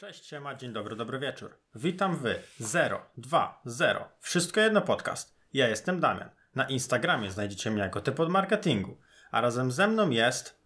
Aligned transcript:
Cześć, 0.00 0.26
siema, 0.26 0.54
dzień 0.54 0.72
dobry, 0.72 0.96
dobry 0.96 1.18
wieczór. 1.18 1.50
Witam 1.74 2.16
wy, 2.16 2.42
0, 2.58 3.00
2, 3.16 3.60
0. 3.64 4.04
Wszystko 4.20 4.60
jedno 4.60 4.80
podcast. 4.80 5.36
Ja 5.52 5.68
jestem 5.68 6.00
Damian. 6.00 6.28
Na 6.54 6.68
Instagramie 6.68 7.30
znajdziecie 7.30 7.70
mnie 7.70 7.82
jako 7.82 8.00
typ 8.00 8.20
od 8.20 8.30
marketingu, 8.30 8.96
a 9.30 9.40
razem 9.40 9.72
ze 9.72 9.88
mną 9.88 10.10
jest 10.10 10.58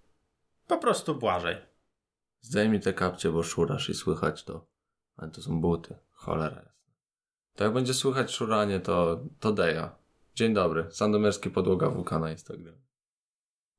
po 0.66 0.78
prostu 0.78 1.14
Błażej. 1.14 1.56
Zdejmij 2.40 2.80
te 2.80 2.92
kapcie, 2.92 3.30
bo 3.30 3.42
szurasz 3.42 3.88
i 3.88 3.94
słychać 3.94 4.44
to. 4.44 4.66
Ale 5.16 5.30
to 5.30 5.42
są 5.42 5.60
buty. 5.60 5.94
Cholera. 6.12 6.72
To 7.54 7.64
jak 7.64 7.72
będzie 7.72 7.94
słychać 7.94 8.32
szuranie, 8.32 8.80
to, 8.80 9.20
to 9.40 9.52
Deja. 9.52 9.96
Dzień 10.34 10.54
dobry. 10.54 10.86
Sandomierski 10.90 11.50
podłoga 11.50 11.90
WK 11.90 12.10
na 12.10 12.30
Instagram. 12.30 12.74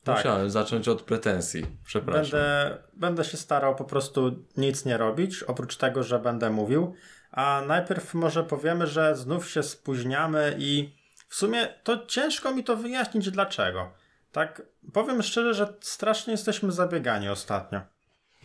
Tak. 0.05 0.17
Musiałem 0.17 0.49
zacząć 0.49 0.87
od 0.87 1.01
pretensji. 1.01 1.65
Przepraszam. 1.85 2.21
Będę, 2.23 2.77
będę 2.93 3.23
się 3.23 3.37
starał 3.37 3.75
po 3.75 3.83
prostu 3.83 4.45
nic 4.57 4.85
nie 4.85 4.97
robić, 4.97 5.43
oprócz 5.43 5.77
tego, 5.77 6.03
że 6.03 6.19
będę 6.19 6.49
mówił. 6.49 6.93
A 7.31 7.63
najpierw 7.67 8.13
może 8.13 8.43
powiemy, 8.43 8.87
że 8.87 9.15
znów 9.15 9.49
się 9.49 9.63
spóźniamy 9.63 10.55
i 10.59 10.95
w 11.27 11.35
sumie 11.35 11.67
to 11.83 12.05
ciężko 12.05 12.51
mi 12.51 12.63
to 12.63 12.77
wyjaśnić 12.77 13.31
dlaczego. 13.31 13.91
Tak, 14.31 14.61
powiem 14.93 15.23
szczerze, 15.23 15.53
że 15.53 15.73
strasznie 15.81 16.31
jesteśmy 16.31 16.71
zabiegani 16.71 17.29
ostatnio. 17.29 17.81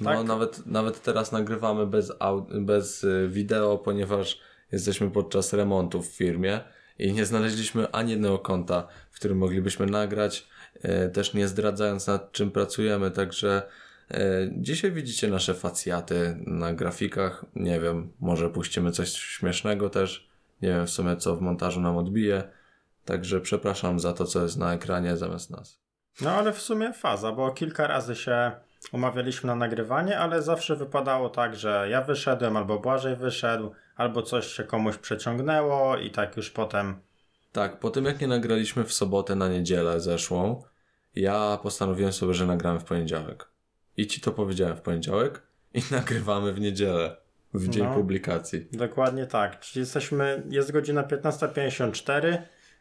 No 0.01 0.11
tak. 0.11 0.27
nawet, 0.27 0.67
nawet 0.67 1.03
teraz 1.03 1.33
nagrywamy 1.33 1.87
bez, 1.87 2.13
bez 2.61 3.05
y, 3.05 3.29
wideo, 3.29 3.79
ponieważ 3.79 4.41
jesteśmy 4.73 5.11
podczas 5.11 5.53
remontu 5.53 6.03
w 6.03 6.07
firmie 6.07 6.61
i 6.99 7.13
nie 7.13 7.27
znaleźliśmy 7.27 7.91
ani 7.91 8.11
jednego 8.11 8.39
konta, 8.39 8.89
w 9.11 9.17
którym 9.17 9.39
moglibyśmy 9.39 9.87
nagrać, 9.87 10.49
też 11.13 11.35
nie 11.35 11.49
zdradzając 11.49 12.07
nad 12.07 12.33
czym 12.33 12.51
pracujemy, 12.51 13.11
także 13.11 13.63
e, 14.11 14.19
dzisiaj 14.53 14.93
widzicie 14.93 15.29
nasze 15.29 15.55
facjaty 15.55 16.37
na 16.47 16.73
grafikach, 16.73 17.45
nie 17.57 17.81
wiem, 17.81 18.13
może 18.21 18.51
puścimy 18.51 18.93
coś 18.93 19.13
śmiesznego 19.13 19.91
też, 19.91 20.29
nie 20.63 20.69
wiem 20.69 20.87
w 20.87 20.91
sumie 20.91 21.17
co 21.17 21.37
w 21.37 21.41
montażu 21.41 21.81
nam 21.81 21.97
odbije, 21.97 22.43
także 23.05 23.41
przepraszam 23.41 24.01
za 24.01 24.13
to, 24.13 24.25
co 24.25 24.43
jest 24.43 24.57
na 24.57 24.75
ekranie 24.75 25.17
zamiast 25.17 25.51
nas. 25.51 25.81
No 26.21 26.31
ale 26.31 26.53
w 26.53 26.61
sumie 26.61 26.93
faza, 26.93 27.33
bo 27.33 27.51
kilka 27.51 27.87
razy 27.87 28.17
się 28.17 28.53
umawialiśmy 28.93 29.47
na 29.47 29.55
nagrywanie, 29.55 30.19
ale 30.19 30.43
zawsze 30.43 30.77
wypadało 30.77 31.29
tak, 31.29 31.57
że 31.57 31.87
ja 31.91 32.03
wyszedłem, 32.03 32.57
albo 32.57 32.79
Błażej 32.79 33.17
wyszedł, 33.17 33.73
albo 33.97 34.23
coś 34.23 34.47
się 34.47 34.65
komuś 34.65 34.97
przeciągnęło 34.97 35.97
i 35.97 36.11
tak 36.11 36.37
już 36.37 36.51
potem. 36.51 37.01
Tak, 37.53 37.79
po 37.79 37.91
tym 37.91 38.05
jak 38.05 38.21
nie 38.21 38.27
nagraliśmy 38.27 38.85
w 38.85 38.93
sobotę 38.93 39.37
na 39.37 39.49
niedzielę 39.49 40.01
zeszłą, 40.01 40.63
ja 41.15 41.59
postanowiłem 41.63 42.13
sobie, 42.13 42.35
że 42.35 42.47
nagramy 42.47 42.81
w 42.81 42.85
poniedziałek. 42.85 43.49
I 43.97 44.07
ci 44.07 44.21
to 44.21 44.33
powiedziałem 44.33 44.77
w 44.77 44.81
poniedziałek 44.81 45.43
i 45.75 45.83
nagrywamy 45.91 46.53
w 46.53 46.61
niedzielę, 46.61 47.17
w 47.55 47.69
dzień 47.69 47.85
No. 47.85 47.95
publikacji. 47.95 48.67
Dokładnie 48.73 49.27
tak. 49.27 49.61
Czyli 49.61 49.81
jesteśmy, 49.81 50.43
jest 50.49 50.73
godzina 50.73 51.03
15.54. 51.03 52.27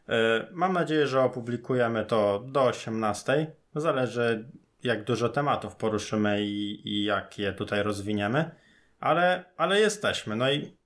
Yy, 0.08 0.16
Mam 0.52 0.74
nadzieję, 0.74 1.08
że 1.08 1.22
opublikujemy 1.22 2.06
to 2.06 2.44
do 2.48 2.60
18.00. 2.62 3.46
Zależy 3.76 4.50
jak 4.84 5.04
dużo 5.04 5.30
tematów 5.30 5.76
poruszymy 5.76 6.46
i, 6.46 6.90
i 6.90 7.04
jak 7.04 7.40
je 7.40 7.54
tutaj 7.54 7.84
rozwiniemy. 7.84 8.52
Ale, 9.00 9.44
ale 9.58 9.80
jesteśmy. 9.80 10.36
No 10.36 10.52
i 10.52 10.78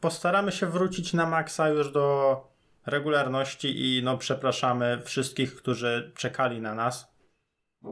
postaramy 0.00 0.52
się 0.52 0.66
wrócić 0.66 1.12
na 1.12 1.26
maksa 1.26 1.68
już 1.68 1.92
do 1.92 2.55
regularności 2.86 3.98
i 3.98 4.02
no 4.02 4.18
przepraszamy 4.18 5.02
wszystkich, 5.04 5.56
którzy 5.56 6.12
czekali 6.16 6.60
na 6.60 6.74
nas 6.74 7.16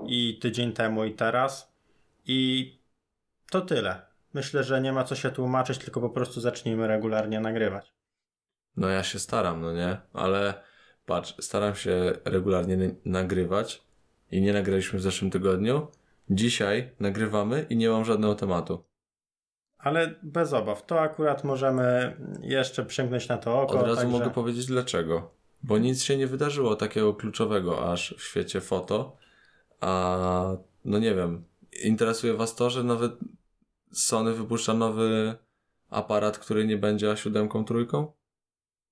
i 0.07 0.39
tydzień 0.43 0.73
temu 0.73 1.05
i 1.05 1.15
teraz. 1.15 1.75
I 2.27 2.73
to 3.51 3.61
tyle. 3.61 4.03
Myślę, 4.35 4.65
że 4.65 4.81
nie 4.81 4.93
ma 4.93 5.05
co 5.05 5.15
się 5.15 5.31
tłumaczyć, 5.31 5.79
tylko 5.79 6.01
po 6.01 6.11
prostu 6.11 6.41
zacznijmy 6.41 6.87
regularnie 6.87 7.41
nagrywać. 7.41 7.95
No 8.77 8.89
ja 8.89 9.03
się 9.03 9.19
staram, 9.19 9.61
no 9.61 9.73
nie? 9.73 9.97
Ale 10.13 10.63
patrz, 11.07 11.35
staram 11.41 11.75
się 11.75 12.13
regularnie 12.25 12.95
nagrywać 13.05 13.83
i 14.31 14.41
nie 14.41 14.53
nagraliśmy 14.53 14.99
w 14.99 15.03
zeszłym 15.03 15.31
tygodniu. 15.31 15.89
Dzisiaj 16.31 16.91
nagrywamy 17.01 17.67
i 17.71 17.77
nie 17.77 17.89
mam 17.89 18.05
żadnego 18.05 18.35
tematu. 18.35 18.85
Ale 19.85 20.15
bez 20.23 20.53
obaw, 20.53 20.87
to 20.87 21.01
akurat 21.01 21.45
możemy 21.45 22.17
jeszcze 22.41 22.85
przymknąć 22.85 23.29
na 23.29 23.39
to 23.39 23.63
oko. 23.63 23.79
Od 23.79 23.87
razu 23.87 23.97
także... 23.97 24.13
mogę 24.13 24.31
powiedzieć 24.31 24.67
dlaczego. 24.67 25.31
Bo 25.63 25.79
nic 25.79 26.03
się 26.03 26.17
nie 26.17 26.27
wydarzyło 26.27 26.77
takiego 26.77 27.15
kluczowego 27.15 27.93
aż 27.93 28.15
w 28.19 28.23
świecie 28.23 28.61
foto. 28.61 29.17
A 29.81 30.57
no 30.85 30.99
nie 30.99 31.15
wiem, 31.15 31.45
interesuje 31.83 32.35
Was 32.35 32.57
to, 32.57 32.71
że 32.71 32.85
nawet 32.85 33.13
Sony 33.93 34.35
wypuszcza 34.35 34.75
nowy 34.75 35.35
aparat, 35.91 36.39
który 36.39 36.67
nie 36.67 36.77
będzie 36.77 37.13
A7 37.13 37.65
trójką? 37.65 38.13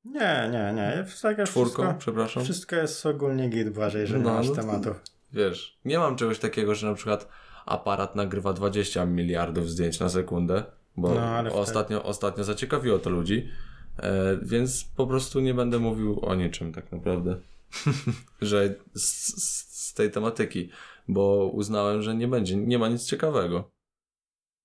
Nie, 0.04 0.50
nie, 0.53 0.72
nie. 0.76 1.04
Tak 1.22 1.47
Czwórką, 1.47 1.82
wszystko, 1.82 1.94
przepraszam. 1.98 2.44
wszystko 2.44 2.76
jest 2.76 3.06
ogólnie 3.06 3.48
git, 3.48 3.70
Błażej, 3.70 4.06
że 4.06 4.19
nie 4.19 4.24
No, 4.24 4.34
masz 4.34 4.48
no 4.48 4.54
tematów. 4.54 5.00
Wiesz, 5.32 5.78
nie 5.84 5.98
mam 5.98 6.16
czegoś 6.16 6.38
takiego, 6.38 6.74
że 6.74 6.86
na 6.86 6.94
przykład 6.94 7.28
aparat 7.66 8.16
nagrywa 8.16 8.53
20 8.53 9.06
miliardów 9.06 9.70
zdjęć 9.70 10.00
na 10.00 10.09
sekundę, 10.09 10.64
bo 10.97 11.14
No, 11.14 11.54
ostatnio, 11.54 12.03
ostatnio 12.03 12.44
zaciekawiło 12.44 12.98
to 12.98 13.10
ludzi, 13.10 13.48
e, 13.98 14.36
więc 14.42 14.84
po 14.84 15.06
prostu 15.06 15.41
nie 15.41 15.54
będę 15.54 15.78
mówił 15.78 16.20
o 16.25 16.34
niczym 16.34 16.72
tak 16.72 16.92
naprawdę. 16.92 17.36
że 18.41 18.75
z, 18.94 19.03
z, 19.42 19.88
z 19.88 19.94
tej 19.94 20.10
tematyki, 20.10 20.70
bo 21.08 21.50
uznałem, 21.53 22.03
że 22.03 22.14
nie 22.14 22.28
będzie, 22.28 22.56
nie 22.56 22.78
ma 22.78 22.88
nic 22.88 23.04
ciekawego. 23.04 23.70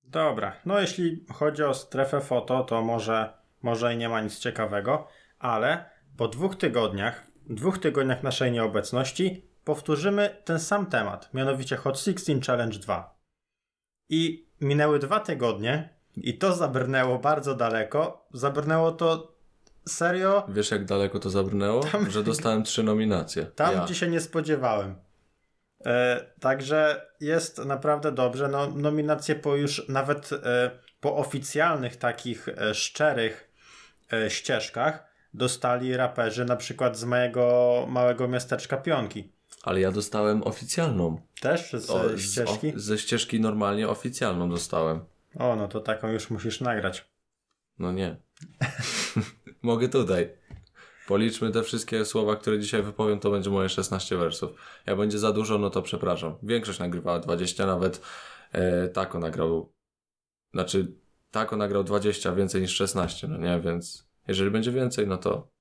Dobra, 0.03 0.53
no 0.65 0.79
jeśli 0.79 1.25
chodzi 1.33 1.63
o 1.63 1.73
strefę 1.73 2.21
foto, 2.21 2.63
to 2.63 2.81
może, 2.81 3.33
może 3.61 3.93
i 3.93 3.97
nie 3.97 4.09
ma 4.09 4.21
nic 4.21 4.39
ciekawego, 4.39 5.07
ale 5.39 5.89
po 6.17 6.27
dwóch 6.27 6.55
tygodniach, 6.55 7.27
dwóch 7.49 7.77
tygodniach 7.77 8.23
naszej 8.23 8.51
nieobecności 8.51 9.47
powtórzymy 9.63 10.41
ten 10.45 10.59
sam 10.59 10.85
temat, 10.85 11.33
mianowicie 11.33 11.75
Hot 11.75 11.99
16 11.99 12.39
Challenge 12.41 12.79
2. 12.79 13.19
I 14.09 14.49
minęły 14.61 14.99
dwa 14.99 15.19
tygodnie 15.19 15.96
i 16.17 16.37
to 16.37 16.55
zabrnęło 16.55 17.19
bardzo 17.19 17.55
daleko. 17.55 18.27
Zabrnęło 18.33 18.91
to 18.91 19.37
serio 19.87 20.43
Wiesz 20.49 20.71
jak 20.71 20.85
daleko 20.85 21.19
to 21.19 21.29
zabrnęło? 21.29 21.81
Że 22.09 22.23
dostałem 22.23 22.63
trzy 22.63 22.83
nominacje. 22.83 23.45
tam, 23.45 23.73
ja. 23.73 23.85
gdzie 23.85 23.95
się 23.95 24.07
nie 24.07 24.21
spodziewałem. 24.21 24.95
E, 25.85 26.25
także 26.39 27.07
jest 27.19 27.65
naprawdę 27.65 28.11
dobrze. 28.11 28.47
No, 28.47 28.67
nominacje 28.67 29.35
po 29.35 29.55
już 29.55 29.89
nawet 29.89 30.29
e, 30.33 30.71
po 30.99 31.15
oficjalnych 31.15 31.95
takich 31.95 32.49
e, 32.49 32.73
szczerych 32.73 33.47
ścieżkach 34.29 35.07
dostali 35.33 35.97
raperzy 35.97 36.45
na 36.45 36.55
przykład 36.55 36.97
z 36.97 37.03
mojego 37.03 37.85
małego 37.89 38.27
miasteczka 38.27 38.77
Pionki. 38.77 39.31
Ale 39.63 39.79
ja 39.81 39.91
dostałem 39.91 40.43
oficjalną. 40.43 41.21
Też 41.41 41.71
z 41.73 41.89
O, 41.89 42.09
z, 42.09 42.21
ścieżki? 42.21 42.73
o, 42.75 42.79
ze 42.79 42.97
ścieżki 42.97 43.39
normalnie 43.39 43.89
oficjalną 43.89 44.49
dostałem. 44.49 45.05
O, 45.39 45.55
no 45.55 45.67
to 45.67 45.79
taką 45.79 46.07
już 46.11 46.29
musisz 46.29 46.61
nagrać. 46.61 47.11
No 47.79 47.91
nie. 47.91 48.15
Mogę 49.61 49.89
tutaj. 49.89 50.37
Policzmy 51.07 51.51
te 51.51 51.63
wszystkie 51.63 52.05
słowa, 52.05 52.35
które 52.35 52.59
dzisiaj 52.59 52.83
wypowiem, 52.83 53.19
to 53.19 53.31
będzie 53.31 53.49
moje 53.49 53.69
16 53.69 54.17
wersów. 54.17 54.51
Jak 54.85 54.97
będzie 54.97 55.19
za 55.19 55.31
dużo, 55.31 55.57
no 55.57 55.69
to 55.69 55.81
przepraszam. 55.81 56.35
Większość 56.43 56.79
nagrywała 56.79 57.19
20, 57.19 57.65
nawet 57.65 58.01
e, 58.51 58.87
Tako 58.87 59.19
nagrał. 59.19 59.73
Znaczy, 60.53 60.95
Tako 61.31 61.57
nagrał 61.57 61.83
20, 61.83 62.31
więcej 62.35 62.61
niż 62.61 62.75
16, 62.75 63.27
no 63.27 63.37
nie, 63.37 63.59
więc 63.59 64.07
jeżeli 64.27 64.51
będzie 64.51 64.71
więcej, 64.71 65.07
no 65.07 65.17
to 65.17 65.51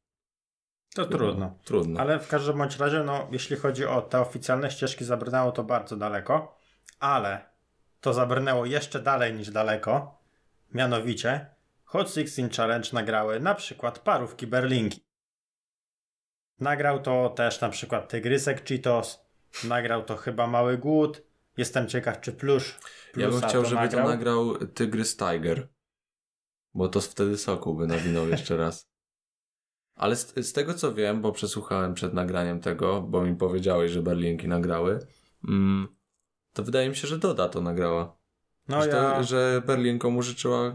To 0.94 1.04
trudno. 1.06 1.58
trudno. 1.64 2.00
Ale 2.00 2.18
w 2.18 2.28
każdym 2.28 2.58
bądź 2.58 2.76
razie, 2.76 3.02
no, 3.04 3.28
jeśli 3.32 3.56
chodzi 3.56 3.86
o 3.86 4.02
te 4.02 4.20
oficjalne 4.20 4.70
ścieżki, 4.70 5.04
zabrnęło 5.04 5.52
to 5.52 5.64
bardzo 5.64 5.96
daleko, 5.96 6.58
ale 7.00 7.55
to 8.00 8.12
zabrnęło 8.12 8.66
jeszcze 8.66 9.00
dalej 9.02 9.34
niż 9.34 9.50
daleko. 9.50 10.18
Mianowicie, 10.74 11.46
Hot 11.84 12.10
16 12.10 12.48
Challenge 12.56 12.88
nagrały 12.92 13.40
na 13.40 13.54
przykład 13.54 13.98
parówki 13.98 14.46
Berlinki. 14.46 15.00
Nagrał 16.60 17.02
to 17.02 17.28
też 17.28 17.60
na 17.60 17.68
przykład 17.68 18.08
Tygrysek 18.08 18.68
Cheetos, 18.68 19.26
nagrał 19.64 20.04
to 20.04 20.16
chyba 20.16 20.46
Mały 20.46 20.78
Głód. 20.78 21.22
Jestem 21.56 21.88
ciekaw, 21.88 22.20
czy 22.20 22.32
Plusz 22.32 22.78
Ja 23.16 23.30
bym 23.30 23.40
chciał, 23.40 23.62
to 23.62 23.68
żeby 23.68 23.80
nagrał. 23.80 24.04
to 24.04 24.10
nagrał 24.10 24.54
Tygrys 24.66 25.16
Tiger. 25.16 25.68
Bo 26.74 26.88
to 26.88 27.00
wtedy 27.00 27.38
soku 27.38 27.74
by 27.74 27.86
nawinął 27.86 28.28
jeszcze 28.28 28.56
raz. 28.56 28.86
Ale 29.94 30.16
z, 30.16 30.34
z 30.46 30.52
tego 30.52 30.74
co 30.74 30.94
wiem, 30.94 31.22
bo 31.22 31.32
przesłuchałem 31.32 31.94
przed 31.94 32.14
nagraniem 32.14 32.60
tego, 32.60 33.02
bo 33.02 33.22
mi 33.22 33.36
powiedziałeś, 33.36 33.90
że 33.90 34.02
Berlinki 34.02 34.48
nagrały, 34.48 35.06
mm, 35.48 35.95
to 36.56 36.62
wydaje 36.62 36.88
mi 36.88 36.96
się, 36.96 37.08
że 37.08 37.18
Doda 37.18 37.48
to 37.48 37.60
nagrała. 37.60 38.16
No 38.68 38.82
że, 38.82 38.88
ja, 38.88 38.94
to, 38.94 39.22
że 39.22 39.62
Berlinkom 39.66 40.16
użyczyła 40.16 40.68
y, 40.68 40.72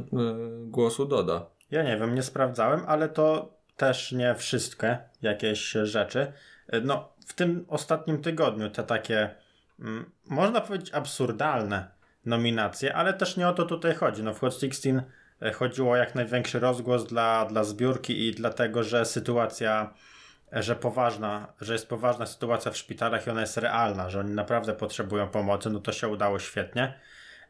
głosu 0.65 1.05
Doda. 1.05 1.45
ja 1.71 1.83
nie 1.83 1.97
wiem, 1.97 2.15
nie 2.15 2.23
sprawdzałem, 2.23 2.81
ale 2.87 3.09
to 3.09 3.53
też 3.77 4.11
nie 4.11 4.35
wszystkie 4.35 4.97
jakieś 5.21 5.71
rzeczy. 5.83 6.33
No, 6.83 7.13
w 7.27 7.33
tym 7.33 7.65
ostatnim 7.67 8.21
tygodniu 8.21 8.69
te 8.69 8.83
takie, 8.83 9.35
mm, 9.79 10.11
można 10.29 10.61
powiedzieć, 10.61 10.93
absurdalne 10.93 11.87
nominacje, 12.25 12.95
ale 12.95 13.13
też 13.13 13.37
nie 13.37 13.47
o 13.47 13.53
to 13.53 13.65
tutaj 13.65 13.95
chodzi. 13.95 14.23
No 14.23 14.33
w 14.33 14.39
Hot 14.39 14.53
16 14.53 15.03
e, 15.41 15.51
chodziło 15.51 15.91
o 15.91 15.95
jak 15.95 16.15
największy 16.15 16.59
rozgłos 16.59 17.07
dla, 17.07 17.45
dla 17.45 17.63
zbiórki 17.63 18.27
i 18.27 18.31
dlatego, 18.31 18.83
że 18.83 19.05
sytuacja, 19.05 19.81
e, 19.83 19.97
że 20.51 20.75
poważna, 20.75 21.53
że 21.61 21.73
jest 21.73 21.89
poważna 21.89 22.25
sytuacja 22.25 22.71
w 22.71 22.77
szpitalach 22.77 23.27
i 23.27 23.29
ona 23.29 23.41
jest 23.41 23.57
realna, 23.57 24.09
że 24.09 24.19
oni 24.19 24.31
naprawdę 24.31 24.73
potrzebują 24.73 25.27
pomocy, 25.27 25.69
no 25.69 25.79
to 25.79 25.91
się 25.91 26.07
udało 26.07 26.39
świetnie. 26.39 26.99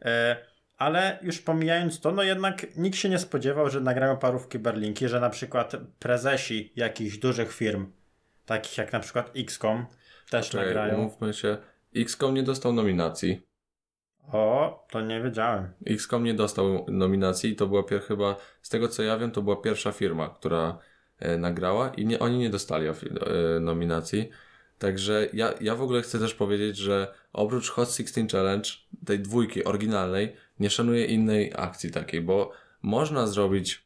E, 0.01 0.35
ale 0.77 1.19
już 1.21 1.39
pomijając 1.41 1.99
to, 1.99 2.11
no 2.11 2.23
jednak 2.23 2.77
nikt 2.77 2.97
się 2.97 3.09
nie 3.09 3.19
spodziewał, 3.19 3.69
że 3.69 3.81
nagrają 3.81 4.17
parówki 4.17 4.59
Berlinki, 4.59 5.07
że 5.07 5.19
na 5.19 5.29
przykład 5.29 5.75
prezesi 5.99 6.73
jakichś 6.75 7.17
dużych 7.17 7.53
firm, 7.53 7.91
takich 8.45 8.77
jak 8.77 8.93
na 8.93 8.99
przykład 8.99 9.31
XCOM, 9.35 9.85
też 10.29 10.49
Czekaj, 10.49 10.65
nagrają. 10.67 10.97
umówmy 10.97 11.33
się. 11.33 11.57
XCOM 11.95 12.33
nie 12.35 12.43
dostał 12.43 12.73
nominacji. 12.73 13.41
O, 14.33 14.87
to 14.91 15.01
nie 15.01 15.21
wiedziałem. 15.21 15.73
XCOM 15.87 16.23
nie 16.23 16.33
dostał 16.33 16.85
nominacji 16.87 17.51
i 17.51 17.55
to 17.55 17.67
była 17.67 17.81
pier- 17.81 18.01
chyba, 18.01 18.35
z 18.61 18.69
tego 18.69 18.87
co 18.87 19.03
ja 19.03 19.17
wiem, 19.17 19.31
to 19.31 19.41
była 19.41 19.55
pierwsza 19.55 19.91
firma, 19.91 20.29
która 20.29 20.77
nagrała 21.37 21.89
i 21.89 22.05
nie, 22.05 22.19
oni 22.19 22.37
nie 22.37 22.49
dostali 22.49 22.87
e, 22.87 22.93
nominacji. 23.59 24.29
Także 24.79 25.29
ja, 25.33 25.53
ja 25.61 25.75
w 25.75 25.81
ogóle 25.81 26.01
chcę 26.01 26.19
też 26.19 26.33
powiedzieć, 26.33 26.77
że 26.77 27.13
oprócz 27.33 27.69
Hot 27.69 27.89
16 27.89 28.27
Challenge, 28.31 28.69
tej 29.05 29.19
dwójki 29.19 29.63
oryginalnej, 29.63 30.35
nie 30.59 30.69
szanuję 30.69 31.05
innej 31.05 31.53
akcji 31.55 31.91
takiej, 31.91 32.21
bo 32.21 32.51
można 32.81 33.27
zrobić 33.27 33.85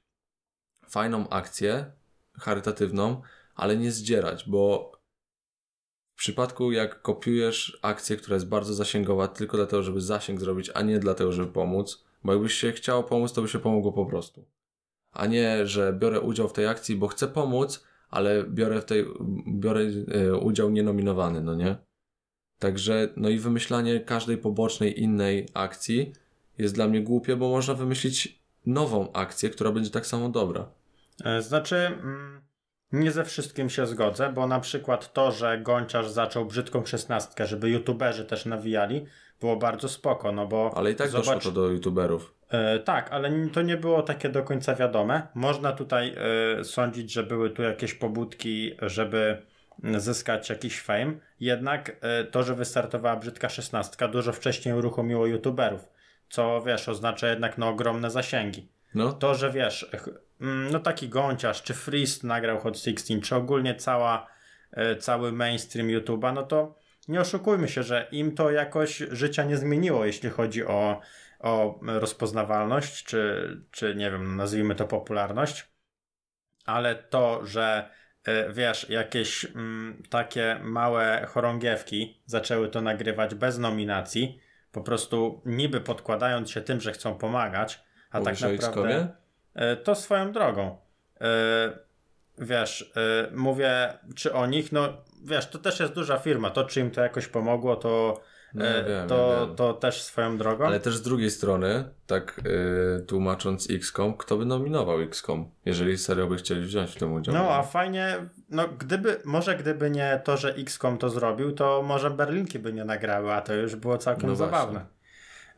fajną 0.89 1.29
akcję 1.29 1.91
charytatywną, 2.39 3.21
ale 3.55 3.77
nie 3.77 3.91
zdzierać, 3.91 4.49
bo 4.49 4.91
w 6.15 6.17
przypadku 6.17 6.71
jak 6.71 7.01
kopiujesz 7.01 7.79
akcję, 7.81 8.17
która 8.17 8.35
jest 8.35 8.47
bardzo 8.47 8.73
zasięgowa 8.73 9.27
tylko 9.27 9.57
dlatego, 9.57 9.83
żeby 9.83 10.01
zasięg 10.01 10.39
zrobić, 10.39 10.71
a 10.73 10.81
nie 10.81 10.99
dlatego, 10.99 11.31
żeby 11.31 11.51
pomóc, 11.51 12.05
bo 12.23 12.33
jakbyś 12.33 12.53
się 12.53 12.71
chciało 12.71 13.03
pomóc, 13.03 13.33
to 13.33 13.41
by 13.41 13.47
się 13.47 13.59
pomogło 13.59 13.91
po 13.91 14.05
prostu. 14.05 14.45
A 15.15 15.25
nie, 15.25 15.67
że 15.67 15.93
biorę 15.93 16.21
udział 16.21 16.47
w 16.47 16.53
tej 16.53 16.67
akcji, 16.67 16.95
bo 16.95 17.07
chcę 17.07 17.27
pomóc, 17.27 17.85
ale 18.09 18.43
biorę 18.43 18.81
w 18.81 18.85
tej, 18.85 19.05
biorę 19.47 19.81
e, 19.81 20.37
udział 20.37 20.69
nienominowany, 20.69 21.41
no 21.41 21.55
nie? 21.55 21.75
Także, 22.59 23.09
no 23.17 23.29
i 23.29 23.39
wymyślanie 23.39 23.99
każdej 23.99 24.37
pobocznej 24.37 25.01
innej 25.01 25.49
akcji 25.53 26.13
jest 26.57 26.75
dla 26.75 26.87
mnie 26.87 27.01
głupie, 27.01 27.35
bo 27.35 27.49
można 27.49 27.73
wymyślić 27.73 28.39
nową 28.65 29.11
akcję, 29.13 29.49
która 29.49 29.71
będzie 29.71 29.89
tak 29.89 30.05
samo 30.05 30.29
dobra. 30.29 30.69
E, 31.25 31.41
Znaczy, 31.41 31.75
mm, 31.75 32.41
nie 32.91 33.11
ze 33.11 33.25
wszystkim 33.25 33.69
się 33.69 33.87
zgodzę, 33.87 34.33
bo 34.33 34.47
na 34.47 34.59
przykład 34.59 35.13
to, 35.13 35.31
że 35.31 35.59
Gonciarz 35.61 36.09
zaczął 36.09 36.45
brzydką 36.45 36.85
szesnastkę, 36.85 37.47
żeby 37.47 37.69
youtuberzy 37.69 38.25
też 38.25 38.45
nawijali, 38.45 39.05
było 39.39 39.55
bardzo 39.55 39.89
spoko, 39.89 40.31
no 40.31 40.47
bo 40.47 40.71
Ale 40.75 40.91
i 40.91 40.95
tak 40.95 41.09
zobacz, 41.09 41.25
doszło 41.25 41.41
to 41.41 41.51
do 41.51 41.67
youtuberów. 41.67 42.35
E, 42.55 42.79
tak, 42.79 43.11
ale 43.11 43.31
to 43.53 43.61
nie 43.61 43.77
było 43.77 44.01
takie 44.01 44.29
do 44.29 44.43
końca 44.43 44.75
wiadome. 44.75 45.27
Można 45.33 45.71
tutaj 45.71 46.15
e, 46.59 46.63
sądzić, 46.63 47.11
że 47.11 47.23
były 47.23 47.49
tu 47.49 47.63
jakieś 47.63 47.93
pobudki, 47.93 48.75
żeby 48.81 49.41
zyskać 49.97 50.49
jakiś 50.49 50.81
fame. 50.81 51.13
Jednak 51.39 51.97
e, 52.01 52.23
to, 52.23 52.43
że 52.43 52.55
wystartowała 52.55 53.15
brzydka 53.15 53.49
szesnastka, 53.49 54.07
dużo 54.07 54.33
wcześniej 54.33 54.75
uruchomiło 54.75 55.27
youtuberów, 55.27 55.87
co 56.29 56.61
wiesz, 56.61 56.89
oznacza 56.89 57.27
jednak 57.27 57.57
no, 57.57 57.69
ogromne 57.69 58.11
zasięgi. 58.11 58.67
No, 58.95 59.13
To, 59.13 59.35
że 59.35 59.51
wiesz, 59.51 59.91
mm, 60.41 60.71
no 60.71 60.79
taki 60.79 61.09
Gonciarz, 61.09 61.63
czy 61.63 61.73
Freest 61.73 62.23
nagrał 62.23 62.59
Hot 62.59 62.79
16, 62.79 63.21
czy 63.21 63.35
ogólnie 63.35 63.75
cała, 63.75 64.27
cały 64.99 65.31
mainstream 65.31 65.87
YouTube'a, 65.87 66.33
no 66.33 66.43
to 66.43 66.75
nie 67.07 67.21
oszukujmy 67.21 67.67
się, 67.67 67.83
że 67.83 68.07
im 68.11 68.35
to 68.35 68.51
jakoś 68.51 68.97
życia 69.11 69.43
nie 69.43 69.57
zmieniło, 69.57 70.05
jeśli 70.05 70.29
chodzi 70.29 70.65
o, 70.65 71.01
o 71.45 71.79
rozpoznawalność, 71.81 73.03
czy, 73.03 73.49
czy 73.71 73.95
nie 73.95 74.11
wiem, 74.11 74.35
nazwijmy 74.35 74.75
to 74.75 74.87
popularność. 74.87 75.65
Ale 76.65 76.95
to, 76.95 77.45
że 77.45 77.89
e, 78.23 78.53
wiesz, 78.53 78.89
jakieś 78.89 79.45
mm, 79.45 80.03
takie 80.09 80.59
małe 80.63 81.25
chorągiewki 81.29 82.21
zaczęły 82.25 82.69
to 82.69 82.81
nagrywać 82.81 83.35
bez 83.35 83.57
nominacji, 83.57 84.39
po 84.71 84.81
prostu 84.81 85.41
niby 85.45 85.81
podkładając 85.81 86.51
się 86.51 86.61
tym, 86.61 86.81
że 86.81 86.91
chcą 86.91 87.15
pomagać, 87.15 87.83
a 88.11 88.19
Mówisz 88.19 88.39
tak 88.39 88.61
naprawdę. 88.61 89.07
E, 89.53 89.75
To 89.75 89.95
swoją 89.95 90.31
drogą. 90.31 90.77
E, 91.21 91.85
Wiesz, 92.37 92.93
mówię 93.31 93.93
czy 94.15 94.33
o 94.33 94.45
nich, 94.45 94.71
no 94.71 94.93
wiesz, 95.23 95.49
to 95.49 95.59
też 95.59 95.79
jest 95.79 95.93
duża 95.93 96.17
firma, 96.17 96.49
to 96.49 96.63
czy 96.63 96.79
im 96.79 96.91
to 96.91 97.01
jakoś 97.01 97.27
pomogło, 97.27 97.75
to, 97.75 98.21
No, 98.55 98.65
e, 98.65 98.83
wiem, 98.83 99.07
to, 99.07 99.47
to 99.55 99.73
też 99.73 100.01
swoją 100.01 100.37
drogą. 100.37 100.65
Ale 100.65 100.79
też 100.79 100.95
z 100.95 101.01
drugiej 101.01 101.31
strony, 101.31 101.83
tak 102.07 102.41
yy, 102.43 103.05
tłumacząc 103.07 103.69
XCOM, 103.69 104.17
kto 104.17 104.37
by 104.37 104.45
nominował 104.45 105.01
XCOM, 105.01 105.49
jeżeli 105.65 105.97
serio 105.97 106.27
by 106.27 106.37
chcieli 106.37 106.61
wziąć 106.61 106.91
w 106.91 106.95
tym 106.95 107.13
udział? 107.13 107.35
No 107.35 107.49
a 107.49 107.63
fajnie, 107.63 108.17
no 108.49 108.67
gdyby, 108.67 109.21
może 109.25 109.55
gdyby 109.55 109.89
nie 109.89 110.21
to, 110.23 110.37
że 110.37 110.53
XCOM 110.55 110.97
to 110.97 111.09
zrobił, 111.09 111.51
to 111.51 111.81
może 111.85 112.09
Berlinki 112.11 112.59
by 112.59 112.73
nie 112.73 112.85
nagrały, 112.85 113.33
a 113.33 113.41
to 113.41 113.53
już 113.53 113.75
było 113.75 113.97
całkiem 113.97 114.29
No 114.29 114.35
zabawne. 114.35 114.85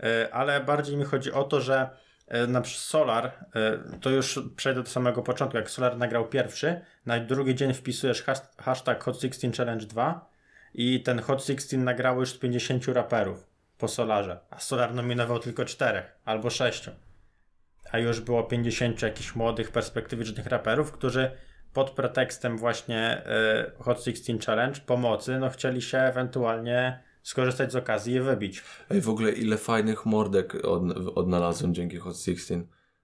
E, 0.04 0.34
Ale 0.34 0.62
bardziej 0.62 0.98
mi 0.98 1.04
chodzi 1.04 1.32
o 1.32 1.44
to, 1.44 1.62
że 1.62 1.90
e, 2.28 2.48
na 2.48 2.62
przykład 2.62 2.84
Solar, 2.84 3.26
e, 3.26 3.78
to 4.02 4.10
już 4.10 4.40
przejdę 4.56 4.84
do 4.84 4.90
samego 4.90 5.24
początku, 5.24 5.58
jak 5.58 5.70
Solar 5.70 5.98
nagrał 5.98 6.28
pierwszy, 6.28 6.82
na 7.06 7.20
drugi 7.20 7.56
dzień 7.56 7.74
wpisujesz 7.74 8.24
has- 8.24 8.56
hashtag 8.58 9.04
Hot16 9.04 9.58
Challenge 9.58 9.86
2 9.86 10.30
i 10.78 11.04
ten 11.04 11.20
Hot 11.20 11.44
16 11.44 11.78
nagrało 11.78 12.20
już 12.20 12.30
z 12.30 12.38
50 12.38 12.88
raperów 12.88 13.48
po 13.78 13.88
Solarze, 13.88 14.40
a 14.50 14.60
Solar 14.60 14.94
nominował 14.94 15.40
tylko 15.40 15.66
4 15.66 16.04
albo 16.26 16.50
6 16.50 16.90
a 17.92 18.00
już 18.00 18.22
było 18.22 18.44
50 18.44 19.02
jakichś 19.02 19.36
młodych, 19.36 19.72
perspektywicznych 19.72 20.48
raperów, 20.48 20.92
którzy 20.92 21.32
pod 21.74 21.90
pretekstem 21.90 22.58
właśnie 22.58 23.00
e, 23.00 23.72
Hot 23.80 24.04
16 24.04 24.38
Challenge 24.46 24.82
pomocy, 24.86 25.40
no 25.40 25.50
chcieli 25.50 25.82
się 25.82 25.98
ewentualnie 25.98 27.04
skorzystać 27.24 27.72
z 27.72 27.76
okazji 27.76 28.14
i 28.14 28.20
wybić. 28.20 28.64
Ej, 28.90 29.02
w 29.02 29.10
ogóle 29.10 29.32
ile 29.32 29.58
fajnych 29.58 30.06
mordek 30.06 30.56
od, 30.56 30.84
odnalazłem 31.16 31.74
dzięki 31.74 31.98
Hot 31.98 32.18
16. 32.18 32.62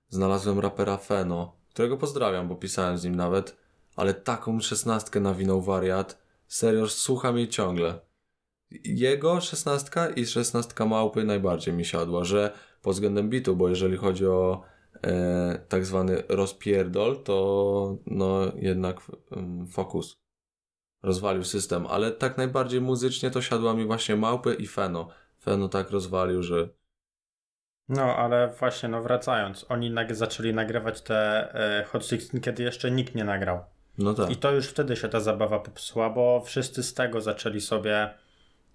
Znalazłem 0.09 0.59
rapera 0.59 0.97
Feno, 0.97 1.55
którego 1.69 1.97
pozdrawiam, 1.97 2.47
bo 2.47 2.55
pisałem 2.55 2.97
z 2.97 3.03
nim 3.03 3.15
nawet, 3.15 3.57
ale 3.95 4.13
taką 4.13 4.59
szesnastkę 4.59 5.19
nawinął 5.19 5.61
wariat. 5.61 6.22
Serio, 6.53 6.87
słucham 6.87 7.37
jej 7.37 7.47
ciągle. 7.47 7.99
Jego 8.85 9.41
szesnastka 9.41 10.09
i 10.09 10.25
szesnastka 10.25 10.85
małpy 10.85 11.23
najbardziej 11.23 11.73
mi 11.73 11.85
siadła, 11.85 12.23
że 12.23 12.51
pod 12.81 12.93
względem 12.93 13.29
bitu, 13.29 13.55
bo 13.55 13.69
jeżeli 13.69 13.97
chodzi 13.97 14.27
o 14.27 14.61
e, 15.03 15.65
tak 15.69 15.85
zwany 15.85 16.23
rozpierdol, 16.29 17.23
to 17.23 17.97
no 18.05 18.51
jednak 18.55 18.97
mm, 19.31 19.67
fokus 19.67 20.17
rozwalił 21.03 21.43
system, 21.43 21.87
ale 21.87 22.11
tak 22.11 22.37
najbardziej 22.37 22.81
muzycznie 22.81 23.31
to 23.31 23.41
siadła 23.41 23.73
mi 23.73 23.85
właśnie 23.85 24.15
małpy 24.15 24.53
i 24.53 24.67
Feno. 24.67 25.07
Feno 25.41 25.69
tak 25.69 25.91
rozwalił, 25.91 26.43
że 26.43 26.69
No, 27.89 28.15
ale 28.15 28.53
właśnie, 28.59 28.89
no 28.89 29.01
wracając, 29.01 29.65
oni 29.69 29.91
nag- 29.91 30.13
zaczęli 30.13 30.53
nagrywać 30.53 31.01
te 31.01 31.49
e, 31.79 31.83
Hot 31.83 32.05
16, 32.05 32.39
kiedy 32.39 32.63
jeszcze 32.63 32.91
nikt 32.91 33.15
nie 33.15 33.23
nagrał. 33.23 33.73
No 33.97 34.13
tak. 34.13 34.29
I 34.31 34.35
to 34.35 34.51
już 34.51 34.67
wtedy 34.67 34.95
się 34.95 35.09
ta 35.09 35.19
zabawa 35.19 35.59
popsuła, 35.59 36.09
bo 36.09 36.41
wszyscy 36.45 36.83
z 36.83 36.93
tego 36.93 37.21
zaczęli 37.21 37.61
sobie. 37.61 38.13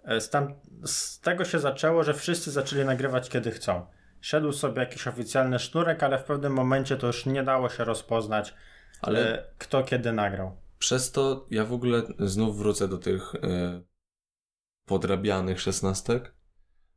e, 0.04 0.20
Z, 0.20 0.30
tam, 0.30 0.54
z 0.84 1.20
tego 1.20 1.44
się 1.44 1.58
zaczęło, 1.58 2.04
że 2.04 2.14
wszyscy 2.14 2.50
zaczęli 2.50 2.84
nagrywać 2.84 3.28
kiedy 3.28 3.50
chcą. 3.50 3.86
Szedł 4.20 4.52
sobie 4.52 4.80
jakiś 4.80 5.06
oficjalny 5.06 5.58
sznurek, 5.58 6.02
ale 6.02 6.18
w 6.18 6.24
pewnym 6.24 6.52
momencie 6.52 6.96
to 6.96 7.06
już 7.06 7.26
nie 7.26 7.42
dało 7.42 7.68
się 7.68 7.84
rozpoznać, 7.84 8.54
Ale 9.02 9.38
e, 9.38 9.44
kto 9.58 9.82
kiedy 9.82 10.12
nagrał. 10.12 10.56
przez 10.78 11.12
to 11.12 11.46
ja 11.50 11.64
w 11.64 11.72
ogóle 11.72 12.02
znów 12.18 12.58
wrócę 12.58 12.88
do 12.88 12.98
tych 12.98 13.34
e, 13.34 13.82
podrabianych 14.84 15.60
szesnastek, 15.60 16.34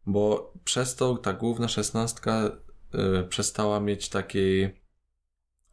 bo 0.06 0.54
przez 0.64 0.96
to 0.96 1.16
ta 1.18 1.34
główna 1.34 1.68
szesnastka 1.68 2.52
e, 2.94 3.24
przestała 3.24 3.80
mieć 3.80 4.10
takiej, 4.10 4.82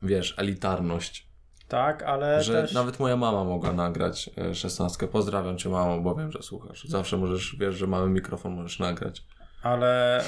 wiesz, 0.03 0.35
elitarność. 0.39 1.28
Tak, 1.69 2.03
ale 2.03 2.43
że 2.43 2.63
też. 2.63 2.73
nawet 2.73 3.01
moja 3.01 3.17
mama 3.17 3.45
mogła 3.45 3.73
nagrać 3.73 4.31
e, 4.39 4.55
szesnastkę. 4.55 5.09
Pozdrawiam 5.09 5.59
cię, 5.59 5.69
mamo, 5.69 6.01
bo 6.01 6.15
wiem, 6.15 6.33
że 6.33 6.43
słuchasz. 6.43 6.85
Zawsze 6.85 7.17
możesz, 7.17 7.57
wiesz, 7.61 7.75
że 7.75 7.87
mamy 7.87 8.09
mikrofon, 8.09 8.55
możesz 8.55 8.79
nagrać. 8.79 9.23
Ale 9.63 10.21
y, 10.21 10.25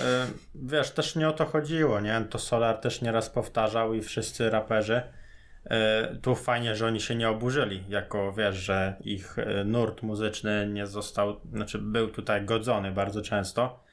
wiesz, 0.55 0.91
też 0.91 1.17
nie 1.17 1.29
o 1.29 1.33
to 1.33 1.47
chodziło, 1.47 2.01
nie? 2.01 2.21
To 2.31 2.39
Solar 2.39 2.79
też 2.79 3.03
nieraz 3.03 3.31
powtarzał 3.31 3.95
i 3.95 4.03
wszyscy 4.03 4.51
raperzy. 4.51 5.03
Y, 6.13 6.17
tu 6.17 6.35
fajnie, 6.35 6.77
że 6.77 6.87
oni 6.87 7.01
się 7.01 7.15
nie 7.15 7.29
oburzyli, 7.29 7.85
jako 7.89 8.33
wiesz, 8.33 8.57
że 8.57 8.97
ich 9.01 9.37
nurt 9.65 10.03
muzyczny 10.03 10.69
nie 10.73 10.87
został, 10.87 11.41
znaczy 11.53 11.79
był 11.79 12.09
tutaj 12.09 12.45
godzony 12.45 12.93
bardzo 12.93 13.23
często. 13.23 13.85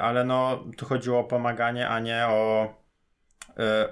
Ale 0.00 0.24
no, 0.24 0.64
tu 0.76 0.86
chodziło 0.86 1.20
o 1.20 1.24
pomaganie, 1.24 1.88
a 1.88 2.00
nie 2.00 2.26
o, 2.26 2.74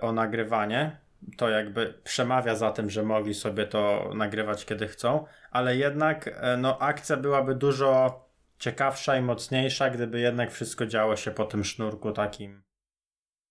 o 0.01 0.13
nagrywanie. 0.13 1.04
To 1.37 1.49
jakby 1.49 1.95
przemawia 2.05 2.55
za 2.55 2.71
tym, 2.71 2.91
że 2.91 3.03
mogli 3.03 3.35
sobie 3.35 3.67
to 3.67 4.11
nagrywać 4.15 4.65
kiedy 4.65 4.89
chcą, 4.89 5.27
ale 5.51 5.77
jednak 5.77 6.27
y, 6.27 6.33
no, 6.59 6.79
akcja 6.79 7.17
byłaby 7.17 7.55
dużo 7.55 8.25
ciekawsza 8.59 9.17
i 9.17 9.23
mocniejsza, 9.23 9.91
gdyby 9.91 10.21
jednak 10.21 10.53
wszystko 10.53 10.87
działo 10.87 11.17
się 11.17 11.31
po 11.31 11.45
tym 11.45 11.65
sznurku 11.65 12.13
takim, 12.13 12.63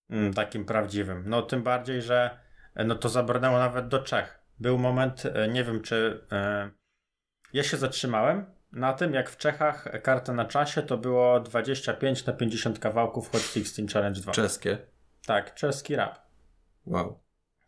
mm, 0.10 0.34
takim 0.34 0.66
prawdziwym. 0.66 1.24
No 1.26 1.42
tym 1.42 1.64
bardziej, 1.64 2.02
że 2.02 2.40
e, 2.76 2.84
no 2.84 2.96
to 2.96 3.10
zabrnęło 3.10 3.58
nawet 3.60 3.88
do 3.88 4.00
Czech. 4.00 4.40
Był 4.60 4.78
moment, 4.78 5.24
e, 5.26 5.48
nie 5.48 5.64
wiem 5.64 5.82
czy 5.82 6.28
e, 6.32 6.72
ja 7.54 7.64
się 7.64 7.78
zatrzymałem 7.78 8.46
na 8.72 8.94
tym, 8.94 9.14
jak 9.14 9.30
w 9.30 9.38
Czechach 9.38 10.02
karta 10.02 10.34
na 10.34 10.46
czasie 10.46 10.82
to 10.82 10.98
było 10.98 11.40
25 11.40 12.26
na 12.26 12.34
50 12.34 12.80
kawałków 12.80 13.32
Hot 13.32 13.42
16 13.42 13.88
Challenge 13.94 14.22
2. 14.22 14.32
Czeskie. 14.32 14.78
Tak, 15.26 15.54
czeski 15.54 15.96
rap. 15.96 16.20
Wow. 16.86 17.23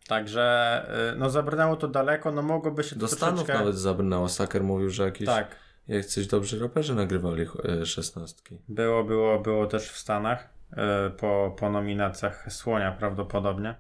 Także 0.08 0.86
y, 1.14 1.16
no 1.16 1.30
zabrnęło 1.30 1.76
to 1.76 1.88
daleko, 1.88 2.32
no 2.32 2.42
mogłoby 2.42 2.84
się 2.84 2.96
Do 2.96 3.08
Stanów 3.08 3.36
troszeczkę... 3.36 3.60
nawet 3.60 3.78
zabrnęło. 3.78 4.30
Saker 4.30 4.64
mówił, 4.64 4.90
że 4.90 5.04
jakieś 5.04 5.26
Tak, 5.26 5.56
jak 5.88 6.06
coś 6.06 6.28
dobrzy 6.28 6.60
raperzy 6.60 6.96
nagrywali 6.96 7.46
e, 7.82 7.86
szesnastki. 7.86 8.58
było, 8.70 9.04
było, 9.04 9.40
było 9.40 9.68
też 9.68 9.90
w 9.90 9.98
Stanach 9.98 10.50
y, 10.72 10.76
po, 11.10 11.56
po 11.60 11.70
nominacjach 11.70 12.54
Słonia 12.54 12.92
prawdopodobnie. 12.92 13.76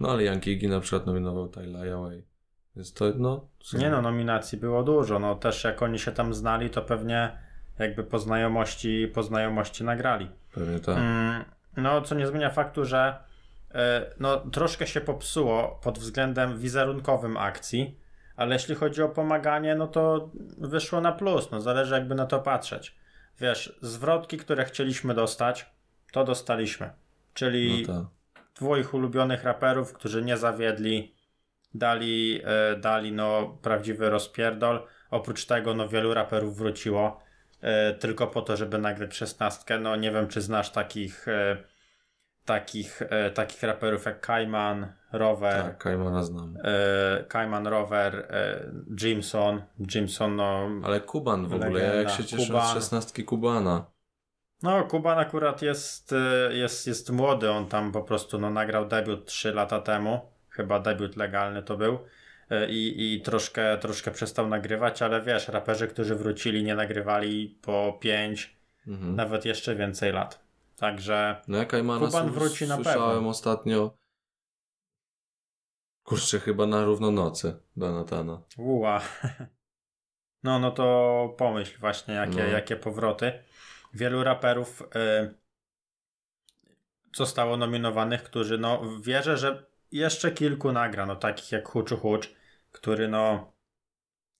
No 0.00 0.10
ale 0.10 0.22
Yankee 0.24 0.68
na 0.68 0.80
przykład 0.80 1.06
nominował 1.06 1.48
Tyla 1.48 1.86
Yaway. 1.86 2.24
Więc 2.76 2.92
to 2.92 3.04
no... 3.16 3.48
Nie 3.72 3.90
no, 3.90 4.02
nominacji 4.02 4.58
było 4.58 4.82
dużo, 4.82 5.18
no 5.18 5.34
też 5.34 5.64
jak 5.64 5.82
oni 5.82 5.98
się 5.98 6.12
tam 6.12 6.34
znali, 6.34 6.70
to 6.70 6.82
pewnie 6.82 7.38
jakby 7.78 8.04
po 8.04 8.18
znajomości, 8.18 9.10
po 9.14 9.22
znajomości 9.22 9.84
nagrali. 9.84 10.28
Pewnie 10.54 10.80
tak. 10.80 10.96
Mm, 10.98 11.44
no, 11.76 12.02
co 12.02 12.14
nie 12.14 12.26
zmienia 12.26 12.50
faktu, 12.50 12.84
że 12.84 13.16
no, 14.20 14.36
troszkę 14.36 14.86
się 14.86 15.00
popsuło 15.00 15.80
pod 15.82 15.98
względem 15.98 16.58
wizerunkowym 16.58 17.36
akcji, 17.36 17.98
ale 18.36 18.54
jeśli 18.54 18.74
chodzi 18.74 19.02
o 19.02 19.08
pomaganie, 19.08 19.74
no 19.74 19.86
to 19.86 20.30
wyszło 20.58 21.00
na 21.00 21.12
plus, 21.12 21.50
no 21.50 21.60
zależy 21.60 21.94
jakby 21.94 22.14
na 22.14 22.26
to 22.26 22.38
patrzeć. 22.38 22.96
Wiesz, 23.40 23.78
zwrotki, 23.82 24.36
które 24.36 24.64
chcieliśmy 24.64 25.14
dostać, 25.14 25.70
to 26.12 26.24
dostaliśmy. 26.24 26.90
Czyli 27.34 27.86
No 27.88 27.94
tak. 27.94 28.06
dwoich 28.54 28.94
ulubionych 28.94 29.44
raperów, 29.44 29.92
którzy 29.92 30.22
nie 30.22 30.36
zawiedli, 30.36 31.14
dali, 31.74 32.40
e, 32.44 32.76
dali 32.76 33.12
no 33.12 33.58
prawdziwy 33.62 34.10
rozpierdol. 34.10 34.86
Oprócz 35.10 35.46
tego 35.46 35.74
no 35.74 35.88
wielu 35.88 36.14
raperów 36.14 36.56
wróciło 36.56 37.20
e, 37.60 37.94
tylko 37.94 38.26
po 38.26 38.42
to, 38.42 38.56
żeby 38.56 38.78
nagrać 38.78 39.14
szesnastkę. 39.16 39.78
No 39.78 39.96
nie 39.96 40.10
wiem, 40.12 40.28
czy 40.28 40.40
znasz 40.40 40.70
takich 40.70 41.28
e, 41.28 41.56
takich, 42.48 43.02
e, 43.02 43.30
takich 43.30 43.62
raperów 43.62 44.04
jak 44.04 44.20
Kaiman, 44.20 44.92
Rower, 45.12 45.62
Tak, 45.62 45.78
Kajmana 45.78 46.22
znam. 46.22 46.54
e, 46.64 47.24
Kaiman, 47.24 47.66
Rower, 47.66 48.16
e, 48.30 48.70
Jimson. 49.02 49.62
Jimson, 49.94 50.36
no... 50.36 50.68
Ale 50.84 51.00
Kuban 51.00 51.46
w 51.48 51.54
ogóle, 51.54 51.80
ja 51.80 51.86
jak 51.86 51.94
Legenda. 51.94 52.10
się 52.16 52.24
cieszę 52.24 52.46
Kuban. 52.46 52.66
z 52.66 52.74
szesnastki 52.74 53.24
Kubana. 53.24 53.84
No, 54.62 54.84
Kuban 54.84 55.18
akurat 55.18 55.62
jest, 55.62 56.12
y, 56.12 56.16
jest, 56.54 56.86
jest 56.86 57.10
młody, 57.10 57.50
on 57.50 57.66
tam 57.66 57.92
po 57.92 58.02
prostu 58.02 58.38
no, 58.38 58.50
nagrał 58.50 58.88
debiut 58.88 59.26
3 59.26 59.52
lata 59.52 59.80
temu, 59.80 60.20
chyba 60.50 60.80
debiut 60.80 61.16
legalny 61.16 61.62
to 61.62 61.76
był 61.76 61.94
y, 62.52 62.66
i, 62.68 63.14
i 63.14 63.20
troszkę, 63.22 63.78
troszkę 63.78 64.10
przestał 64.10 64.48
nagrywać, 64.48 65.02
ale 65.02 65.20
wiesz, 65.22 65.48
raperzy, 65.48 65.88
którzy 65.88 66.14
wrócili, 66.14 66.62
nie 66.64 66.74
nagrywali 66.74 67.58
po 67.62 67.98
5, 68.00 68.58
Mhm. 68.86 69.16
nawet 69.16 69.44
jeszcze 69.44 69.74
więcej 69.74 70.12
lat. 70.12 70.47
Także 70.78 71.42
No 71.48 71.66
Kajmana 71.66 72.06
Kuban 72.06 72.30
wróci 72.30 72.66
na 72.66 72.74
słyszałem 72.74 73.14
pewno. 73.14 73.28
ostatnio 73.28 73.98
kurczę 76.02 76.40
chyba 76.40 76.66
na 76.66 76.84
równonocy 76.84 77.60
Donatana. 77.76 78.42
uła. 78.56 79.00
No, 80.42 80.58
no 80.58 80.70
to 80.70 81.34
pomyśl 81.38 81.78
właśnie, 81.80 82.14
jakie, 82.14 82.38
No. 82.38 82.44
jakie 82.44 82.76
powroty. 82.76 83.44
Wielu 83.94 84.24
raperów 84.24 84.82
y, 84.82 85.34
zostało 87.16 87.56
nominowanych, 87.56 88.22
którzy 88.22 88.58
no 88.58 88.82
wierzę, 89.00 89.36
że 89.36 89.66
jeszcze 89.92 90.30
kilku 90.32 90.72
nagra, 90.72 91.06
no 91.06 91.16
takich 91.16 91.52
jak 91.52 91.68
Huczu 91.68 91.96
Hucz, 91.96 92.34
który 92.72 93.08
no 93.08 93.52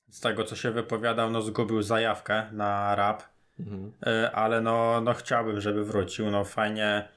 z 0.08 0.20
tego 0.20 0.44
co 0.44 0.56
się 0.56 0.70
wypowiadał, 0.70 1.30
no 1.30 1.42
zgubił 1.42 1.82
zajawkę 1.82 2.48
na 2.52 2.94
rap, 2.94 3.22
Mhm. 3.60 3.92
y, 4.06 4.30
ale 4.32 4.60
no, 4.60 5.00
no 5.00 5.14
chciałbym, 5.14 5.60
żeby 5.60 5.84
wrócił, 5.84 6.30
no 6.30 6.44
fajnie, 6.44 7.08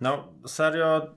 no 0.00 0.32
serio 0.46 1.16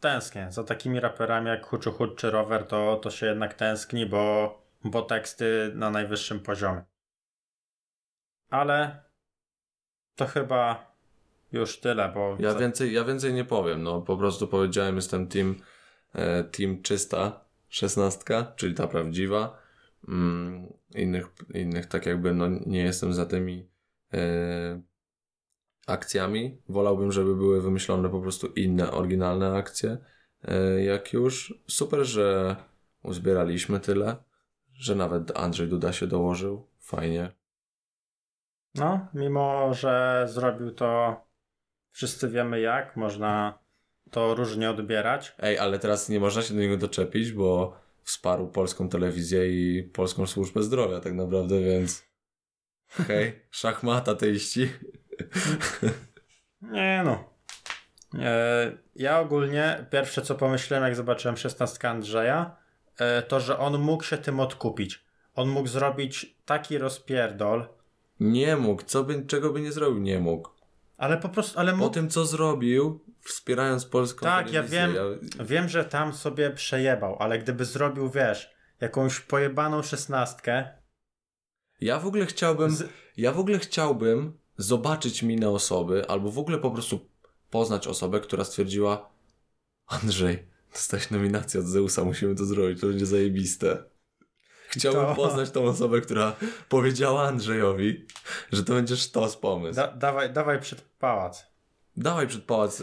tęsknię 0.00 0.52
za 0.52 0.64
takimi 0.64 1.00
raperami 1.00 1.48
jak 1.48 1.66
Huczu 1.66 1.92
Hucz 1.92 2.18
czy 2.20 2.30
Rower, 2.30 2.66
to, 2.66 2.96
to 2.96 3.10
się 3.10 3.26
jednak 3.26 3.54
tęskni, 3.54 4.06
bo, 4.06 4.54
bo 4.84 5.02
teksty 5.02 5.72
na 5.74 5.90
najwyższym 5.90 6.40
poziomie. 6.40 6.82
Ale 8.50 9.02
to 10.16 10.26
chyba 10.26 10.92
już 11.52 11.80
tyle, 11.80 12.08
bo 12.08 12.36
Ja 12.38 12.54
więcej, 12.54 12.92
ja 12.92 13.04
więcej 13.04 13.34
nie 13.34 13.44
powiem, 13.44 13.82
no 13.82 14.00
po 14.00 14.16
prostu 14.16 14.48
powiedziałem, 14.48 14.96
jestem 14.96 15.28
team, 15.28 15.56
e, 16.14 16.44
team 16.44 16.82
czysta, 16.82 17.40
szesnastka, 17.68 18.52
czyli 18.56 18.74
ta 18.74 18.86
prawdziwa. 18.86 19.58
Mm, 20.08 20.72
innych, 20.94 21.26
innych 21.54 21.86
tak 21.86 22.06
jakby 22.06 22.34
no 22.34 22.48
nie 22.66 22.82
jestem 22.82 23.12
za 23.12 23.26
tymi 23.26 23.68
e, 24.14 24.80
akcjami. 25.86 26.62
Wolałbym, 26.68 27.12
żeby 27.12 27.36
były 27.36 27.62
wymyślone 27.62 28.08
po 28.08 28.20
prostu 28.20 28.46
inne, 28.46 28.90
oryginalne 28.92 29.56
akcje. 29.56 29.98
E, 30.44 30.84
jak 30.84 31.12
już, 31.12 31.54
super, 31.68 32.04
że 32.04 32.56
uzbieraliśmy 33.02 33.80
tyle, 33.80 34.16
że 34.74 34.94
nawet 34.94 35.38
Andrzej 35.38 35.68
Duda 35.68 35.92
się 35.92 36.06
dołożył. 36.06 36.66
Fajnie. 36.80 37.32
No, 38.74 39.08
mimo 39.14 39.74
że 39.74 40.24
zrobił 40.28 40.70
to, 40.70 41.20
wszyscy 41.90 42.28
wiemy 42.28 42.60
jak, 42.60 42.96
można 42.96 43.58
to 44.10 44.34
różnie 44.34 44.70
odbierać. 44.70 45.34
Ej, 45.38 45.58
ale 45.58 45.78
teraz 45.78 46.08
nie 46.08 46.20
można 46.20 46.42
się 46.42 46.54
do 46.54 46.60
niego 46.60 46.76
doczepić, 46.76 47.32
bo 47.32 47.76
wsparł 48.08 48.48
polską 48.48 48.88
telewizję 48.88 49.48
i 49.48 49.82
polską 49.82 50.26
służbę 50.26 50.62
zdrowia 50.62 51.00
tak 51.00 51.14
naprawdę, 51.14 51.60
więc 51.60 52.06
hej, 52.88 53.40
szachmat 53.50 54.08
ateiści. 54.08 54.68
Nie 56.62 57.02
no. 57.04 57.24
E, 58.14 58.72
ja 58.96 59.20
ogólnie 59.20 59.86
pierwsze 59.90 60.22
co 60.22 60.34
pomyślałem 60.34 60.84
jak 60.84 60.96
zobaczyłem 60.96 61.36
16 61.36 61.88
Andrzeja, 61.88 62.56
e, 62.98 63.22
to 63.22 63.40
że 63.40 63.58
on 63.58 63.78
mógł 63.78 64.04
się 64.04 64.18
tym 64.18 64.40
odkupić. 64.40 65.04
On 65.34 65.48
mógł 65.48 65.68
zrobić 65.68 66.36
taki 66.44 66.78
rozpierdol, 66.78 67.68
Nie 68.20 68.56
mógł, 68.56 68.82
co 68.82 69.04
by, 69.04 69.26
czego 69.26 69.52
by 69.52 69.60
nie 69.60 69.72
zrobił, 69.72 69.98
nie 69.98 70.18
mógł. 70.18 70.50
Ale 70.98 71.16
po 71.16 71.28
prostu, 71.28 71.58
ale 71.58 71.76
Po 71.78 71.88
tym, 71.88 72.10
co 72.10 72.26
zrobił, 72.26 73.04
wspierając 73.20 73.84
polską 73.86 74.26
Tak, 74.26 74.52
ja 74.52 74.62
wiem. 74.62 74.94
Wiem, 75.40 75.68
że 75.68 75.84
tam 75.84 76.12
sobie 76.14 76.50
przejebał, 76.50 77.16
ale 77.18 77.38
gdyby 77.38 77.64
zrobił, 77.64 78.10
wiesz, 78.10 78.50
jakąś 78.80 79.20
pojebaną 79.20 79.82
szesnastkę, 79.82 80.68
Ja 81.80 81.98
w 81.98 82.06
ogóle 82.06 82.26
chciałbym, 82.26 82.70
Z- 82.70 82.88
ja 83.16 83.32
w 83.32 83.38
ogóle 83.38 83.58
chciałbym 83.58 84.38
zobaczyć 84.56 85.22
minę 85.22 85.48
osoby, 85.50 86.08
albo 86.08 86.30
w 86.30 86.38
ogóle 86.38 86.58
po 86.58 86.70
prostu 86.70 87.00
poznać 87.50 87.86
osobę, 87.86 88.20
która 88.20 88.44
stwierdziła 88.44 89.10
Andrzej, 89.86 90.48
dostałeś 90.72 91.10
nominację 91.10 91.60
od 91.60 91.66
Zeusa, 91.66 92.04
musimy 92.04 92.34
to 92.34 92.44
zrobić, 92.44 92.80
to 92.80 92.86
będzie 92.86 93.06
zajebiste. 93.06 93.84
Chciałbym 94.68 95.06
To- 95.06 95.14
poznać 95.14 95.50
tą 95.50 95.64
osobę, 95.64 96.00
która 96.00 96.36
powiedziała 96.68 97.22
Andrzejowi, 97.22 98.06
że 98.52 98.64
to 98.64 98.74
będzie 98.74 98.96
sztos 98.96 99.36
pomysł. 99.36 99.76
da, 99.76 99.88
dawaj, 99.88 100.32
dawaj 100.32 100.60
przed 100.60 100.80
pałac. 100.98 101.46
Dawaj 101.96 102.26
przed 102.26 102.44
pałac. 102.44 102.82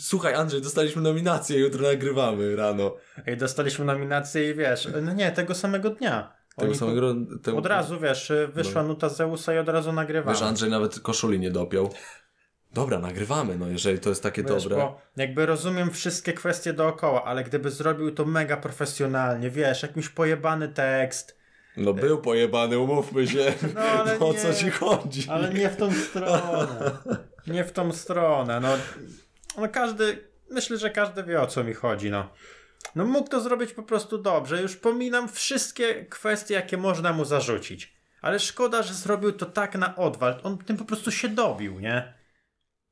Słuchaj 0.00 0.34
Andrzej, 0.34 0.62
dostaliśmy 0.62 1.02
nominację, 1.02 1.58
jutro 1.58 1.82
nagrywamy 1.82 2.56
rano. 2.56 2.94
Ej, 3.26 3.36
dostaliśmy 3.36 3.84
nominację 3.84 4.50
i 4.50 4.54
wiesz, 4.54 4.88
no 5.02 5.12
nie, 5.12 5.32
tego 5.32 5.54
samego 5.54 5.90
dnia. 5.90 6.32
Tego 6.56 6.74
samego... 6.74 7.14
Tego... 7.42 7.58
Od 7.58 7.66
razu, 7.66 8.00
wiesz, 8.00 8.32
wyszła 8.52 8.82
nuta 8.82 9.08
Zeusa 9.08 9.54
i 9.54 9.58
od 9.58 9.68
razu 9.68 9.92
nagrywamy. 9.92 10.34
Wiesz, 10.36 10.42
Andrzej 10.42 10.70
nawet 10.70 11.00
koszuli 11.00 11.40
nie 11.40 11.50
dopiął. 11.50 11.90
Dobra, 12.74 12.98
nagrywamy, 12.98 13.58
no 13.58 13.68
jeżeli 13.68 13.98
to 13.98 14.08
jest 14.08 14.22
takie 14.22 14.42
Wiesz, 14.42 14.62
dobre. 14.62 14.76
bo 14.76 15.00
jakby 15.16 15.46
rozumiem 15.46 15.90
wszystkie 15.90 16.32
kwestie 16.32 16.72
dookoła, 16.72 17.24
ale 17.24 17.44
gdyby 17.44 17.70
zrobił 17.70 18.10
to 18.14 18.24
mega 18.24 18.56
profesjonalnie, 18.56 19.50
wiesz, 19.50 19.82
jakiś 19.82 20.08
pojebany 20.08 20.68
tekst, 20.68 21.38
No 21.76 21.92
był 21.94 22.18
pojebany, 22.18 22.78
umówmy 22.78 23.26
się. 23.28 23.52
No, 23.74 23.80
ale 23.80 24.18
o 24.28 24.32
nie. 24.32 24.38
co 24.38 24.54
ci 24.54 24.70
chodzi? 24.70 25.26
ale 25.30 25.54
nie 25.54 25.68
w 25.68 25.76
tą 25.76 25.92
stronę. 25.92 26.90
Nie 27.46 27.64
w 27.64 27.72
tą 27.72 27.92
stronę, 27.92 28.60
no. 28.60 28.68
No 29.58 29.68
każdy, 29.68 30.28
myślę, 30.50 30.78
że 30.78 30.90
każdy 30.90 31.22
wie 31.24 31.40
o 31.40 31.46
co 31.46 31.64
mi 31.64 31.74
chodzi, 31.74 32.10
no. 32.10 32.28
No 32.94 33.04
mógł 33.04 33.28
to 33.28 33.40
zrobić 33.40 33.72
po 33.72 33.82
prostu 33.82 34.18
dobrze, 34.18 34.62
już 34.62 34.76
pominam 34.76 35.28
wszystkie 35.28 36.04
kwestie, 36.04 36.54
jakie 36.54 36.76
można 36.76 37.12
mu 37.12 37.24
zarzucić. 37.24 37.92
Ale 38.20 38.38
szkoda, 38.38 38.82
że 38.82 38.94
zrobił 38.94 39.32
to 39.32 39.46
tak 39.46 39.74
na 39.74 39.96
odwal, 39.96 40.40
on 40.42 40.58
tym 40.58 40.76
po 40.76 40.84
prostu 40.84 41.10
się 41.10 41.28
dobił, 41.28 41.80
nie? 41.80 42.14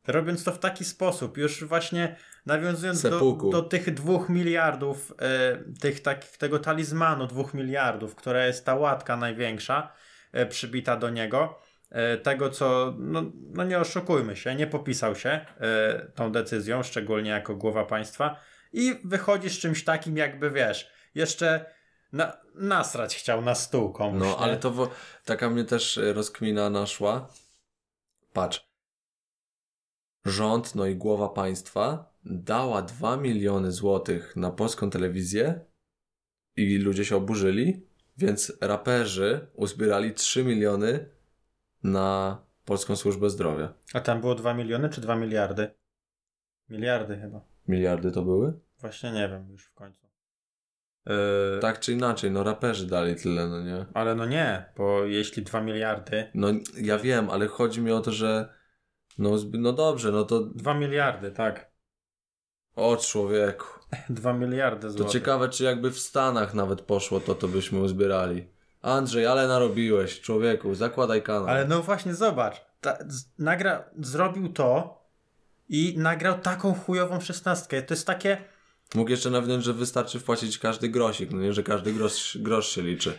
Robiąc 0.07 0.45
to 0.45 0.53
w 0.53 0.59
taki 0.59 0.85
sposób, 0.85 1.37
już 1.37 1.65
właśnie 1.65 2.17
nawiązując 2.47 3.03
do, 3.03 3.33
do 3.53 3.63
tych 3.63 3.95
dwóch 3.95 4.29
miliardów, 4.29 5.15
e, 5.19 5.59
tych 5.81 6.03
takich, 6.03 6.37
tego 6.37 6.59
talizmanu 6.59 7.27
dwóch 7.27 7.55
miliardów, 7.55 8.15
która 8.15 8.47
jest 8.47 8.65
ta 8.65 8.75
łatka 8.75 9.17
największa, 9.17 9.93
e, 10.33 10.47
przybita 10.47 10.97
do 10.97 11.11
niego, 11.11 11.59
e, 11.91 12.17
tego, 12.17 12.51
co, 12.51 12.95
no, 12.99 13.23
no 13.35 13.65
nie 13.65 13.79
oszukujmy 13.79 14.37
się, 14.37 14.55
nie 14.55 14.67
popisał 14.67 15.15
się 15.15 15.47
tą 16.15 16.33
decyzją, 16.33 16.83
szczególnie 16.83 17.31
jako 17.31 17.57
głowa 17.57 17.85
państwa 17.85 18.41
i 18.73 19.01
wychodzi 19.05 19.51
z 19.51 19.59
czymś 19.59 19.85
takim 19.85 20.17
jakby, 20.17 20.51
wiesz, 20.51 20.91
jeszcze 21.15 21.65
na, 22.13 22.37
nasrać 22.55 23.17
chciał 23.17 23.43
na 23.43 23.55
stół 23.55 23.93
komuś. 23.93 24.21
No, 24.21 24.27
nie? 24.27 24.37
ale 24.37 24.57
to 24.57 24.91
taka 25.25 25.51
mnie 25.51 25.65
też 25.65 26.01
rozkmina 26.15 26.71
naszła. 26.71 27.29
Patrz. 28.33 28.70
Rząd, 30.25 30.75
no 30.75 30.87
i 30.87 30.97
głowa 30.97 31.29
państwa 31.29 32.13
dała 32.25 32.83
2 32.83 33.17
miliony 33.17 33.73
złotych 33.73 34.37
na 34.37 34.51
polską 34.51 34.91
telewizję 34.91 35.61
i 36.57 36.79
ludzie 36.79 37.05
się 37.05 37.17
oburzyli, 37.17 37.87
więc 38.17 38.53
raperzy 38.61 39.47
uzbierali 39.55 40.15
3 40.15 40.45
miliony 40.45 41.07
na 41.83 42.39
Polską 42.65 42.97
Służbę 42.97 43.31
Zdrowia. 43.31 43.75
A 43.95 44.01
tam 44.01 44.21
było 44.21 44.35
2 44.35 44.55
miliony 44.55 44.89
czy 44.89 45.01
2 45.01 45.17
miliardy? 45.17 45.71
Miliardy 46.69 47.17
chyba. 47.17 47.41
Miliardy 47.69 48.13
to 48.13 48.23
były? 48.23 48.61
Właśnie 48.79 49.13
nie 49.13 49.29
wiem 49.29 49.51
już 49.51 49.67
w 49.67 49.75
końcu. 49.75 50.07
Yy, 51.07 51.13
Tak 51.61 51.81
czy 51.81 51.93
inaczej, 51.93 52.31
no 52.31 52.43
raperzy 52.43 52.87
dali 52.87 53.17
tyle, 53.17 53.49
no 53.49 53.63
nie? 53.63 53.87
Ale 53.95 54.15
no 54.15 54.27
nie, 54.27 54.65
bo 54.77 55.05
jeśli 55.05 55.43
2 55.43 55.61
miliardy, 55.61 56.31
No 56.35 56.49
ja 56.77 56.99
wiem, 56.99 57.31
ale 57.31 57.47
chodzi 57.47 57.81
mi 57.81 57.93
o 57.93 58.01
to, 58.01 58.13
że 58.13 58.60
no, 59.21 59.31
no 59.53 59.73
dobrze, 59.73 60.13
no 60.13 60.25
to 60.25 60.41
2 60.41 60.75
miliardy, 60.75 61.31
tak. 61.31 61.71
o 62.77 62.97
człowieku. 62.97 63.67
2 64.11 64.33
miliardy 64.33 64.83
To 64.83 64.91
złotych. 64.93 65.13
ciekawe, 65.13 65.49
czy 65.49 65.65
jakby 65.65 65.91
w 65.91 65.99
Stanach 65.99 66.55
nawet 66.55 66.81
poszło, 66.81 67.21
to 67.21 67.35
to 67.35 67.49
byśmy 67.49 67.81
uzbierali. 67.81 68.49
Andrzej, 68.83 69.27
ale 69.27 69.49
narobiłeś, 69.49 70.21
człowieku, 70.21 70.75
zakładaj 70.75 71.23
kanał. 71.23 71.49
Ale 71.49 71.65
no 71.65 71.83
właśnie 71.83 72.15
zobacz, 72.15 72.61
ta, 72.81 72.99
z, 73.09 73.25
nagra, 73.39 73.85
zrobił 73.99 74.53
to 74.53 75.01
i 75.69 75.95
nagrał 75.99 76.39
taką 76.39 76.75
chujową 76.75 77.21
szesnastkę. 77.21 77.83
To 77.83 77.95
jest 77.95 78.07
takie, 78.07 78.37
Mógł 78.95 79.11
jeszcze 79.11 79.31
nawinąć, 79.31 79.65
że 79.65 79.73
wystarczy 79.73 80.21
wpłacić 80.21 80.59
każdy 80.59 80.89
grosik, 80.89 81.31
no 81.31 81.41
nie, 81.41 81.53
że 81.53 81.63
każdy 81.63 81.93
grosz, 81.93 82.39
grosz 82.41 82.69
się 82.69 82.83
liczy. 82.83 83.19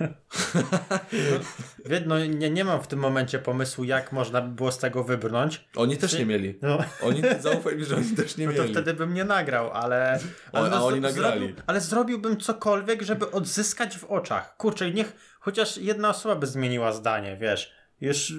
no 2.06 2.26
nie, 2.26 2.50
nie 2.50 2.64
mam 2.64 2.82
w 2.82 2.86
tym 2.86 2.98
momencie 2.98 3.38
pomysłu, 3.38 3.84
jak 3.84 4.12
można 4.12 4.42
by 4.42 4.54
było 4.54 4.72
z 4.72 4.78
tego 4.78 5.04
wybrnąć. 5.04 5.68
Oni 5.76 5.96
też 5.96 6.18
nie 6.18 6.26
mieli. 6.26 6.58
No, 6.62 6.78
Oni, 7.02 7.22
zaufaj 7.40 7.76
mi, 7.76 7.84
że 7.84 7.96
oni 7.96 8.16
też 8.16 8.36
nie 8.36 8.46
no 8.46 8.52
to 8.52 8.62
mieli. 8.62 8.74
wtedy 8.74 8.94
bym 8.94 9.14
nie 9.14 9.24
nagrał, 9.24 9.70
ale... 9.70 10.18
ale 10.52 10.66
a 10.66 10.70
no, 10.70 10.86
oni 10.86 11.00
nagrali. 11.00 11.40
Zrobił, 11.40 11.56
ale 11.66 11.80
zrobiłbym 11.80 12.40
cokolwiek, 12.40 13.02
żeby 13.02 13.30
odzyskać 13.30 13.98
w 13.98 14.04
oczach. 14.04 14.56
Kurczę, 14.56 14.90
niech 14.90 15.36
chociaż 15.40 15.76
jedna 15.76 16.10
osoba 16.10 16.36
by 16.36 16.46
zmieniła 16.46 16.92
zdanie, 16.92 17.36
wiesz. 17.40 17.72
Już 18.00 18.34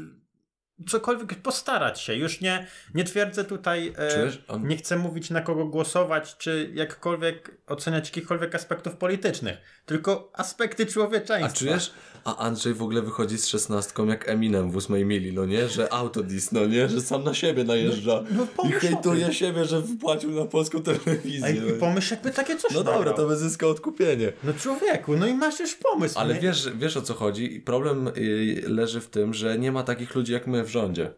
cokolwiek 0.90 1.36
postarać 1.36 2.02
się. 2.02 2.16
Już 2.16 2.42
nie, 2.42 2.68
nie 2.94 3.04
twierdzę 3.04 3.44
tutaj, 3.44 3.94
e, 3.98 4.60
nie 4.60 4.78
chcę 4.78 4.98
mówić 4.98 5.30
na 5.30 5.42
kogo 5.42 5.66
głosować, 5.66 6.38
czy 6.38 6.72
jakkolwiek 6.74 7.52
oceniać 7.68 8.06
jakichkolwiek 8.06 8.56
aspektów 8.56 8.96
politycznych, 8.96 9.58
tylko 9.86 10.32
aspekty 10.34 10.84
A 10.84 10.86
człowieczeństwa. 10.86 11.60
czujesz? 11.60 11.94
A 12.24 12.38
Andrzej 12.38 12.74
w 12.74 12.82
ogóle 12.82 13.02
wychodzi 13.02 13.38
z 13.38 13.48
szesnastką 13.48 14.06
jak 14.08 14.30
Eminem 14.30 14.72
w 14.72 14.76
ósmej 14.76 15.06
mili, 15.06 15.34
no 15.34 15.46
nie? 15.46 15.68
Że 15.70 15.94
autodis, 15.94 16.52
no 16.52 16.66
nie? 16.66 16.90
Że 16.90 17.02
sam 17.02 17.24
na 17.24 17.34
siebie 17.34 17.64
najeżdża. 17.64 18.24
no 18.32 18.44
I 18.44 18.48
pomyśl 18.48 18.78
o 18.78 18.80
hejtuje 18.80 19.34
siebie, 19.34 19.66
że 19.66 19.82
wpłacił 19.82 20.32
na 20.32 20.46
polską 20.46 20.84
telewizję. 20.84 21.48
Ej, 21.48 21.62
no. 21.62 21.74
pomyśl 21.80 22.14
jakby 22.14 22.32
takie 22.32 22.58
coś 22.58 22.72
No 22.72 22.84
dobra, 22.84 23.14
to 23.14 23.28
by 23.28 23.36
zyskał 23.36 23.70
odkupienie. 23.70 24.34
No 24.44 24.54
człowieku, 24.54 25.18
no 25.18 25.28
i 25.28 25.34
masz 25.34 25.60
już 25.60 25.76
pomysł. 25.76 26.20
Ale 26.20 26.34
nie? 26.34 26.40
wiesz, 26.40 26.70
wiesz 26.76 26.98
o 26.98 27.02
co 27.02 27.14
chodzi? 27.14 27.56
I 27.56 27.60
problem 27.60 28.08
y, 28.18 28.64
leży 28.68 29.02
w 29.02 29.08
tym, 29.08 29.34
że 29.34 29.60
nie 29.60 29.72
ma 29.72 29.84
takich 29.84 30.16
ludzi 30.16 30.34
jak 30.34 30.48
my 30.48 30.64
w 30.64 30.68
rządzie. 30.72 31.14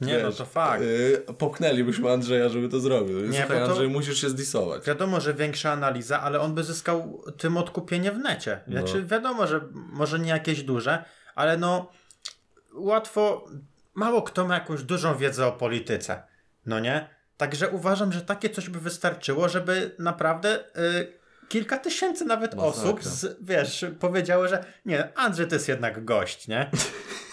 Nie, 0.00 0.18
no 0.18 0.28
Wiesz, 0.28 0.36
to 0.36 0.44
fakt. 0.44 0.82
Y, 0.82 1.24
popchnęlibyśmy 1.38 2.10
Andrzeja, 2.10 2.48
żeby 2.48 2.68
to 2.68 2.80
zrobił. 2.80 3.20
Nie, 3.20 3.38
Słuchaj, 3.38 3.58
to- 3.58 3.64
Andrzej, 3.64 3.88
musisz 3.88 4.20
się 4.20 4.28
zdisować. 4.28 4.86
Wiadomo, 4.86 5.20
że 5.20 5.34
większa 5.34 5.72
analiza, 5.72 6.20
ale 6.20 6.40
on 6.40 6.54
by 6.54 6.64
zyskał 6.64 7.22
tym 7.38 7.56
odkupienie 7.56 8.12
w 8.12 8.18
necie. 8.18 8.60
No. 8.66 8.72
Znaczy, 8.80 9.04
wiadomo, 9.04 9.46
że 9.46 9.60
może 9.72 10.18
nie 10.18 10.30
jakieś 10.30 10.62
duże, 10.62 11.04
ale 11.34 11.56
no 11.56 11.90
łatwo. 12.74 13.44
Mało 13.94 14.22
kto 14.22 14.46
ma 14.46 14.54
jakąś 14.54 14.82
dużą 14.82 15.16
wiedzę 15.16 15.46
o 15.46 15.52
polityce. 15.52 16.22
No 16.66 16.80
nie? 16.80 17.08
Także 17.36 17.68
uważam, 17.68 18.12
że 18.12 18.20
takie 18.20 18.50
coś 18.50 18.68
by 18.68 18.80
wystarczyło, 18.80 19.48
żeby 19.48 19.94
naprawdę 19.98 20.58
y, 20.60 21.12
kilka 21.48 21.78
tysięcy 21.78 22.24
nawet 22.24 22.54
Masakra. 22.54 22.80
osób, 22.90 23.04
z, 23.04 23.36
wiesz, 23.42 23.84
powiedziały, 24.00 24.48
że 24.48 24.64
nie, 24.84 25.18
Andrzej 25.18 25.48
to 25.48 25.54
jest 25.54 25.68
jednak 25.68 26.04
gość, 26.04 26.48
nie? 26.48 26.70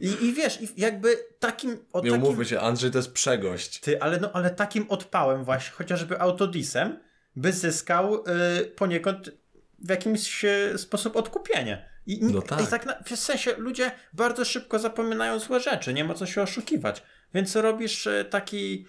I, 0.00 0.24
i 0.24 0.32
wiesz, 0.32 0.58
jakby 0.76 1.16
takim. 1.38 1.70
O 1.92 2.00
Nie 2.00 2.10
takim 2.10 2.24
umówmy 2.24 2.44
się, 2.44 2.60
Andrzej 2.60 2.90
to 2.90 2.98
jest 2.98 3.12
przegość. 3.12 3.80
ty, 3.80 4.02
ale, 4.02 4.20
no, 4.20 4.30
ale 4.32 4.50
takim 4.50 4.86
odpałem 4.88 5.44
właśnie, 5.44 5.70
chociażby 5.72 6.20
autodisem, 6.20 6.98
by 7.36 7.52
zyskał 7.52 8.14
y, 8.14 8.64
poniekąd 8.66 9.30
w 9.78 9.90
jakimś 9.90 10.44
y, 10.44 10.74
sposób 10.78 11.16
odkupienie. 11.16 11.88
I, 12.06 12.24
No 12.24 12.42
tak. 12.42 12.60
i 12.62 12.66
tak 12.66 12.86
na, 12.86 13.02
w 13.02 13.16
sensie 13.16 13.54
ludzie 13.56 13.90
bardzo 14.12 14.44
szybko 14.44 14.78
zapominają 14.78 15.38
złe 15.38 15.60
rzeczy, 15.60 15.94
nie 15.94 16.04
ma 16.04 16.14
co 16.14 16.26
się 16.26 16.42
oszukiwać. 16.42 17.02
Więc 17.34 17.56
robisz 17.56 18.06
y, 18.06 18.24
taki, 18.30 18.86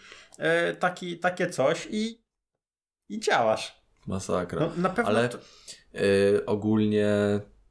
y, 0.71 0.75
taki, 0.75 1.19
takie 1.19 1.49
coś 1.49 1.87
i, 1.91 2.23
i 3.09 3.19
działasz. 3.19 3.81
Masakra. 4.07 4.59
No, 4.59 4.71
na 4.77 4.89
pewno 4.89 5.11
Ale- 5.11 5.29
to, 5.29 5.37
Y, 5.95 6.45
ogólnie... 6.45 7.07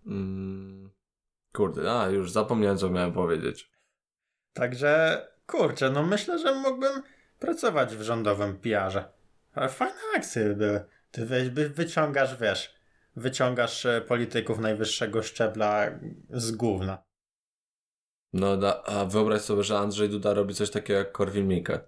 Mm, 0.07 0.91
kurde, 1.57 2.01
a 2.01 2.09
już 2.09 2.33
zapomniałem, 2.33 2.79
co 2.79 2.91
miałem 2.91 3.13
powiedzieć. 3.13 3.71
Także 4.53 5.23
kurczę, 5.47 5.91
no 5.91 6.03
myślę, 6.03 6.39
że 6.39 6.55
mógłbym 6.55 7.03
pracować 7.39 7.97
w 7.97 8.03
rządowym 8.03 8.57
PR-ze. 8.59 9.05
Ale 9.53 9.69
fajne 9.69 10.01
akcje 10.17 10.55
były. 10.55 10.85
Ty 11.11 11.27
wyciągasz, 11.69 12.37
wiesz, 12.41 12.75
wyciągasz 13.17 13.87
e, 13.87 14.01
polityków 14.01 14.59
najwyższego 14.59 15.23
szczebla 15.23 15.87
z 16.31 16.53
gówna. 16.53 16.99
No, 18.33 18.57
da, 18.57 18.83
a 18.83 19.05
wyobraź 19.05 19.43
sobie, 19.43 19.63
że 19.63 19.79
Andrzej 19.79 20.09
Duda 20.09 20.35
robi 20.35 20.55
coś 20.55 20.71
takiego 20.71 20.99
jak 20.99 21.13
Korwin 21.13 21.49
Mikke. 21.49 21.81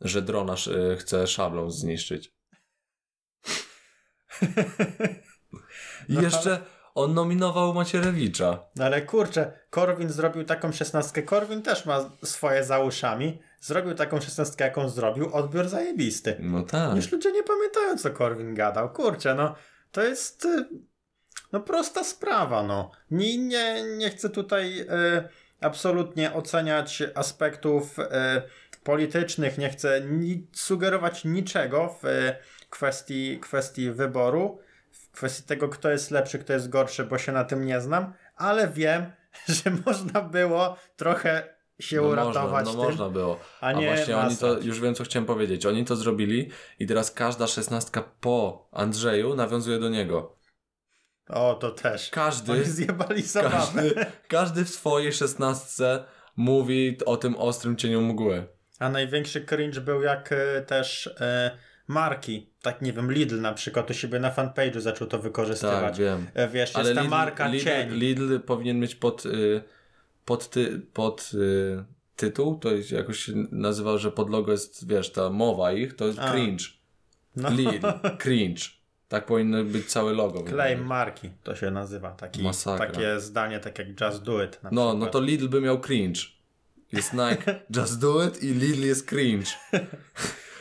Że 0.00 0.22
drona 0.22 0.54
y, 0.54 0.96
chce 0.96 1.26
szablą 1.26 1.70
zniszczyć. 1.70 2.34
I 6.08 6.14
No, 6.14 6.22
jeszcze 6.22 6.62
on 6.94 7.14
nominował 7.14 7.74
Macierewicza. 7.74 8.58
No 8.76 8.84
ale 8.84 9.02
kurczę, 9.02 9.52
Korwin 9.70 10.10
zrobił 10.10 10.44
taką 10.44 10.72
szesnastkę. 10.72 11.22
Korwin 11.22 11.62
też 11.62 11.86
ma 11.86 12.10
swoje 12.24 12.64
za 12.64 12.78
uszami. 12.78 13.42
Zrobił 13.60 13.94
taką 13.94 14.20
szesnastkę, 14.20 14.64
jaką 14.64 14.88
zrobił. 14.88 15.34
Odbiór 15.34 15.68
zajebisty. 15.68 16.36
No 16.40 16.62
tak. 16.62 16.96
Już 16.96 17.12
ludzie 17.12 17.32
nie 17.32 17.42
pamiętają, 17.42 17.98
co 17.98 18.10
Korwin 18.10 18.54
gadał. 18.54 18.92
Kurczę, 18.92 19.34
no 19.34 19.54
to 19.92 20.02
jest 20.02 20.44
y, 20.44 20.68
no 21.52 21.60
prosta 21.60 22.04
sprawa, 22.04 22.62
no. 22.62 22.90
Nie, 23.10 23.38
nie, 23.38 23.82
nie 23.96 24.10
chcę 24.10 24.30
tutaj 24.30 24.80
y, 24.80 24.86
absolutnie 25.60 26.32
oceniać 26.32 27.02
aspektów 27.14 27.98
y, 27.98 28.02
politycznych, 28.84 29.58
nie 29.58 29.70
chcę 29.70 30.00
ni 30.00 30.46
sugerować 30.52 31.24
niczego 31.24 31.98
w 32.02 32.04
y, 32.04 32.34
kwestii, 32.70 33.38
kwestii 33.40 33.90
wyboru, 33.90 34.58
kwestii 35.14 35.42
tego, 35.42 35.68
kto 35.68 35.90
jest 35.90 36.10
lepszy, 36.10 36.38
kto 36.38 36.52
jest 36.52 36.68
gorszy, 36.68 37.04
bo 37.04 37.18
się 37.18 37.32
na 37.32 37.44
tym 37.44 37.64
nie 37.66 37.80
znam, 37.80 38.12
ale 38.36 38.68
wiem, 38.68 39.12
że 39.48 39.70
można 39.86 40.20
było 40.20 40.76
trochę 40.96 41.54
się 41.80 41.96
No 41.96 42.02
uratować 42.02 42.66
można, 42.66 42.72
no 42.72 42.80
tym, 42.80 42.90
można 42.90 43.10
było. 43.10 43.40
a 43.60 43.66
A 43.66 43.72
nie 43.72 43.86
właśnie 43.86 44.16
oni 44.16 44.36
to, 44.36 44.58
już 44.60 44.80
wiem 44.80 44.94
co 44.94 45.04
chciałem 45.04 45.26
powiedzieć. 45.26 45.66
Oni 45.66 45.84
to 45.84 45.96
zrobili 45.96 46.50
i 46.78 46.86
teraz 46.86 47.10
każda 47.10 47.46
szesnastka 47.46 48.02
po 48.20 48.68
Andrzeju 48.72 49.34
nawiązuje 49.34 49.78
do 49.78 49.88
niego. 49.88 50.36
O, 51.28 51.54
to 51.54 51.70
też. 51.70 52.10
Każdy, 52.10 52.52
Oni 52.52 52.64
zjebali 52.64 53.22
zabawę. 53.22 53.56
każdy, 53.56 53.94
każdy 54.28 54.64
w 54.64 54.70
swojej 54.70 55.12
szesnastce 55.12 56.04
mówi 56.36 56.98
o 57.06 57.16
tym 57.16 57.36
ostrym 57.36 57.76
cieniu 57.76 58.00
mgły. 58.00 58.46
A 58.78 58.88
największy 58.88 59.44
cringe 59.44 59.80
był 59.80 60.02
jak 60.02 60.32
e, 60.32 60.62
też 60.62 61.06
e, 61.20 61.50
marki, 61.88 62.50
tak 62.62 62.82
nie 62.82 62.92
wiem, 62.92 63.12
Lidl 63.12 63.40
na 63.40 63.52
przykład 63.52 63.90
u 63.90 63.94
siebie 63.94 64.18
na 64.20 64.30
fanpage'u 64.30 64.80
zaczął 64.80 65.08
to 65.08 65.16
Tak, 65.16 65.22
wykorzystywać. 65.24 65.98
wiem. 65.98 66.26
E, 66.34 66.48
Wiesz, 66.48 66.76
Ale 66.76 66.84
jest 66.84 66.94
ta 66.96 67.00
Lidl, 67.02 67.10
marka 67.10 67.48
Lidl, 67.48 67.64
cień. 67.64 67.90
Lidl 67.90 68.38
powinien 68.40 68.80
mieć 68.80 68.94
pod, 68.94 69.26
y, 69.26 69.62
pod, 70.24 70.50
ty, 70.50 70.80
pod 70.92 71.30
y, 71.34 71.84
tytuł, 72.16 72.58
to 72.58 72.70
jest 72.74 72.90
jakoś 72.90 73.18
się 73.18 73.32
nazywał, 73.52 73.98
że 73.98 74.12
pod 74.12 74.30
logo 74.30 74.52
jest, 74.52 74.88
wiesz, 74.88 75.12
ta 75.12 75.30
mowa 75.30 75.72
ich, 75.72 75.96
to 75.96 76.06
jest 76.06 76.18
A. 76.18 76.30
cringe. 76.32 76.64
No. 77.36 77.50
Lidl, 77.50 77.86
cringe. 78.18 78.62
Tak 79.08 79.26
powinno 79.26 79.64
być 79.64 79.86
całe 79.86 80.12
logo. 80.12 80.42
Claim 80.42 80.84
marki 80.86 81.30
to 81.42 81.56
się 81.56 81.70
nazywa. 81.70 82.10
Taki, 82.10 82.42
Masakra. 82.42 82.86
takie 82.86 83.20
zdanie, 83.20 83.60
tak 83.60 83.78
jak 83.78 84.00
Just 84.00 84.22
Do 84.22 84.44
It. 84.44 84.58
No, 84.62 84.68
przykład. 84.70 84.98
no 84.98 85.06
to 85.06 85.20
Lidl 85.20 85.48
by 85.48 85.60
miał 85.60 85.80
cringe. 85.80 86.20
Jest 86.92 87.12
Nike, 87.12 87.60
just 87.76 88.00
do 88.00 88.24
it 88.26 88.42
i 88.42 88.46
Lidl 88.54 88.82
jest 88.86 89.08
cringe. 89.08 89.50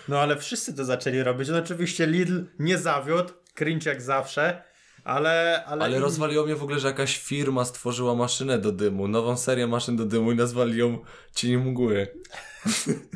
no 0.07 0.19
ale 0.19 0.37
wszyscy 0.37 0.73
to 0.73 0.85
zaczęli 0.85 1.23
robić. 1.23 1.49
No 1.49 1.57
oczywiście 1.57 2.07
Lidl 2.07 2.43
nie 2.59 2.77
zawiódł, 2.77 3.33
cringe 3.55 3.89
jak 3.89 4.01
zawsze. 4.01 4.63
Ale, 5.03 5.63
ale, 5.65 5.85
Ale 5.85 5.99
rozwaliło 5.99 6.45
mnie 6.45 6.55
w 6.55 6.63
ogóle, 6.63 6.79
że 6.79 6.87
jakaś 6.87 7.17
firma 7.17 7.65
stworzyła 7.65 8.15
maszynę 8.15 8.57
do 8.57 8.71
dymu, 8.71 9.07
nową 9.07 9.37
serię 9.37 9.67
maszyn 9.67 9.95
do 9.95 10.05
dymu 10.05 10.31
i 10.31 10.35
nazwali 10.35 10.77
ją 10.77 10.99
Cień 11.35 11.57
Mgły. 11.57 12.07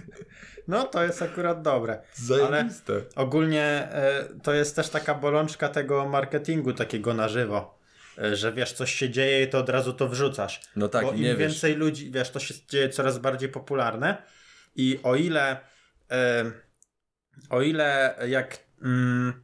No 0.68 0.84
to 0.84 1.04
jest 1.04 1.22
akurat 1.22 1.62
dobre. 1.62 2.02
Zajebiste. 2.14 2.94
Ogólnie 3.16 3.64
e, 3.64 4.24
to 4.44 4.54
jest 4.54 4.76
też 4.76 4.90
taka 4.90 5.16
bolączka 5.16 5.70
tego 5.70 6.10
marketingu 6.10 6.74
takiego 6.74 7.14
na 7.14 7.30
żywo. 7.30 7.80
E, 8.18 8.36
że 8.36 8.54
wiesz, 8.54 8.74
coś 8.74 8.96
się 8.96 9.10
dzieje 9.10 9.44
i 9.44 9.48
to 9.48 9.58
od 9.58 9.70
razu 9.70 9.94
to 9.94 10.08
wrzucasz. 10.08 10.62
No 10.76 10.88
tak, 10.88 11.06
Bo 11.06 11.12
im 11.12 11.22
nie 11.22 11.36
wiesz. 11.36 11.38
więcej 11.38 11.76
ludzi, 11.76 12.12
wiesz, 12.12 12.30
to 12.30 12.40
się 12.40 12.54
dzieje 12.70 12.90
coraz 12.90 13.18
bardziej 13.18 13.50
popularne. 13.50 14.24
I 14.76 15.00
o 15.04 15.16
ile 15.16 15.58
e, 16.12 16.52
o 17.50 17.62
ile 17.62 18.16
jak 18.28 18.58
mm, 18.84 19.44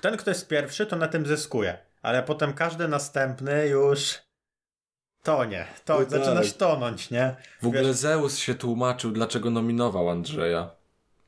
ten, 0.00 0.16
kto 0.16 0.30
jest 0.30 0.48
pierwszy, 0.48 0.86
to 0.86 0.96
na 0.96 1.08
tym 1.08 1.26
zyskuje. 1.26 1.78
Ale 2.02 2.22
potem 2.22 2.52
każdy 2.52 2.88
następny 2.88 3.66
już 3.68 4.14
tonie. 5.22 5.66
To, 5.84 5.94
No 5.94 6.00
tak. 6.00 6.10
zaczynasz 6.10 6.52
tonąć, 6.52 7.10
nie? 7.10 7.36
W 7.62 7.66
ogóle 7.66 7.82
Wiesz, 7.82 7.96
Zeus 7.96 8.38
się 8.38 8.54
tłumaczył, 8.54 9.10
dlaczego 9.10 9.50
nominował 9.50 10.08
Andrzeja. 10.10 10.70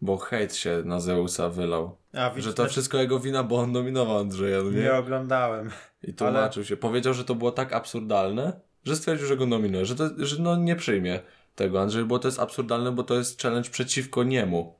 Bo 0.02 0.16
hejt 0.16 0.54
się 0.56 0.82
na 0.84 1.00
Zeusa 1.00 1.48
wylał. 1.48 1.96
a, 2.14 2.30
widzisz, 2.30 2.44
Że 2.44 2.54
to 2.54 2.66
wszystko 2.66 2.98
jego 2.98 3.20
wina, 3.20 3.42
bo 3.42 3.56
on 3.56 3.72
nominował 3.72 4.18
Andrzeja, 4.18 4.62
no 4.62 4.70
nie 4.70 4.80
nie? 4.82 4.94
oglądałem. 4.94 5.70
I 6.02 6.14
tłumaczył 6.14 6.64
się. 6.64 6.76
Powiedział, 6.76 7.14
że 7.14 7.24
to 7.24 7.34
było 7.34 7.52
tak 7.52 7.72
absurdalne, 7.72 8.60
że 8.84 8.96
stwierdził, 8.96 9.26
że 9.26 9.36
go 9.36 9.46
nominuje. 9.46 9.86
Że, 9.86 9.94
to, 9.96 10.08
że 10.18 10.36
no 10.42 10.56
nie 10.56 10.76
przyjmie 10.76 11.20
tego 11.54 11.80
Andrzej, 11.82 12.04
bo 12.04 12.18
to 12.18 12.28
jest 12.28 12.40
absurdalne, 12.40 12.92
bo 12.92 13.02
to 13.02 13.14
jest 13.14 13.42
challenge 13.42 13.70
przeciwko 13.70 14.22
niemu. 14.24 14.79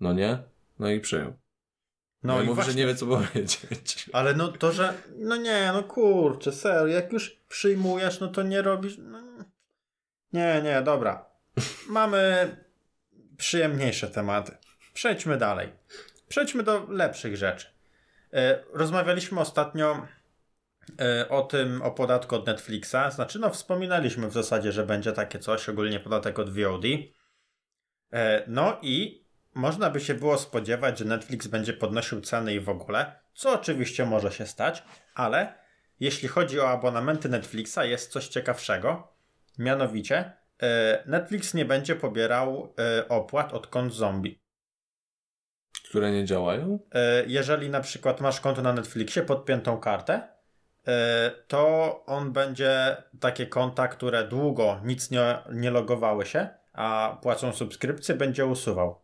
No 0.00 0.12
nie? 0.12 0.38
No 0.78 0.90
i 0.90 1.00
przyjął. 1.00 1.32
No, 2.22 2.34
No 2.34 2.42
i 2.42 2.44
mówi, 2.44 2.54
właśnie, 2.54 2.72
że 2.72 2.78
nie 2.78 2.86
wie, 2.86 2.94
co 2.94 3.06
powiedzieć. 3.06 3.60
Ale 4.12 4.34
no 4.34 4.48
to, 4.48 4.72
że. 4.72 4.94
No 5.16 5.36
nie, 5.36 5.70
no 5.72 5.82
kurczę, 5.82 6.52
serio, 6.52 6.86
jak 6.86 7.12
już 7.12 7.40
przyjmujesz, 7.48 8.20
no 8.20 8.28
to 8.28 8.42
nie 8.42 8.62
robisz. 8.62 8.98
No... 8.98 9.20
Nie, 10.32 10.60
nie, 10.64 10.82
dobra. 10.82 11.24
Mamy 11.88 12.56
przyjemniejsze 13.36 14.08
tematy. 14.08 14.56
Przejdźmy 14.94 15.36
dalej. 15.36 15.72
Przejdźmy 16.28 16.62
do 16.62 16.86
lepszych 16.88 17.36
rzeczy. 17.36 17.66
E, 18.32 18.64
Rozmawialiśmy 18.72 19.40
ostatnio 19.40 20.06
e, 21.00 21.28
o 21.28 21.42
tym, 21.42 21.82
o 21.82 21.90
podatku 21.90 22.36
od 22.36 22.46
Netflixa. 22.46 22.96
Znaczy, 23.10 23.38
no, 23.38 23.50
wspominaliśmy 23.50 24.28
w 24.28 24.32
zasadzie, 24.32 24.72
że 24.72 24.86
będzie 24.86 25.12
takie 25.12 25.38
coś, 25.38 25.68
ogólnie 25.68 26.00
podatek 26.00 26.38
od 26.38 26.50
VOD. 26.50 26.84
E, 28.12 28.44
No 28.46 28.78
i 28.82 29.24
można 29.54 29.90
by 29.90 30.00
się 30.00 30.14
było 30.14 30.38
spodziewać, 30.38 30.98
że 30.98 31.04
Netflix 31.04 31.46
będzie 31.46 31.72
podnosił 31.72 32.20
ceny 32.20 32.54
i 32.54 32.60
w 32.60 32.68
ogóle, 32.68 33.20
co 33.34 33.52
oczywiście 33.52 34.06
może 34.06 34.32
się 34.32 34.46
stać, 34.46 34.82
ale 35.14 35.54
jeśli 36.00 36.28
chodzi 36.28 36.60
o 36.60 36.68
abonamenty 36.68 37.28
Netflixa, 37.28 37.78
jest 37.84 38.12
coś 38.12 38.28
ciekawszego. 38.28 39.08
Mianowicie, 39.58 40.32
e, 40.62 41.02
Netflix 41.06 41.54
nie 41.54 41.64
będzie 41.64 41.96
pobierał 41.96 42.74
e, 42.78 43.08
opłat 43.08 43.52
od 43.52 43.66
kont 43.66 43.92
zombie. 43.92 44.40
Które 45.88 46.10
nie 46.12 46.24
działają? 46.24 46.78
E, 46.92 47.24
Jeżeli 47.26 47.70
na 47.70 47.80
przykład 47.80 48.20
masz 48.20 48.40
konto 48.40 48.62
na 48.62 48.72
Netflixie, 48.72 49.22
podpiętą 49.22 49.78
kartę, 49.78 50.28
to 51.48 52.04
on 52.06 52.32
będzie 52.32 52.96
takie 53.20 53.46
konta, 53.46 53.88
które 53.88 54.28
długo 54.28 54.80
nic 54.84 55.10
nie, 55.10 55.38
nie 55.52 55.70
logowały 55.70 56.26
się, 56.26 56.48
a 56.72 57.18
płacą 57.22 57.52
subskrypcję, 57.52 58.14
będzie 58.14 58.46
usuwał. 58.46 59.00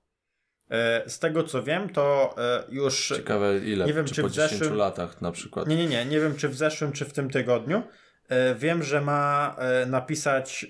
E, 0.70 1.02
Z 1.10 1.18
tego 1.18 1.42
co 1.44 1.62
wiem, 1.62 1.88
to 1.88 2.34
e, 2.38 2.64
już. 2.68 3.08
Ciekawe 3.16 3.58
ile, 3.58 3.86
Nie 3.86 3.92
wiem, 3.92 4.04
czy, 4.04 4.14
czy 4.14 4.22
po 4.22 4.28
w 4.28 4.32
10 4.32 4.50
zeszłym- 4.62 4.76
latach 4.76 5.22
na 5.22 5.32
przykład. 5.32 5.68
Nie, 5.68 5.76
nie, 5.76 5.86
nie. 5.86 6.04
Nie 6.04 6.20
wiem, 6.20 6.36
czy 6.36 6.48
w 6.48 6.56
zeszłym, 6.56 6.92
czy 6.92 7.04
w 7.04 7.12
tym 7.12 7.30
tygodniu. 7.30 7.82
E, 8.28 8.54
Wiem, 8.54 8.82
że 8.82 9.00
ma 9.00 9.56
napisać 9.86 10.66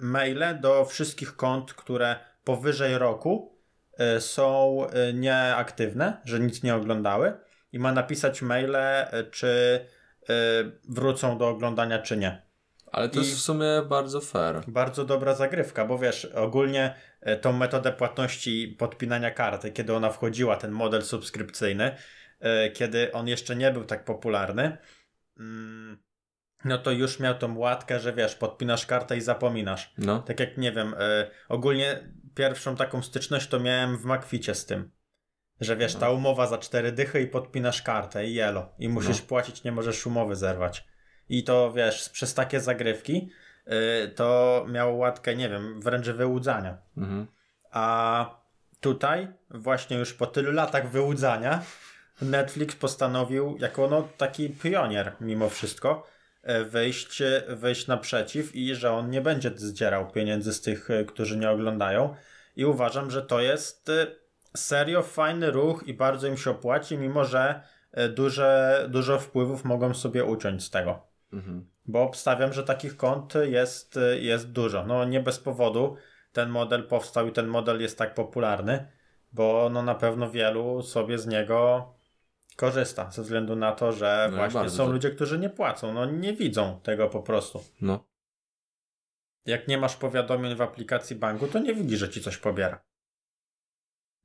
maile 0.00 0.60
do 0.60 0.84
wszystkich 0.84 1.36
kont, 1.36 1.74
które 1.74 2.16
powyżej 2.44 2.98
roku 2.98 3.56
są 4.18 4.78
nieaktywne, 5.14 6.20
że 6.24 6.40
nic 6.40 6.62
nie 6.62 6.74
oglądały. 6.74 7.32
I 7.72 7.78
ma 7.78 7.92
napisać 7.92 8.42
maile, 8.42 8.76
czy 9.30 9.80
wrócą 10.88 11.38
do 11.38 11.48
oglądania, 11.48 11.98
czy 12.02 12.16
nie. 12.16 12.42
Ale 12.92 13.08
to 13.08 13.20
I- 13.20 13.22
jest 13.22 13.36
w 13.36 13.40
sumie 13.40 13.82
bardzo 13.88 14.20
fair. 14.20 14.62
Bardzo 14.68 15.04
dobra 15.04 15.34
zagrywka, 15.34 15.84
bo 15.84 15.98
wiesz, 15.98 16.24
ogólnie 16.24 16.94
tą 17.40 17.52
metodę 17.52 17.92
płatności 17.92 18.76
podpinania 18.78 19.30
karty, 19.30 19.72
kiedy 19.72 19.94
ona 19.94 20.10
wchodziła, 20.10 20.56
ten 20.56 20.70
model 20.70 21.02
subskrypcyjny, 21.02 21.96
e, 22.40 22.70
kiedy 22.70 23.12
on 23.12 23.28
jeszcze 23.28 23.56
nie 23.56 23.70
był 23.70 23.84
tak 23.84 24.04
popularny, 24.04 24.76
mm, 25.38 25.98
no 26.64 26.78
to 26.78 26.90
już 26.90 27.20
miał 27.20 27.34
tą 27.34 27.58
łatkę, 27.58 28.00
że 28.00 28.12
wiesz, 28.12 28.34
podpinasz 28.34 28.86
kartę 28.86 29.16
i 29.16 29.20
zapominasz. 29.20 29.94
No. 29.98 30.18
Tak 30.18 30.40
jak 30.40 30.58
nie 30.58 30.72
wiem, 30.72 30.94
e, 30.98 31.30
ogólnie 31.48 32.08
pierwszą 32.34 32.76
taką 32.76 33.02
styczność 33.02 33.48
to 33.48 33.60
miałem 33.60 33.98
w 33.98 34.04
Makwicie 34.04 34.54
z 34.54 34.66
tym. 34.66 34.90
Że 35.60 35.76
wiesz, 35.76 35.94
No. 35.94 36.00
ta 36.00 36.10
umowa 36.10 36.46
za 36.46 36.58
cztery 36.58 36.92
dychy 36.92 37.22
i 37.22 37.26
podpinasz 37.26 37.82
kartę 37.82 38.26
i 38.26 38.34
jelo. 38.34 38.74
I 38.78 38.88
musisz 38.88 39.20
No. 39.20 39.26
płacić, 39.26 39.64
nie 39.64 39.72
możesz 39.72 40.06
umowy 40.06 40.36
zerwać. 40.36 40.84
I 41.28 41.44
to 41.44 41.72
wiesz, 41.72 42.08
przez 42.08 42.34
takie 42.34 42.60
zagrywki 42.60 43.30
to 44.14 44.64
miało 44.68 44.94
łatkę, 44.94 45.36
nie 45.36 45.48
wiem, 45.48 45.80
wręcz 45.80 46.06
wyłudzania. 46.06 46.78
Mhm. 46.96 47.26
A 47.70 48.46
tutaj, 48.80 49.28
właśnie 49.50 49.96
już 49.96 50.14
po 50.14 50.26
tylu 50.26 50.52
latach 50.52 50.90
wyłudzania, 50.90 51.62
Netflix 52.22 52.76
postanowił, 52.76 53.56
jako 53.60 53.88
no, 53.88 54.08
taki 54.16 54.50
pionier 54.50 55.12
mimo 55.20 55.48
wszystko, 55.48 56.06
e, 56.42 56.64
wyjść, 56.64 57.22
wyjść 57.48 57.86
naprzeciw 57.86 58.54
i 58.54 58.74
że 58.74 58.92
on 58.92 59.10
nie 59.10 59.20
będzie 59.20 59.50
zdzierał 59.56 60.10
pieniędzy 60.10 60.52
z 60.52 60.60
tych, 60.60 60.90
e, 60.90 61.04
którzy 61.04 61.36
nie 61.36 61.50
oglądają. 61.50 62.14
I 62.56 62.64
uważam, 62.64 63.10
że 63.10 63.22
to 63.22 63.40
jest 63.40 63.90
serio 64.56 65.02
fajny 65.02 65.50
ruch 65.50 65.82
i 65.86 65.94
bardzo 65.94 66.26
im 66.26 66.36
się 66.36 66.50
opłaci, 66.50 66.98
mimo 66.98 67.24
że 67.24 67.60
duże, 68.14 68.86
dużo 68.88 69.18
wpływów 69.18 69.64
mogą 69.64 69.94
sobie 69.94 70.24
uciąć 70.24 70.64
z 70.64 70.70
tego. 70.70 71.02
Mhm. 71.32 71.66
Bo 71.88 72.02
obstawiam, 72.02 72.52
że 72.52 72.62
takich 72.64 72.96
kont 72.96 73.34
jest, 73.34 73.98
jest 74.20 74.52
dużo. 74.52 74.86
No 74.86 75.04
nie 75.04 75.20
bez 75.20 75.38
powodu 75.38 75.96
ten 76.32 76.48
model 76.50 76.88
powstał 76.88 77.28
i 77.28 77.32
ten 77.32 77.46
model 77.46 77.80
jest 77.80 77.98
tak 77.98 78.14
popularny, 78.14 78.92
bo 79.32 79.70
no 79.72 79.82
na 79.82 79.94
pewno 79.94 80.30
wielu 80.30 80.82
sobie 80.82 81.18
z 81.18 81.26
niego 81.26 81.86
korzysta, 82.56 83.10
ze 83.10 83.22
względu 83.22 83.56
na 83.56 83.72
to, 83.72 83.92
że 83.92 84.28
No 84.30 84.36
właśnie 84.36 84.60
bardzo 84.60 84.76
są 84.76 84.86
to- 84.86 84.92
ludzie, 84.92 85.10
którzy 85.10 85.38
nie 85.38 85.50
płacą, 85.50 85.94
no 85.94 86.06
nie 86.06 86.32
widzą 86.32 86.80
tego 86.82 87.08
po 87.08 87.22
prostu. 87.22 87.64
No. 87.80 88.06
Jak 89.46 89.68
nie 89.68 89.78
masz 89.78 89.96
powiadomień 89.96 90.56
w 90.56 90.62
aplikacji 90.62 91.16
banku, 91.16 91.46
to 91.46 91.58
nie 91.58 91.74
widzisz, 91.74 91.98
że 92.00 92.08
ci 92.08 92.22
coś 92.22 92.36
pobiera. 92.36 92.84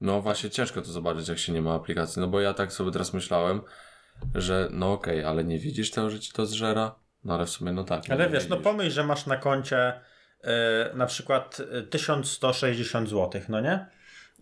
No 0.02 0.22
właśnie 0.22 0.50
ciężko 0.50 0.82
to 0.82 0.92
zobaczyć, 0.92 1.28
jak 1.28 1.38
się 1.38 1.54
nie 1.54 1.62
ma 1.62 1.74
aplikacji. 1.76 2.20
No 2.22 2.28
bo 2.28 2.42
ja 2.42 2.54
tak 2.54 2.74
sobie 2.74 2.92
teraz 2.92 3.14
myślałem, 3.14 3.62
że 4.36 4.68
no 4.72 4.94
okej, 4.94 5.24
ale 5.24 5.44
nie 5.44 5.60
widzisz 5.60 5.92
tego, 5.92 6.10
że 6.10 6.20
ci 6.20 6.32
to 6.32 6.46
zżera? 6.46 6.96
No 7.24 7.34
ale 7.34 7.46
w 7.46 7.50
sumie 7.50 7.72
no 7.72 7.84
tak. 7.84 8.04
Ale 8.10 8.26
nie 8.26 8.34
wiesz, 8.34 8.48
no 8.48 8.58
pomyśl, 8.58 8.92
że 8.92 9.04
masz 9.04 9.26
na 9.26 9.38
koncie 9.38 9.78
e, 10.44 10.92
na 10.94 11.06
przykład 11.06 11.62
e, 11.72 11.82
1160 11.82 13.10
zł, 13.10 13.42
no 13.50 13.62
nie? 13.62 13.86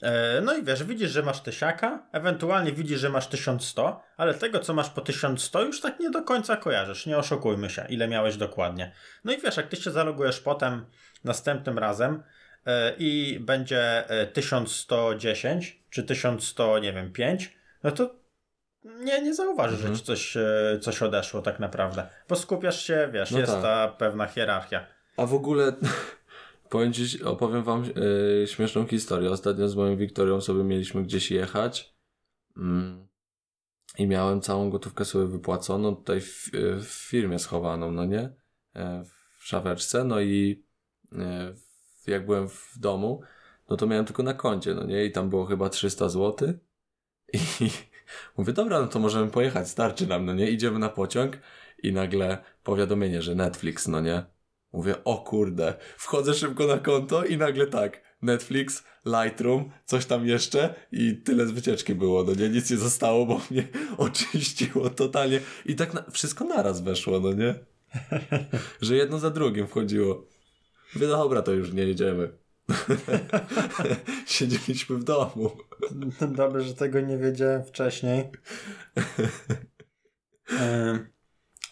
E, 0.01 0.41
no 0.41 0.57
i 0.57 0.63
wiesz, 0.63 0.83
widzisz, 0.83 1.11
że 1.11 1.23
masz 1.23 1.41
tysiaka, 1.41 2.07
ewentualnie 2.11 2.71
widzisz, 2.71 2.99
że 2.99 3.09
masz 3.09 3.27
1100, 3.27 4.01
ale 4.17 4.33
tego, 4.33 4.59
co 4.59 4.73
masz 4.73 4.89
po 4.89 5.01
1100 5.01 5.63
już 5.63 5.81
tak 5.81 5.99
nie 5.99 6.09
do 6.09 6.21
końca 6.21 6.57
kojarzysz, 6.57 7.05
nie 7.05 7.17
oszukujmy 7.17 7.69
się, 7.69 7.85
ile 7.89 8.07
miałeś 8.07 8.37
dokładnie. 8.37 8.91
No 9.23 9.33
i 9.33 9.41
wiesz, 9.41 9.57
jak 9.57 9.67
ty 9.67 9.75
się 9.75 9.91
zalogujesz 9.91 10.39
potem 10.39 10.85
następnym 11.23 11.79
razem 11.79 12.23
e, 12.65 12.93
i 12.97 13.39
będzie 13.39 14.09
e, 14.09 14.27
1110 14.27 15.83
czy 15.89 16.03
1100, 16.03 16.79
nie 16.79 16.93
wiem, 16.93 17.13
5, 17.13 17.57
no 17.83 17.91
to 17.91 18.15
nie, 18.83 19.21
nie 19.21 19.33
zauważysz, 19.35 19.77
Mhm. 19.79 19.95
że 19.95 19.99
ci 20.01 20.05
coś, 20.05 20.37
e, 20.37 20.79
coś 20.81 21.01
odeszło 21.01 21.41
tak 21.41 21.59
naprawdę. 21.59 22.07
Bo 22.29 22.35
skupiasz 22.35 22.83
się, 22.83 23.09
wiesz, 23.13 23.31
No 23.31 23.39
jest 23.39 23.51
tak. 23.51 23.61
ta 23.61 23.87
pewna 23.87 24.27
hierarchia. 24.27 24.85
A 25.17 25.25
w 25.25 25.33
ogóle 25.33 25.73
powiem 26.69 26.93
ci, 26.93 27.23
opowiem 27.23 27.63
wam 27.63 27.83
yy, 27.85 28.47
śmieszną 28.47 28.87
historię. 28.87 29.31
Ostatnio 29.31 29.69
z 29.69 29.75
moją 29.75 29.97
Wiktorią 29.97 30.41
sobie 30.41 30.63
mieliśmy 30.63 31.03
gdzieś 31.03 31.31
jechać 31.31 31.95
mm, 32.57 33.07
i 33.97 34.07
miałem 34.07 34.41
całą 34.41 34.69
gotówkę 34.69 35.05
sobie 35.05 35.25
wypłaconą 35.25 35.95
tutaj 35.95 36.21
w, 36.21 36.49
w 36.79 36.85
firmie 37.09 37.39
schowaną, 37.39 37.91
no 37.91 38.05
nie? 38.05 38.29
E, 38.75 39.03
w 39.39 39.47
szafeczce, 39.47 40.03
no 40.03 40.19
i 40.21 40.63
e, 41.11 41.53
jak 42.07 42.25
byłem 42.25 42.49
w 42.49 42.73
domu, 42.79 43.21
no 43.69 43.77
to 43.77 43.87
miałem 43.87 44.05
tylko 44.05 44.23
na 44.23 44.33
koncie, 44.33 44.73
no 44.73 44.83
nie? 44.83 45.05
I 45.05 45.11
tam 45.11 45.29
było 45.29 45.45
chyba 45.45 45.69
300 45.69 46.09
zł 46.09 46.53
i 47.33 47.69
mówię, 48.38 48.54
dobra, 48.54 48.80
no 48.80 48.88
to 48.88 49.00
możemy 49.00 49.32
pojechać, 49.32 49.69
starczy 49.69 50.08
nam, 50.08 50.26
no 50.26 50.34
nie? 50.34 50.50
Idziemy 50.50 50.80
na 50.80 50.89
pociąg 50.89 51.38
i 51.84 51.93
nagle 51.93 52.38
powiadomienie, 52.63 53.22
że 53.22 53.36
Netflix, 53.36 53.88
no 53.88 54.02
nie? 54.02 54.24
Mówię, 54.74 55.04
o 55.04 55.17
kurde, 55.17 55.74
wchodzę 55.98 56.34
szybko 56.34 56.67
na 56.67 56.78
konto 56.78 57.26
i 57.26 57.38
nagle 57.38 57.67
tak, 57.67 58.02
Netflix, 58.22 58.84
Lightroom, 59.06 59.72
coś 59.86 60.06
tam 60.06 60.28
jeszcze 60.28 60.76
i 60.91 61.15
tyle 61.15 61.48
z 61.48 61.52
wycieczki 61.52 61.95
było, 61.95 62.24
no 62.24 62.34
nie, 62.34 62.50
nic 62.50 62.72
nie 62.72 62.78
zostało, 62.78 63.26
bo 63.26 63.41
mnie 63.52 63.67
oczyściło 63.98 64.89
totalnie 64.89 65.39
i 65.65 65.76
tak 65.76 65.93
na, 65.93 66.04
wszystko 66.12 66.45
naraz 66.45 66.82
weszło, 66.82 67.19
no 67.19 67.34
nie? 67.34 67.56
Że 68.82 68.95
jedno 68.95 69.19
za 69.19 69.30
drugim 69.30 69.67
wchodziło. 69.67 70.26
Mówię, 70.95 71.08
no 71.08 71.17
dobra, 71.17 71.41
to 71.41 71.52
już 71.52 71.74
nie 71.74 71.84
jedziemy. 71.84 72.30
Siedzieliśmy 74.25 74.95
w 74.95 75.03
domu. 75.03 75.58
Dobrze, 76.32 76.62
że 76.62 76.73
tego 76.73 76.99
nie 76.99 77.17
wiedziałem 77.17 77.63
wcześniej. 77.63 78.29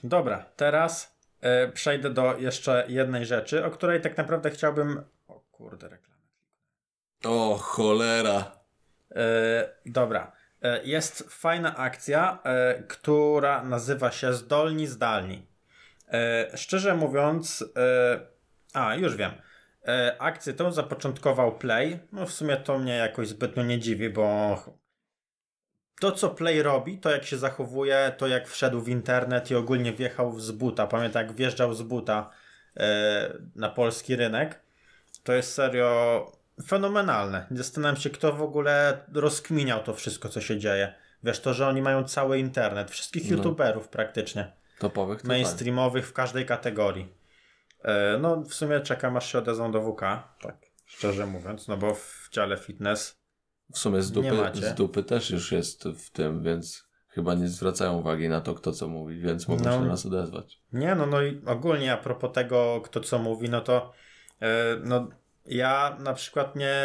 Dobra, 0.03 0.45
teraz 0.55 1.17
e, 1.41 1.67
przejdę 1.67 2.09
do 2.09 2.37
jeszcze 2.37 2.85
jednej 2.87 3.25
rzeczy, 3.25 3.65
o 3.65 3.71
której 3.71 4.01
tak 4.01 4.17
naprawdę 4.17 4.49
chciałbym. 4.49 5.03
O 5.27 5.39
kurde, 5.39 5.89
reklamy. 5.89 6.21
O, 7.25 7.57
cholera. 7.57 8.51
E, 9.15 9.69
dobra. 9.85 10.31
E, 10.61 10.83
Jest 10.83 11.23
fajna 11.29 11.75
akcja, 11.77 12.43
która 12.87 13.63
nazywa 13.63 14.11
się 14.11 14.33
Zdolni 14.33 14.87
Zdalni. 14.87 15.47
Szczerze 16.55 16.95
mówiąc, 16.95 17.65
a 18.73 18.95
już 18.95 19.15
wiem. 19.15 19.31
E, 19.87 20.15
Akcję 20.19 20.53
tą 20.53 20.71
zapoczątkował 20.71 21.57
Play. 21.57 21.99
No 22.11 22.25
w 22.25 22.33
sumie 22.33 22.57
to 22.57 22.79
mnie 22.79 22.95
jakoś 22.95 23.27
zbytnio 23.27 23.63
nie 23.63 23.79
dziwi, 23.79 24.09
bo 24.09 24.57
to 25.99 26.11
co 26.11 26.29
Play 26.29 26.61
robi, 26.63 26.97
to 26.97 27.09
jak 27.09 27.25
się 27.25 27.37
zachowuje, 27.37 28.13
to 28.17 28.27
jak 28.27 28.47
wszedł 28.47 28.81
w 28.81 28.89
internet 28.89 29.51
i 29.51 29.55
ogólnie 29.55 29.93
wjechał 29.93 30.39
z 30.39 30.51
buta. 30.51 30.87
Pamiętam 30.87 31.27
jak 31.27 31.35
wjeżdżał 31.35 31.73
z 31.73 31.81
buta 31.81 32.29
e, 32.77 33.33
na 33.55 33.69
polski 33.69 34.15
rynek. 34.15 34.61
To 35.23 35.33
jest 35.33 35.53
serio 35.53 36.31
fenomenalne. 36.67 37.47
Zastanawiam 37.51 37.97
się, 37.97 38.09
kto 38.09 38.33
w 38.33 38.41
ogóle 38.41 38.97
rozkminiał 39.13 39.83
to 39.83 39.93
wszystko, 39.93 40.29
co 40.29 40.41
się 40.41 40.59
dzieje. 40.59 40.93
Wiesz, 41.23 41.39
to, 41.39 41.53
że 41.53 41.67
oni 41.67 41.81
mają 41.81 42.03
cały 42.03 42.39
internet, 42.39 42.91
wszystkich 42.91 43.31
No. 43.31 43.37
youtuberów 43.37 43.87
praktycznie, 43.87 44.51
Topowych 44.79 45.21
to 45.21 45.27
mainstreamowych 45.27 46.07
w 46.07 46.13
każdej 46.13 46.45
kategorii. 46.45 47.16
E, 47.87 48.17
no, 48.21 48.41
w 48.41 48.53
sumie 48.53 48.79
czekam, 48.79 49.17
aż 49.17 49.31
się 49.31 49.37
odezwą 49.37 49.71
do 49.71 49.81
WK, 49.81 50.01
tak 50.41 50.57
szczerze 50.85 51.25
mówiąc, 51.25 51.67
no 51.67 51.77
bo 51.77 51.93
w 51.93 52.29
dziale 52.31 52.57
fitness 52.57 53.17
W 53.73 53.77
sumie 53.77 54.01
z 54.01 54.11
dupy, 54.11 54.51
z 54.53 54.73
dupy 54.73 55.03
też 55.03 55.29
już 55.29 55.51
jest 55.51 55.83
w 55.83 56.09
tym, 56.09 56.43
więc 56.43 56.87
chyba 57.07 57.33
nie 57.35 57.47
zwracają 57.47 57.97
uwagi 57.97 58.29
na 58.29 58.41
to, 58.41 58.55
kto 58.55 58.71
co 58.71 58.87
mówi, 58.87 59.19
więc 59.19 59.47
mogą 59.47 59.63
No. 59.63 59.71
się 59.71 59.79
do 59.79 59.85
nas 59.85 60.05
odezwać. 60.05 60.61
Nie, 60.73 60.95
no, 60.95 61.05
no 61.05 61.21
i 61.21 61.41
ogólnie 61.45 61.93
a 61.93 61.97
propos 61.97 62.31
tego, 62.33 62.81
kto 62.85 62.99
co 63.01 63.19
mówi, 63.19 63.49
no 63.49 63.61
to 63.61 63.93
e, 64.41 64.77
no, 64.83 65.09
ja 65.45 65.97
na 65.99 66.13
przykład 66.13 66.55
nie, 66.55 66.75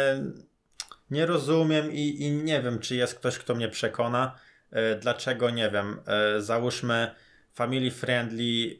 nie 1.11 1.25
rozumiem 1.25 1.91
i, 1.91 2.21
i 2.21 2.31
nie 2.31 2.61
wiem, 2.61 2.79
czy 2.79 2.95
jest 2.95 3.15
ktoś, 3.15 3.37
kto 3.37 3.55
mnie 3.55 3.69
przekona, 3.69 4.35
e, 4.71 4.95
dlaczego, 4.95 5.49
nie 5.49 5.69
wiem, 5.69 5.99
e, 6.07 6.41
załóżmy 6.41 7.11
family 7.53 7.91
friendly 7.91 8.79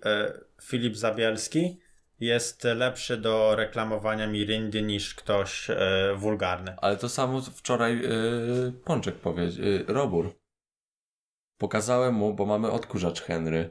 Filip 0.62 0.96
Zabielski 0.96 1.80
jest 2.24 2.64
lepszy 2.64 3.18
do 3.18 3.56
reklamowania 3.56 4.28
Mirindy 4.28 4.82
niż 4.82 5.16
ktoś 5.16 5.70
e, 5.70 5.76
wulgarny. 6.16 6.76
Ale 6.78 6.98
to 6.98 7.10
samo 7.10 7.42
wczoraj 7.42 8.02
yy, 8.02 8.74
Pączek 8.86 9.16
powiedział, 9.16 9.66
yy, 9.66 9.86
Robur. 9.88 10.40
Pokazałem 11.58 12.16
mu, 12.16 12.34
bo 12.34 12.46
mamy 12.46 12.72
odkurzacz 12.72 13.22
Henry. 13.22 13.70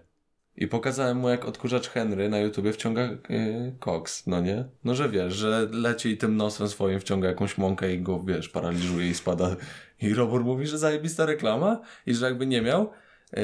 I 0.57 0.67
pokazałem 0.67 1.17
mu, 1.17 1.29
jak 1.29 1.45
odkurzacz 1.45 1.88
Henry 1.88 2.29
na 2.29 2.38
YouTubie 2.38 2.73
wciąga 2.73 3.09
koks, 3.79 4.27
no 4.27 4.41
nie? 4.41 4.65
No, 4.85 4.95
że 4.95 5.09
wiesz, 5.09 5.35
że 5.35 5.69
leci 5.71 6.09
i 6.09 6.17
tym 6.17 6.37
nosem 6.37 6.69
swoim 6.69 7.01
wciąga 7.01 7.29
jakąś 7.29 7.59
mąkę 7.59 7.93
i 7.93 8.03
go, 8.03 8.23
wiesz, 8.23 8.49
paraliżuje 8.49 9.09
i 9.09 9.15
spada. 9.15 9.57
I 10.03 10.15
Robur 10.15 10.45
mówi, 10.45 10.67
że 10.67 10.79
zajebista 10.79 11.27
reklama 11.27 11.81
i 12.07 12.15
że 12.15 12.27
jakby 12.27 12.47
nie 12.47 12.62
miał 12.62 12.91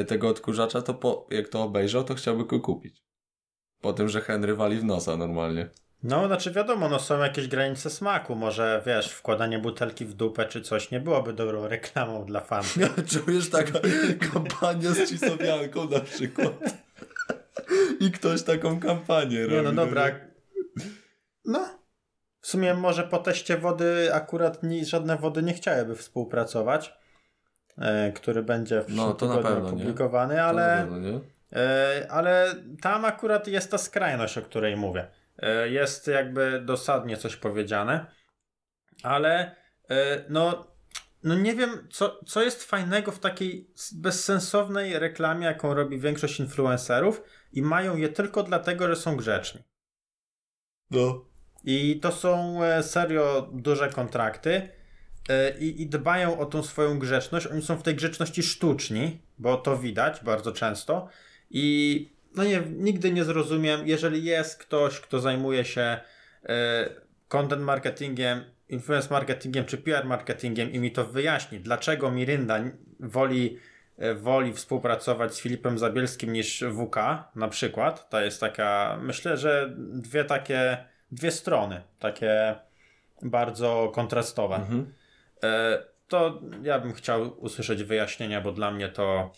tego 0.06 0.28
odkurzacza, 0.28 0.82
to 0.82 0.94
po, 0.94 1.26
jak 1.30 1.48
to 1.48 1.62
obejrzał, 1.62 2.04
to 2.04 2.14
chciałby 2.14 2.44
go 2.44 2.60
kupić. 2.60 3.07
Po 3.80 3.92
tym, 3.92 4.08
że 4.08 4.20
Henry 4.20 4.54
wali 4.54 4.76
w 4.78 4.84
nosa 4.84 5.16
normalnie. 5.16 5.68
No, 6.02 6.26
znaczy 6.26 6.50
wiadomo, 6.50 6.88
no 6.88 6.98
są 6.98 7.18
jakieś 7.18 7.48
granice 7.48 7.90
smaku. 7.90 8.34
Może 8.34 8.82
wiesz, 8.86 9.12
wkładanie 9.12 9.58
butelki 9.58 10.04
w 10.04 10.14
dupę 10.14 10.46
czy 10.46 10.60
coś 10.62 10.90
nie 10.90 11.00
byłoby 11.00 11.32
dobrą 11.32 11.68
reklamą 11.68 12.24
dla 12.24 12.40
fanów. 12.40 12.78
Czujesz 13.24 13.50
taka 13.50 13.78
kampania 14.32 14.90
z 14.90 15.10
Cisowianką 15.10 15.88
na 15.88 16.00
przykład. 16.00 16.52
I 18.00 18.10
ktoś 18.10 18.42
taką 18.42 18.80
kampanię 18.80 19.42
robi. 19.42 19.54
Nie, 19.54 19.62
no 19.62 19.72
dobra. 19.72 20.10
No. 21.44 21.78
W 22.40 22.46
sumie 22.46 22.74
może 22.74 23.02
po 23.02 23.18
teście 23.18 23.56
wody 23.56 24.14
akurat 24.14 24.62
ni, 24.62 24.84
żadne 24.84 25.16
wody 25.16 25.42
nie 25.42 25.54
chciałyby 25.54 25.96
współpracować, 25.96 26.94
e, 27.78 28.12
który 28.12 28.42
będzie 28.42 28.82
w 28.82 28.94
No, 28.94 29.06
no, 29.06 29.14
tygodniu 29.14 29.42
pewno, 29.42 29.60
nie? 29.60 29.66
opublikowany, 29.68 30.42
ale, 30.42 30.86
e, 31.52 32.06
ale 32.10 32.54
tam 32.82 33.04
akurat 33.04 33.48
jest 33.48 33.70
ta 33.70 33.78
skrajność, 33.78 34.38
o 34.38 34.42
której 34.42 34.76
mówię. 34.76 35.06
E, 35.38 35.68
jest 35.68 36.06
jakby 36.06 36.62
dosadnie 36.64 37.16
coś 37.16 37.36
powiedziane, 37.36 38.06
ale 39.02 39.56
e, 39.90 40.24
no, 40.28 40.66
no 41.22 41.34
nie 41.34 41.54
wiem, 41.54 41.88
co, 41.90 42.20
co 42.26 42.42
jest 42.42 42.64
fajnego 42.64 43.12
w 43.12 43.18
takiej 43.18 43.70
bezsensownej 43.94 44.98
reklamie, 44.98 45.46
jaką 45.46 45.74
robi 45.74 45.98
większość 46.00 46.40
influencerów 46.40 47.22
i 47.52 47.62
mają 47.62 47.96
je 47.96 48.08
tylko 48.08 48.42
dlatego, 48.42 48.88
że 48.88 48.96
są 48.96 49.16
grzeczni. 49.16 49.62
No. 50.90 51.28
I 51.64 52.00
to 52.00 52.12
są 52.12 52.60
serio 52.82 53.50
duże 53.52 53.88
kontrakty 53.88 54.68
i, 55.58 55.82
i 55.82 55.86
dbają 55.86 56.38
o 56.38 56.46
tą 56.46 56.62
swoją 56.62 56.98
grzeczność. 56.98 57.46
Oni 57.46 57.62
są 57.62 57.76
w 57.76 57.82
tej 57.82 57.94
grzeczności 57.94 58.42
sztuczni, 58.42 59.22
bo 59.38 59.56
to 59.56 59.78
widać 59.78 60.24
bardzo 60.24 60.52
często. 60.52 61.08
I 61.50 62.18
no 62.36 62.44
nie, 62.44 62.62
nigdy 62.76 63.12
nie 63.12 63.24
zrozumiem, 63.24 63.88
jeżeli 63.88 64.24
jest 64.24 64.58
ktoś, 64.58 65.00
kto 65.00 65.20
zajmuje 65.20 65.64
się 65.64 66.00
e, 66.44 66.90
content 67.28 67.62
marketingiem, 67.62 68.44
influence 68.68 69.08
marketingiem 69.10 69.64
czy 69.64 69.78
PR 69.78 70.04
marketingiem 70.04 70.72
i 70.72 70.78
mi 70.78 70.92
to 70.92 71.04
wyjaśni, 71.04 71.60
dlaczego 71.60 72.10
Mirinda 72.10 72.58
woli, 73.00 73.58
e, 73.98 74.14
woli 74.14 74.52
współpracować 74.52 75.34
z 75.34 75.40
Filipem 75.40 75.78
Zabielskim 75.78 76.32
niż 76.32 76.64
WK 76.64 76.96
na 77.34 77.48
przykład. 77.48 78.10
To 78.10 78.20
jest 78.20 78.40
taka, 78.40 78.98
myślę, 79.02 79.36
że 79.36 79.74
dwie 79.76 80.24
takie, 80.24 80.84
dwie 81.12 81.30
strony, 81.30 81.82
takie 81.98 82.56
bardzo 83.22 83.92
kontrastowe. 83.94 84.56
Mhm. 84.56 84.94
E, 85.42 85.82
to 86.08 86.40
ja 86.62 86.78
bym 86.78 86.92
chciał 86.92 87.40
usłyszeć 87.40 87.84
wyjaśnienia, 87.84 88.40
bo 88.40 88.52
dla 88.52 88.70
mnie 88.70 88.88
to 88.88 89.32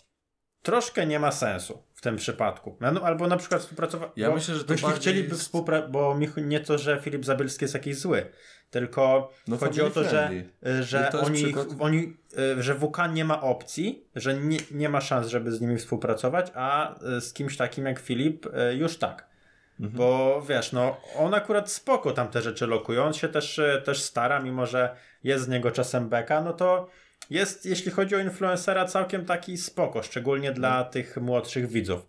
troszkę 0.61 1.05
nie 1.05 1.19
ma 1.19 1.31
sensu 1.31 1.83
w 2.01 2.03
tym 2.03 2.15
przypadku. 2.15 2.77
No, 2.79 3.01
albo 3.01 3.27
na 3.27 3.37
przykład 3.37 3.61
współpracować. 3.61 4.09
Ja 4.15 4.27
bo 4.29 4.35
myślę, 4.35 4.55
że 4.55 4.63
to 4.63 4.73
jeśli 4.73 4.91
chcieliby 4.91 5.29
jest- 5.29 5.41
współpracować, 5.41 5.91
bo 5.91 6.17
nie 6.37 6.59
to, 6.59 6.77
że 6.77 6.99
Filip 7.01 7.25
Zabielski 7.25 7.63
jest 7.63 7.73
jakiś 7.73 7.97
zły, 7.97 8.25
tylko 8.69 9.31
No, 9.47 9.57
chodzi 9.57 9.81
o 9.81 9.89
to, 9.89 10.03
że, 10.03 10.09
family 10.23 10.49
y, 10.79 10.81
I 10.81 10.83
że 10.83 11.09
to 11.11 11.21
oni, 11.21 11.43
przykład- 11.43 11.67
oni 11.79 12.17
y, 12.59 12.63
że 12.63 12.75
WK 12.75 12.97
nie 13.13 13.25
ma 13.25 13.41
opcji, 13.41 14.05
że 14.15 14.33
nie, 14.33 14.57
nie 14.71 14.89
ma 14.89 15.01
szans, 15.01 15.27
żeby 15.27 15.51
z 15.51 15.61
nimi 15.61 15.77
współpracować, 15.77 16.51
a 16.55 16.95
y, 17.17 17.21
z 17.21 17.33
kimś 17.33 17.57
takim 17.57 17.85
jak 17.85 17.99
Filip 17.99 18.45
już 18.77 18.97
tak. 18.97 19.27
Mhm. 19.79 19.97
Bo 19.97 20.41
wiesz, 20.49 20.71
no 20.71 20.97
on 21.17 21.33
akurat 21.33 21.71
spoko 21.71 22.11
tam 22.11 22.27
te 22.27 22.41
rzeczy 22.41 22.67
lokuje, 22.67 23.03
on 23.03 23.13
się 23.13 23.29
też, 23.29 23.59
e, 23.59 23.81
też 23.85 24.01
stara, 24.01 24.39
mimo 24.39 24.65
że 24.65 24.95
jest 25.23 25.45
z 25.45 25.47
niego 25.47 25.71
czasem 25.71 26.09
beka, 26.09 26.41
no 26.41 26.53
to 26.53 26.87
jest, 27.31 27.65
jeśli 27.65 27.91
chodzi 27.91 28.15
o 28.15 28.19
influencera, 28.19 28.85
całkiem 28.85 29.25
taki 29.25 29.57
spoko, 29.57 30.03
szczególnie 30.03 30.51
dla 30.51 30.83
tych 30.83 31.17
młodszych 31.17 31.67
widzów. 31.67 32.07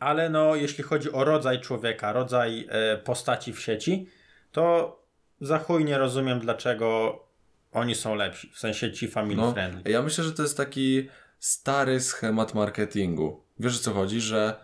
Ale 0.00 0.30
no, 0.30 0.54
jeśli 0.56 0.84
chodzi 0.84 1.12
o 1.12 1.24
rodzaj 1.24 1.60
człowieka, 1.60 2.12
rodzaj 2.12 2.66
e, 2.68 2.96
postaci 2.98 3.52
w 3.52 3.60
sieci, 3.60 4.06
to 4.52 4.96
za 5.40 5.58
chuj 5.58 5.84
nie 5.84 5.98
rozumiem, 5.98 6.40
dlaczego 6.40 7.18
oni 7.72 7.94
są 7.94 8.14
lepsi, 8.14 8.50
w 8.54 8.58
sensie 8.58 8.92
ci 8.92 9.08
family 9.08 9.42
No, 9.42 9.52
friendly. 9.52 9.90
ja 9.92 10.02
myślę, 10.02 10.24
że 10.24 10.32
to 10.32 10.42
jest 10.42 10.56
taki 10.56 11.08
stary 11.38 12.00
schemat 12.00 12.54
marketingu. 12.54 13.44
Wiesz 13.58 13.76
o 13.76 13.82
co 13.82 13.92
chodzi, 13.92 14.20
że 14.20 14.54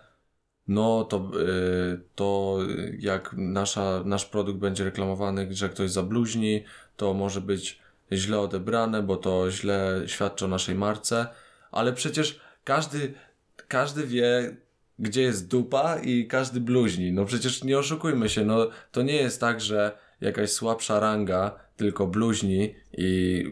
no 0.68 1.04
to, 1.04 1.30
y, 1.40 2.00
to 2.14 2.58
jak 2.98 3.34
nasza, 3.38 4.02
nasz 4.04 4.24
produkt 4.24 4.58
będzie 4.60 4.84
reklamowany, 4.84 5.48
że 5.50 5.68
ktoś 5.68 5.90
zabluźni, 5.90 6.64
to 6.96 7.14
może 7.14 7.40
być 7.40 7.80
źle 8.12 8.40
odebrane, 8.40 9.02
bo 9.02 9.16
to 9.16 9.50
źle 9.50 10.02
świadczy 10.06 10.44
o 10.44 10.48
naszej 10.48 10.74
marce, 10.74 11.26
ale 11.70 11.92
przecież 11.92 12.40
każdy, 12.64 13.14
każdy 13.68 14.06
wie, 14.06 14.56
gdzie 14.98 15.22
jest 15.22 15.48
dupa 15.48 16.00
i 16.00 16.26
każdy 16.26 16.60
bluźni. 16.60 17.12
No 17.12 17.24
przecież 17.24 17.64
nie 17.64 17.78
oszukujmy 17.78 18.28
się, 18.28 18.44
no 18.44 18.70
to 18.92 19.02
nie 19.02 19.16
jest 19.16 19.40
tak, 19.40 19.60
że 19.60 19.98
jakaś 20.20 20.50
słabsza 20.50 21.00
ranga 21.00 21.60
tylko 21.76 22.06
bluźni 22.06 22.74
i 22.92 23.44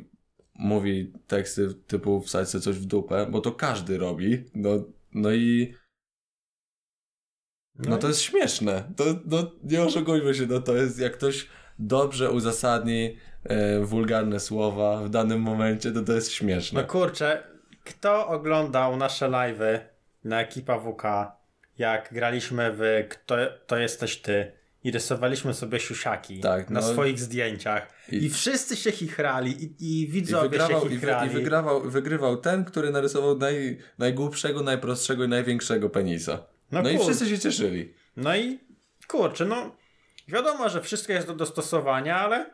mówi 0.55 1.13
teksty 1.27 1.75
typu 1.87 2.21
wsadź 2.21 2.49
sobie 2.49 2.63
coś 2.63 2.77
w 2.77 2.85
dupę, 2.85 3.27
bo 3.31 3.41
to 3.41 3.53
każdy 3.53 3.99
robi. 3.99 4.45
No, 4.55 4.71
no 5.15 5.33
i 5.33 5.75
No, 7.79 7.97
to 7.97 8.09
jest 8.09 8.21
śmieszne. 8.21 8.93
To, 8.97 9.05
no, 9.27 9.53
nie 9.65 9.83
oszukujmy 9.83 10.35
się, 10.35 10.47
no 10.47 10.61
to 10.61 10.77
jest 10.77 10.99
jak 10.99 11.13
ktoś 11.13 11.47
dobrze 11.79 12.31
uzasadni 12.31 13.17
e, 13.49 13.81
wulgarne 13.81 14.41
słowa 14.41 14.97
w 15.03 15.09
danym 15.09 15.41
momencie, 15.41 15.93
to 15.93 16.03
to 16.03 16.13
jest 16.13 16.33
śmieszne. 16.33 16.81
No 16.83 16.87
kurczę, 16.89 17.43
kto 17.85 18.29
oglądał 18.29 18.97
nasze 18.97 19.29
live'y 19.29 19.79
na 20.25 20.41
ekipa 20.41 20.79
WK, 20.79 21.03
jak 21.79 22.09
graliśmy 22.13 22.73
w 22.77 22.81
Kto 23.09 23.37
to 23.67 23.77
jesteś 23.79 24.17
ty 24.17 24.53
i 24.85 24.91
rysowaliśmy 24.91 25.55
sobie 25.55 25.81
siusiaki 25.81 26.41
Tak, 26.41 26.71
na 26.71 26.81
no. 26.81 26.87
swoich 26.87 27.19
zdjęciach 27.21 27.89
i, 28.13 28.25
I- 28.25 28.31
wszyscy 28.31 28.77
się 28.77 28.93
chichrali 28.93 29.51
i, 29.65 29.65
i 29.85 30.03
I 30.03 30.09
widzowie 30.09 30.49
wygrawał, 30.49 30.81
się 30.81 30.87
i, 30.87 30.89
wy, 30.89 30.95
chichrali. 30.95 31.31
i 31.31 31.35
wygrawał, 31.35 31.81
wygrywał 31.91 32.37
ten, 32.37 32.65
który 32.65 32.91
narysował 32.91 33.39
naj, 33.39 33.79
najgłupszego, 33.99 34.63
najprostszego 34.63 35.25
i 35.25 35.29
największego 35.29 35.91
penisa. 35.91 36.39
No 36.73 36.83
No, 36.83 36.91
i 36.91 36.99
wszyscy 36.99 37.29
się 37.29 37.39
cieszyli. 37.39 37.95
No 38.17 38.37
i 38.37 38.59
kurczę, 39.09 39.45
no 39.45 39.77
wiadomo, 40.29 40.69
że 40.69 40.81
wszystko 40.83 41.13
jest 41.13 41.27
do 41.27 41.35
dostosowania, 41.35 42.17
ale 42.17 42.51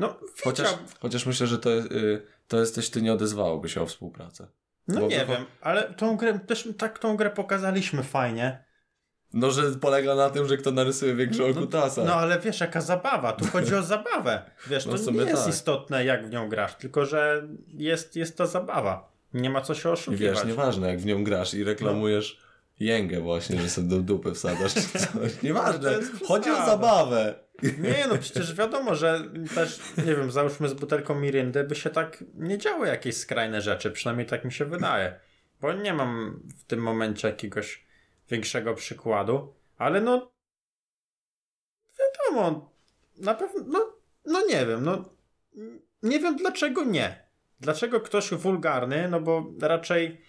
no 0.00 0.16
Chociaż, 0.44 0.74
chociaż 1.00 1.26
myślę, 1.26 1.46
że 1.46 1.58
to, 1.58 1.70
y, 1.70 2.22
to 2.48 2.60
jesteś 2.60 2.90
ty 2.90 3.02
nie 3.02 3.12
odezwałoby 3.12 3.68
się 3.68 3.82
o 3.82 3.86
współpracę. 3.86 4.46
no 4.88 5.00
bo 5.00 5.06
nie 5.06 5.26
wiem, 5.26 5.44
ale 5.60 5.94
tą 5.94 6.16
grę, 6.16 6.38
też 6.38 6.68
tak 6.78 6.98
tą 6.98 7.16
grę 7.16 7.30
pokazaliśmy 7.30 8.02
fajnie. 8.02 8.64
No, 9.32 9.50
że 9.50 9.62
polega 9.70 10.14
na 10.14 10.30
tym, 10.30 10.48
że 10.48 10.56
kto 10.56 10.70
narysuje 10.70 11.14
większego 11.14 11.60
kutasa. 11.60 12.04
No 12.04 12.14
ale 12.14 12.38
wiesz, 12.40 12.60
jaka 12.60 12.80
zabawa, 12.80 13.32
tu 13.32 13.44
chodzi 13.44 13.74
o 13.74 13.82
zabawę. 13.82 14.50
Wiesz, 14.66 14.86
No 14.86 14.98
to 14.98 15.10
nie 15.10 15.18
jest 15.20 15.44
tak. 15.44 15.54
istotne, 15.54 16.04
jak 16.04 16.26
w 16.26 16.30
nią 16.30 16.48
grasz, 16.48 16.74
tylko 16.74 17.06
że 17.06 17.48
jest, 17.68 18.16
jest 18.16 18.36
to 18.36 18.46
zabawa. 18.46 19.10
Nie 19.34 19.50
ma 19.50 19.60
co 19.60 19.74
się 19.74 19.88
I 19.88 19.92
oszukiwać. 19.92 20.36
wiesz, 20.36 20.44
nieważne 20.44 20.88
jak 20.88 20.98
w 21.00 21.06
nią 21.06 21.24
grasz 21.24 21.54
i 21.54 21.64
reklamujesz 21.64 22.40
jęgę 22.80 23.20
właśnie, 23.20 23.60
że 23.60 23.70
sobie 23.70 23.88
do 23.88 23.98
dupy 23.98 24.34
wsadzasz 24.34 24.74
czy 24.74 24.98
coś. 25.12 25.42
Nieważne, 25.42 25.98
chodzi 26.26 26.50
o 26.50 26.66
zabawę. 26.66 27.34
Nie, 27.62 28.06
no 28.08 28.18
przecież 28.22 28.54
wiadomo, 28.54 28.94
że 28.94 29.30
też, 29.54 29.80
nie 29.98 30.16
wiem, 30.16 30.30
załóżmy 30.30 30.68
z 30.68 30.74
butelką 30.74 31.14
Mirindy, 31.14 31.64
by 31.64 31.74
się 31.74 31.90
tak 31.90 32.24
nie 32.34 32.58
działy 32.58 32.88
jakieś 32.88 33.16
skrajne 33.16 33.60
rzeczy, 33.60 33.90
przynajmniej 33.90 34.26
tak 34.26 34.44
mi 34.44 34.52
się 34.52 34.64
wydaje. 34.64 35.20
Bo 35.60 35.72
nie 35.72 35.94
mam 35.94 36.40
w 36.58 36.64
tym 36.64 36.80
momencie 36.80 37.28
jakiegoś 37.28 37.86
większego 38.30 38.74
przykładu, 38.74 39.54
ale 39.76 40.00
no 40.00 40.32
wiadomo, 41.98 42.70
na 43.16 43.34
pewno, 43.34 43.62
no, 43.66 43.92
no 44.24 44.46
nie 44.46 44.66
wiem, 44.66 44.84
no 44.84 45.04
nie 46.02 46.20
wiem 46.20 46.36
dlaczego 46.36 46.84
nie. 46.84 47.30
Dlaczego 47.60 48.00
ktoś 48.00 48.30
wulgarny, 48.30 49.08
no 49.08 49.20
bo 49.20 49.52
raczej 49.60 50.20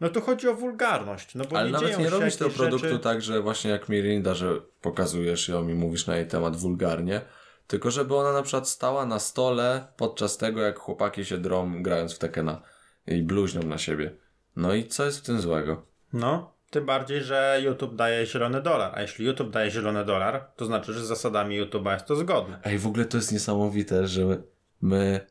no 0.00 0.08
tu 0.08 0.20
chodzi 0.20 0.48
o 0.48 0.54
wulgarność, 0.54 1.34
no 1.34 1.44
bo 1.44 1.56
Ale 1.56 1.66
nie 1.66 1.72
nawet 1.72 1.98
nie 1.98 2.10
robisz 2.10 2.36
tego 2.36 2.50
produktu 2.50 2.88
rzeczy... 2.88 2.98
tak, 2.98 3.22
że 3.22 3.42
właśnie 3.42 3.70
jak 3.70 3.88
Mirinda, 3.88 4.34
że 4.34 4.60
pokazujesz 4.80 5.48
ją 5.48 5.68
i 5.68 5.74
mówisz 5.74 6.06
na 6.06 6.16
jej 6.16 6.26
temat 6.26 6.56
wulgarnie, 6.56 7.20
tylko 7.66 7.90
żeby 7.90 8.16
ona 8.16 8.32
na 8.32 8.42
przykład 8.42 8.68
stała 8.68 9.06
na 9.06 9.18
stole 9.18 9.86
podczas 9.96 10.36
tego, 10.36 10.60
jak 10.60 10.78
chłopaki 10.78 11.24
się 11.24 11.38
drą 11.38 11.82
grając 11.82 12.14
w 12.14 12.18
Tekena 12.18 12.62
i 13.06 13.22
bluźnią 13.22 13.62
na 13.62 13.78
siebie. 13.78 14.14
No 14.56 14.74
i 14.74 14.84
co 14.84 15.04
jest 15.04 15.18
w 15.18 15.22
tym 15.22 15.40
złego? 15.40 15.82
No, 16.12 16.52
tym 16.70 16.86
bardziej, 16.86 17.22
że 17.22 17.60
YouTube 17.64 17.94
daje 17.94 18.26
zielony 18.26 18.62
dolar. 18.62 18.92
A 18.94 19.02
jeśli 19.02 19.26
YouTube 19.26 19.50
daje 19.50 19.70
zielony 19.70 20.04
dolar, 20.04 20.50
to 20.56 20.64
znaczy, 20.64 20.92
że 20.92 21.04
z 21.04 21.08
zasadami 21.08 21.62
YouTube'a 21.62 21.92
jest 21.92 22.06
to 22.06 22.16
zgodne. 22.16 22.60
Ej, 22.64 22.78
w 22.78 22.86
ogóle 22.86 23.04
to 23.04 23.16
jest 23.16 23.32
niesamowite, 23.32 24.06
że 24.06 24.42
my 24.80 25.26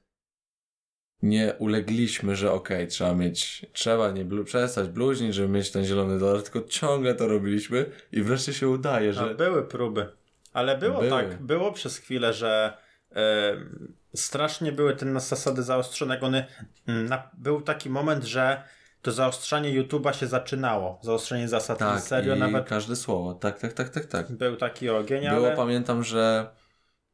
nie 1.22 1.54
ulegliśmy, 1.60 2.36
że 2.36 2.52
okej, 2.52 2.88
trzeba 2.88 3.14
mieć, 3.14 3.66
trzeba 3.74 4.12
nie 4.12 4.26
blu, 4.26 4.44
przestać 4.44 4.88
bluźnić, 4.88 5.36
żeby 5.36 5.50
mieć 5.50 5.72
ten 5.72 5.86
zielony 5.86 6.20
dolar, 6.20 6.44
tylko 6.44 6.70
ciągle 6.70 7.16
to 7.16 7.28
robiliśmy 7.28 7.86
i 8.12 8.22
wreszcie 8.22 8.54
się 8.54 8.70
udaje, 8.70 9.10
A 9.10 9.14
że... 9.14 9.36
były 9.36 9.64
próby. 9.64 10.10
Ale 10.54 10.78
było 10.78 11.00
Były. 11.00 11.10
tak, 11.10 11.42
było 11.42 11.72
przez 11.72 11.98
chwilę, 11.98 12.34
że 12.34 12.78
e, 13.16 13.56
strasznie 14.16 14.72
były 14.72 14.96
te 14.96 15.20
zasady 15.20 15.64
zaostrzone. 15.64 16.22
One, 16.22 16.48
na, 16.88 17.30
był 17.38 17.62
taki 17.62 17.90
moment, 17.90 18.24
że 18.24 18.64
to 19.02 19.12
zaostrzanie 19.12 19.84
YouTube'a 19.84 20.14
się 20.14 20.28
zaczynało. 20.28 21.00
Zaostrzenie 21.04 21.48
zasad. 21.48 21.80
Tak, 21.80 22.02
serio 22.02 22.36
i 22.36 22.40
nawet 22.40 22.68
każde 22.68 22.96
słowo. 22.96 23.34
Tak, 23.34 23.60
tak, 23.60 23.74
tak, 23.74 23.90
tak, 23.90 24.06
tak. 24.06 24.32
był 24.32 24.56
taki 24.56 24.90
ogień, 24.90 25.30
Było, 25.30 25.48
ale... 25.48 25.56
pamiętam, 25.56 26.04
że 26.04 26.50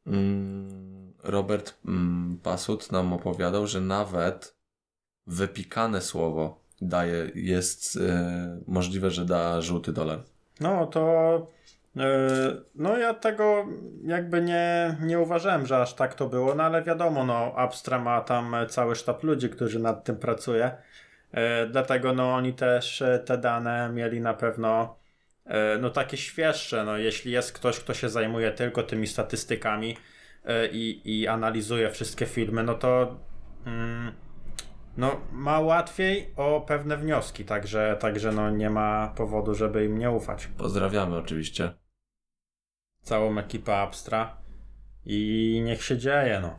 mm, 0.06 0.83
Robert 1.24 1.74
mm, 1.86 2.38
Pasut 2.42 2.92
nam 2.92 3.12
opowiadał, 3.12 3.66
że 3.66 3.80
nawet 3.80 4.56
wypikane 5.26 6.00
słowo 6.00 6.60
daje, 6.80 7.30
jest 7.34 7.96
e, 7.96 8.60
możliwe, 8.66 9.10
że 9.10 9.24
da 9.24 9.60
żółty 9.60 9.92
dolar. 9.92 10.18
No 10.60 10.86
to. 10.86 11.46
Yy, 11.96 12.04
no 12.74 12.98
ja 12.98 13.14
tego 13.14 13.66
jakby 14.04 14.42
nie, 14.42 14.96
nie 15.00 15.20
uważałem, 15.20 15.66
że 15.66 15.76
aż 15.76 15.94
tak 15.94 16.14
to 16.14 16.28
było, 16.28 16.54
no 16.54 16.62
ale 16.62 16.82
wiadomo, 16.82 17.24
no 17.24 17.52
Abstra 17.56 17.98
ma 17.98 18.20
tam 18.20 18.56
cały 18.68 18.96
sztab 18.96 19.22
ludzi, 19.22 19.50
którzy 19.50 19.78
nad 19.78 20.04
tym 20.04 20.16
pracuje. 20.16 20.76
Yy, 21.32 21.40
dlatego 21.70 22.12
no 22.12 22.34
oni 22.34 22.52
też 22.52 23.02
e, 23.02 23.18
te 23.18 23.38
dane 23.38 23.90
mieli 23.92 24.20
na 24.20 24.34
pewno 24.34 24.96
e, 25.46 25.78
no 25.78 25.90
takie 25.90 26.16
świeższe. 26.16 26.84
No 26.84 26.96
jeśli 26.96 27.32
jest 27.32 27.52
ktoś, 27.52 27.80
kto 27.80 27.94
się 27.94 28.08
zajmuje 28.08 28.50
tylko 28.52 28.82
tymi 28.82 29.06
statystykami 29.06 29.92
e, 29.92 30.13
i, 30.72 31.00
i 31.04 31.26
analizuje 31.26 31.90
wszystkie 31.90 32.26
filmy, 32.26 32.62
no 32.62 32.74
to 32.74 33.16
mm, 33.66 34.12
no, 34.96 35.20
ma 35.32 35.60
łatwiej 35.60 36.32
o 36.36 36.60
pewne 36.60 36.96
wnioski, 36.96 37.44
także, 37.44 37.96
także 38.00 38.32
no, 38.32 38.50
nie 38.50 38.70
ma 38.70 39.12
powodu, 39.16 39.54
żeby 39.54 39.84
im 39.84 39.98
nie 39.98 40.10
ufać. 40.10 40.46
Pozdrawiamy 40.46 41.16
oczywiście. 41.16 41.72
Całą 43.02 43.38
ekipę 43.38 43.76
Abstra 43.76 44.36
i 45.04 45.60
niech 45.64 45.84
się 45.84 45.98
dzieje, 45.98 46.40
no. 46.42 46.58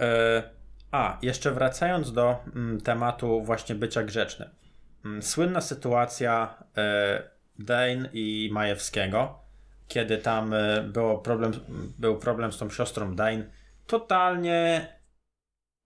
E, 0.00 0.42
a, 0.90 1.18
jeszcze 1.22 1.52
wracając 1.52 2.12
do 2.12 2.36
mm, 2.54 2.80
tematu 2.80 3.42
właśnie 3.42 3.74
bycia 3.74 4.02
grzecznym. 4.02 4.48
Mm, 5.04 5.22
słynna 5.22 5.60
sytuacja 5.60 6.64
e, 6.76 7.30
Dane 7.58 8.08
i 8.12 8.50
Majewskiego, 8.52 9.45
kiedy 9.88 10.18
tam 10.18 10.54
e, 10.54 10.82
było 10.82 11.18
problem, 11.18 11.52
był 11.98 12.18
problem 12.18 12.52
z 12.52 12.58
tą 12.58 12.70
siostrą 12.70 13.16
Dane, 13.16 13.50
totalnie 13.86 14.88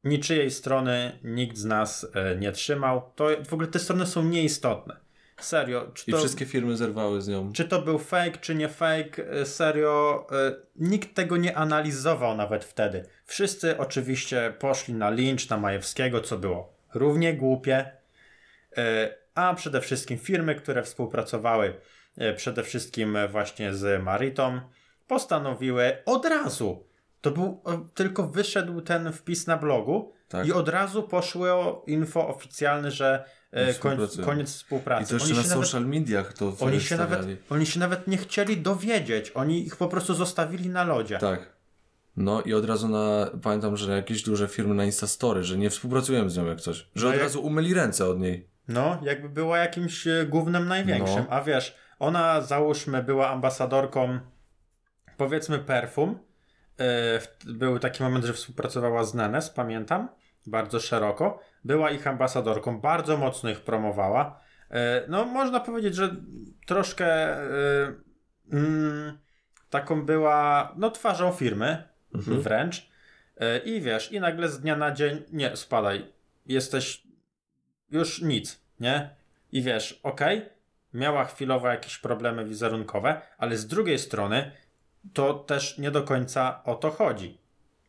niczyjej 0.05 0.51
strony 0.51 1.19
nikt 1.25 1.57
z 1.57 1.65
nas 1.65 2.07
e, 2.15 2.37
nie 2.37 2.53
trzymał. 2.53 3.13
To 3.15 3.29
w 3.49 3.55
ogóle 3.55 3.69
te 3.69 3.79
strony 3.79 4.07
są 4.07 4.25
nieistotne. 4.25 4.97
Serio. 5.41 5.91
Czy 5.95 6.11
I 6.11 6.13
to, 6.13 6.19
wszystkie 6.19 6.47
firmy 6.47 6.77
zerwały 6.77 7.23
z 7.23 7.29
nią. 7.29 7.53
czy 7.53 7.65
to 7.65 7.83
był 7.83 7.99
fake, 7.99 8.39
czy 8.41 8.55
nie 8.55 8.69
fake, 8.69 9.31
e, 9.31 9.47
serio, 9.47 10.27
nikt 10.77 11.15
tego 11.15 11.37
nie 11.37 11.57
analizował 11.57 12.37
nawet 12.37 12.65
wtedy. 12.65 13.05
Wszyscy 13.25 13.79
oczywiście 13.79 14.55
poszli 14.59 14.95
na 14.95 15.11
lincz 15.11 15.49
na 15.49 15.57
Majewskiego, 15.57 16.21
co 16.21 16.39
było 16.39 16.77
równie 16.95 17.35
głupie, 17.35 17.93
a 19.35 19.55
przede 19.55 19.81
wszystkim 19.81 20.19
firmy, 20.19 20.55
które 20.55 20.83
współpracowały 20.83 21.81
przede 22.37 22.63
wszystkim 22.63 23.17
e, 23.17 23.29
właśnie 23.29 23.75
z 23.75 24.03
Maritą, 24.03 24.61
postanowiły 25.07 25.93
od 26.07 26.25
razu, 26.27 26.85
to 27.21 27.31
był, 27.31 27.63
e, 27.67 27.85
tylko 27.95 28.29
wyszedł 28.29 28.81
ten 28.81 29.13
wpis 29.13 29.47
na 29.47 29.57
blogu 29.57 30.13
Tak. 30.29 30.47
i 30.47 30.53
od 30.53 30.69
razu 30.69 31.03
poszło 31.03 31.85
info 31.87 32.29
oficjalne, 32.29 32.91
że 32.91 33.25
e, 33.53 33.75
koniec 34.25 34.51
współpracy. 34.55 35.05
I 35.05 35.07
to 35.07 35.15
jeszcze 35.15 35.29
Oni 35.29 35.37
na 35.37 35.43
się 35.43 35.49
nawet- 35.49 35.65
social 35.67 35.87
mediach 35.87 36.33
to 36.33 36.53
oni 36.61 36.81
się, 36.81 36.97
nawet, 36.97 37.21
oni 37.51 37.67
się 37.67 37.81
nawet 37.81 38.07
nie 38.07 38.17
chcieli 38.17 38.57
dowiedzieć. 38.57 39.31
Oni 39.35 39.67
ich 39.67 39.77
po 39.77 39.89
prostu 39.89 40.15
zostawili 40.15 40.69
na 40.69 40.85
lodzie. 40.85 41.19
Tak. 41.19 41.53
No 42.17 42.43
i 42.43 42.55
od 42.55 42.65
razu 42.65 42.89
na, 42.89 43.31
pamiętam, 43.43 43.77
że 43.77 43.97
jakieś 43.97 44.23
duże 44.23 44.49
firmy 44.49 44.75
na 44.75 44.85
Instastory, 44.85 45.43
że 45.45 45.59
nie 45.59 45.71
współpracujemy 45.71 46.31
z 46.31 46.37
nią 46.37 46.47
jak 46.47 46.61
coś. 46.61 46.77
Że 46.95 47.05
No 47.05 47.09
od 47.09 47.15
jak- 47.15 47.23
razu 47.23 47.43
umyli 47.43 47.75
ręce 47.75 48.07
od 48.07 48.21
niej. 48.21 48.49
No, 48.69 49.01
jakby 49.03 49.29
była 49.29 49.59
jakimś 49.59 50.07
e, 50.07 50.27
głównym 50.29 50.69
największym. 50.69 51.17
No. 51.17 51.27
A 51.31 51.43
wiesz, 51.43 51.77
ona 52.01 52.41
załóżmy 52.41 53.03
była 53.03 53.29
ambasadorką 53.31 54.21
powiedzmy 55.17 55.59
perfum. 55.59 56.19
E, 56.81 57.21
Był 57.47 57.79
taki 57.79 58.03
moment, 58.03 58.25
że 58.25 58.33
współpracowała 58.33 59.05
z 59.05 59.15
Nenes, 59.15 59.51
pamiętam, 59.51 60.09
bardzo 60.47 60.81
szeroko. 60.81 61.41
Była 61.65 61.91
ich 61.91 62.07
ambasadorką, 62.07 62.81
bardzo 62.81 63.17
mocno 63.17 63.51
ich 63.51 63.61
promowała. 63.61 64.41
E, 64.71 65.05
No, 65.09 65.25
można 65.25 65.61
powiedzieć, 65.61 65.95
że 65.95 66.17
troszkę 66.67 67.07
e, 67.07 67.47
mm, 68.53 69.19
taką 69.71 70.03
była, 70.07 70.73
no, 70.77 70.91
twarzą 70.91 71.33
firmy 71.33 71.89
Mhm. 72.15 72.41
wręcz. 72.41 72.91
I 73.65 73.81
wiesz, 73.81 74.13
i 74.13 74.21
nagle 74.21 74.49
z 74.49 74.61
dnia 74.61 74.77
na 74.77 74.93
dzień, 74.93 75.23
nie, 75.33 75.57
spadaj, 75.57 76.13
jesteś 76.47 77.03
już 77.91 78.23
nic, 78.23 78.61
nie? 78.81 79.11
I 79.53 79.63
wiesz, 79.63 80.01
okej, 80.03 80.43
miała 80.95 81.25
chwilowo 81.25 81.69
jakieś 81.69 81.99
problemy 81.99 82.45
wizerunkowe, 82.45 83.21
ale 83.39 83.57
z 83.57 83.67
drugiej 83.67 83.99
strony 83.99 84.53
to 85.13 85.35
też 85.35 85.79
nie 85.79 85.91
do 85.91 86.03
końca 86.03 86.65
o 86.65 86.75
to 86.75 86.91
chodzi. 86.91 87.39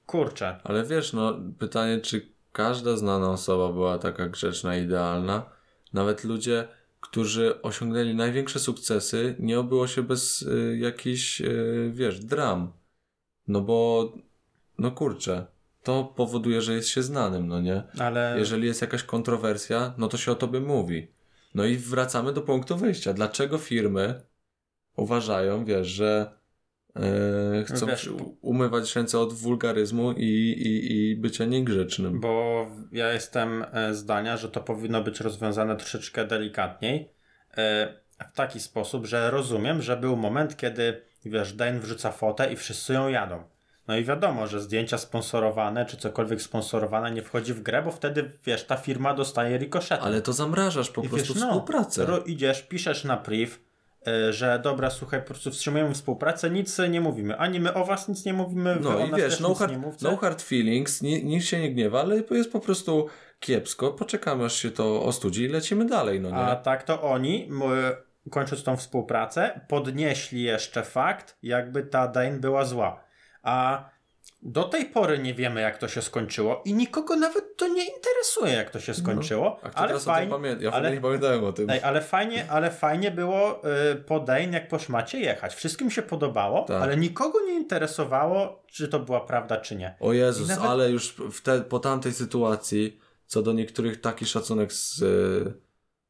Kurczę. 0.06 0.60
Ale 0.64 0.84
wiesz, 0.84 1.14
no 1.14 1.34
pytanie, 1.60 2.00
czy 2.00 2.28
każda 2.52 2.98
znana 2.98 3.30
osoba 3.32 3.74
była 3.74 3.98
taka 3.98 4.30
grzeczna, 4.30 4.76
idealna? 4.76 5.50
Nawet 5.94 6.24
ludzie, 6.24 6.68
którzy 7.00 7.62
osiągnęli 7.62 8.16
największe 8.16 8.60
sukcesy, 8.60 9.36
nie 9.40 9.60
obyło 9.60 9.88
się 9.88 10.04
bez 10.04 10.42
y, 10.42 10.78
jakichś, 10.80 11.42
y, 11.42 11.92
wiesz, 11.94 12.20
dram. 12.20 12.72
No 13.48 13.62
bo, 13.62 14.12
no 14.78 14.92
kurczę, 14.92 15.46
to 15.84 16.04
powoduje, 16.04 16.62
że 16.62 16.74
jest 16.74 16.90
się 16.90 17.04
znanym, 17.04 17.48
no 17.48 17.62
nie? 17.62 17.84
Ale 18.00 18.36
Jeżeli 18.38 18.68
jest 18.68 18.82
jakaś 18.82 19.04
kontrowersja, 19.04 19.94
no 19.98 20.08
to 20.08 20.18
się 20.18 20.32
o 20.32 20.36
tobie 20.36 20.60
mówi. 20.60 21.08
No 21.56 21.66
i 21.66 21.78
wracamy 21.78 22.34
do 22.34 22.42
punktu 22.42 22.78
wyjścia. 22.78 23.14
Dlaczego 23.14 23.58
firmy 23.58 24.22
uważają, 24.98 25.66
wiesz, 25.66 25.88
że 25.88 26.32
e, 26.96 27.64
chcą 27.64 27.86
Wiesz, 27.86 28.10
umywać 28.42 28.96
ręce 28.96 29.20
od 29.20 29.34
wulgaryzmu 29.34 30.12
i, 30.12 30.26
i, 30.26 30.94
i 30.94 31.16
bycia 31.16 31.46
niegrzecznym? 31.46 32.20
Bo 32.20 32.68
ja 32.92 33.14
jestem 33.14 33.66
e, 33.72 33.94
zdania, 33.94 34.38
że 34.38 34.50
to 34.50 34.62
powinno 34.62 35.04
być 35.04 35.20
rozwiązane 35.20 35.76
troszeczkę 35.76 36.26
delikatniej. 36.28 37.12
e, 37.58 37.94
W 38.32 38.36
taki 38.36 38.60
sposób, 38.60 39.06
że 39.06 39.32
rozumiem, 39.32 39.82
że 39.82 39.98
był 39.98 40.16
moment, 40.16 40.58
kiedy 40.58 41.02
wiesz, 41.26 41.54
Dane 41.54 41.80
wrzuca 41.80 42.12
fotę 42.12 42.54
i 42.54 42.56
wszyscy 42.56 42.94
ją 42.94 43.08
jadą. 43.08 43.44
No 43.92 43.98
i 43.98 44.04
wiadomo, 44.04 44.48
że 44.48 44.62
zdjęcia 44.62 44.98
sponsorowane 44.98 45.86
czy 45.86 45.98
cokolwiek 45.98 46.42
sponsorowane 46.42 47.12
nie 47.12 47.22
wchodzi 47.22 47.54
w 47.54 47.62
grę, 47.62 47.82
bo 47.82 47.92
wtedy 47.92 48.32
wiesz, 48.46 48.64
ta 48.64 48.78
firma 48.78 49.14
dostaje 49.14 49.58
rikoszety. 49.58 50.02
Ale 50.04 50.22
to 50.22 50.34
zamrażasz 50.34 50.90
po 50.90 51.02
I 51.02 51.10
prostu 51.10 51.34
wiesz, 51.34 51.44
no, 51.44 51.48
współpracę. 51.48 52.06
Ro, 52.06 52.18
idziesz, 52.20 52.62
piszesz 52.62 53.04
na 53.04 53.18
priv, 53.18 53.52
y, 54.08 54.34
że 54.34 54.60
dobra, 54.64 54.90
słuchaj, 54.90 55.20
po 55.20 55.26
prostu 55.26 55.52
wstrzymujemy 55.52 55.94
współpracę, 55.94 56.50
nic 56.50 56.78
nie 56.90 57.02
mówimy. 57.02 57.38
Ani 57.38 57.60
my 57.60 57.74
o 57.74 57.86
was 57.86 58.08
nic 58.08 58.26
nie 58.26 58.34
mówimy, 58.34 58.78
No 58.82 59.06
i 59.06 59.12
wiesz, 59.16 59.40
no 59.40 59.50
nic 59.50 59.58
hard, 59.60 59.74
no 60.02 60.18
hard 60.18 60.42
feelings, 60.42 61.02
ni- 61.02 61.24
nikt 61.26 61.46
się 61.46 61.60
nie 61.60 61.72
gniewa, 61.72 62.02
ale 62.02 62.24
jest 62.32 62.52
po 62.52 62.60
prostu 62.60 63.08
kiepsko. 63.40 63.92
Poczekamy 63.92 64.46
aż 64.46 64.54
się 64.54 64.72
to 64.72 65.04
ostudzi 65.04 65.44
i 65.44 65.48
lecimy 65.48 65.86
dalej, 65.86 66.22
no 66.22 66.30
nie? 66.30 66.36
A 66.36 66.56
tak 66.56 66.84
to 66.84 67.02
oni, 67.02 67.50
kończąc 68.32 68.64
tą 68.64 68.78
współpracę, 68.78 69.62
podnieśli 69.68 70.44
jeszcze 70.44 70.84
fakt, 70.84 71.38
jakby 71.44 71.84
ta 71.84 72.08
Dane 72.08 72.40
była 72.40 72.66
zła. 72.66 73.11
A 73.44 73.90
do 74.44 74.64
tej 74.64 74.86
pory 74.86 75.20
nie 75.20 75.34
wiemy, 75.34 75.62
jak 75.62 75.78
to 75.78 75.88
się 75.88 76.02
skończyło 76.02 76.62
i 76.66 76.74
nikogo 76.74 77.16
nawet 77.16 77.58
to 77.58 77.68
nie 77.68 77.86
interesuje, 77.96 78.54
jak 78.54 78.70
to 78.70 78.80
się 78.80 78.94
skończyło. 78.94 79.60
A 79.64 79.70
kto 79.70 79.78
ale 79.80 79.88
teraz 79.88 80.08
o 80.08 80.16
tym 80.16 80.30
fajnie? 80.30 80.56
Ja 80.60 80.72
ale- 80.72 80.92
nie 80.92 81.02
pamiętałem 81.02 81.44
o 81.44 81.54
tym. 81.54 81.70
Ej, 81.70 81.82
ale 81.84 82.02
fajnie, 82.02 82.46
ale 82.52 82.72
fajnie 82.72 83.12
było 83.12 83.62
y, 83.92 83.96
po 83.96 84.20
Dane, 84.20 84.48
jak 84.48 84.68
po 84.68 84.80
szmacie 84.80 85.20
jechać. 85.20 85.56
Wszystkim 85.56 85.92
się 85.92 86.02
podobało, 86.02 86.64
Tak. 86.64 86.82
ale 86.84 86.98
nikogo 86.98 87.40
nie 87.46 87.54
interesowało, 87.54 88.64
czy 88.68 88.88
to 88.88 89.00
była 89.00 89.20
prawda, 89.20 89.58
czy 89.58 89.76
nie. 89.76 89.96
O 90.00 90.14
Jezus, 90.14 90.48
nawet- 90.50 90.66
ale 90.66 90.90
już 90.92 91.14
w 91.32 91.42
te, 91.42 91.62
po 91.62 91.80
tamtej 91.80 92.14
sytuacji, 92.14 93.00
co 93.28 93.42
do 93.42 93.54
niektórych 93.54 94.02
taki 94.02 94.26
szacunek 94.26 94.74
z, 94.74 95.02
y, 95.02 95.54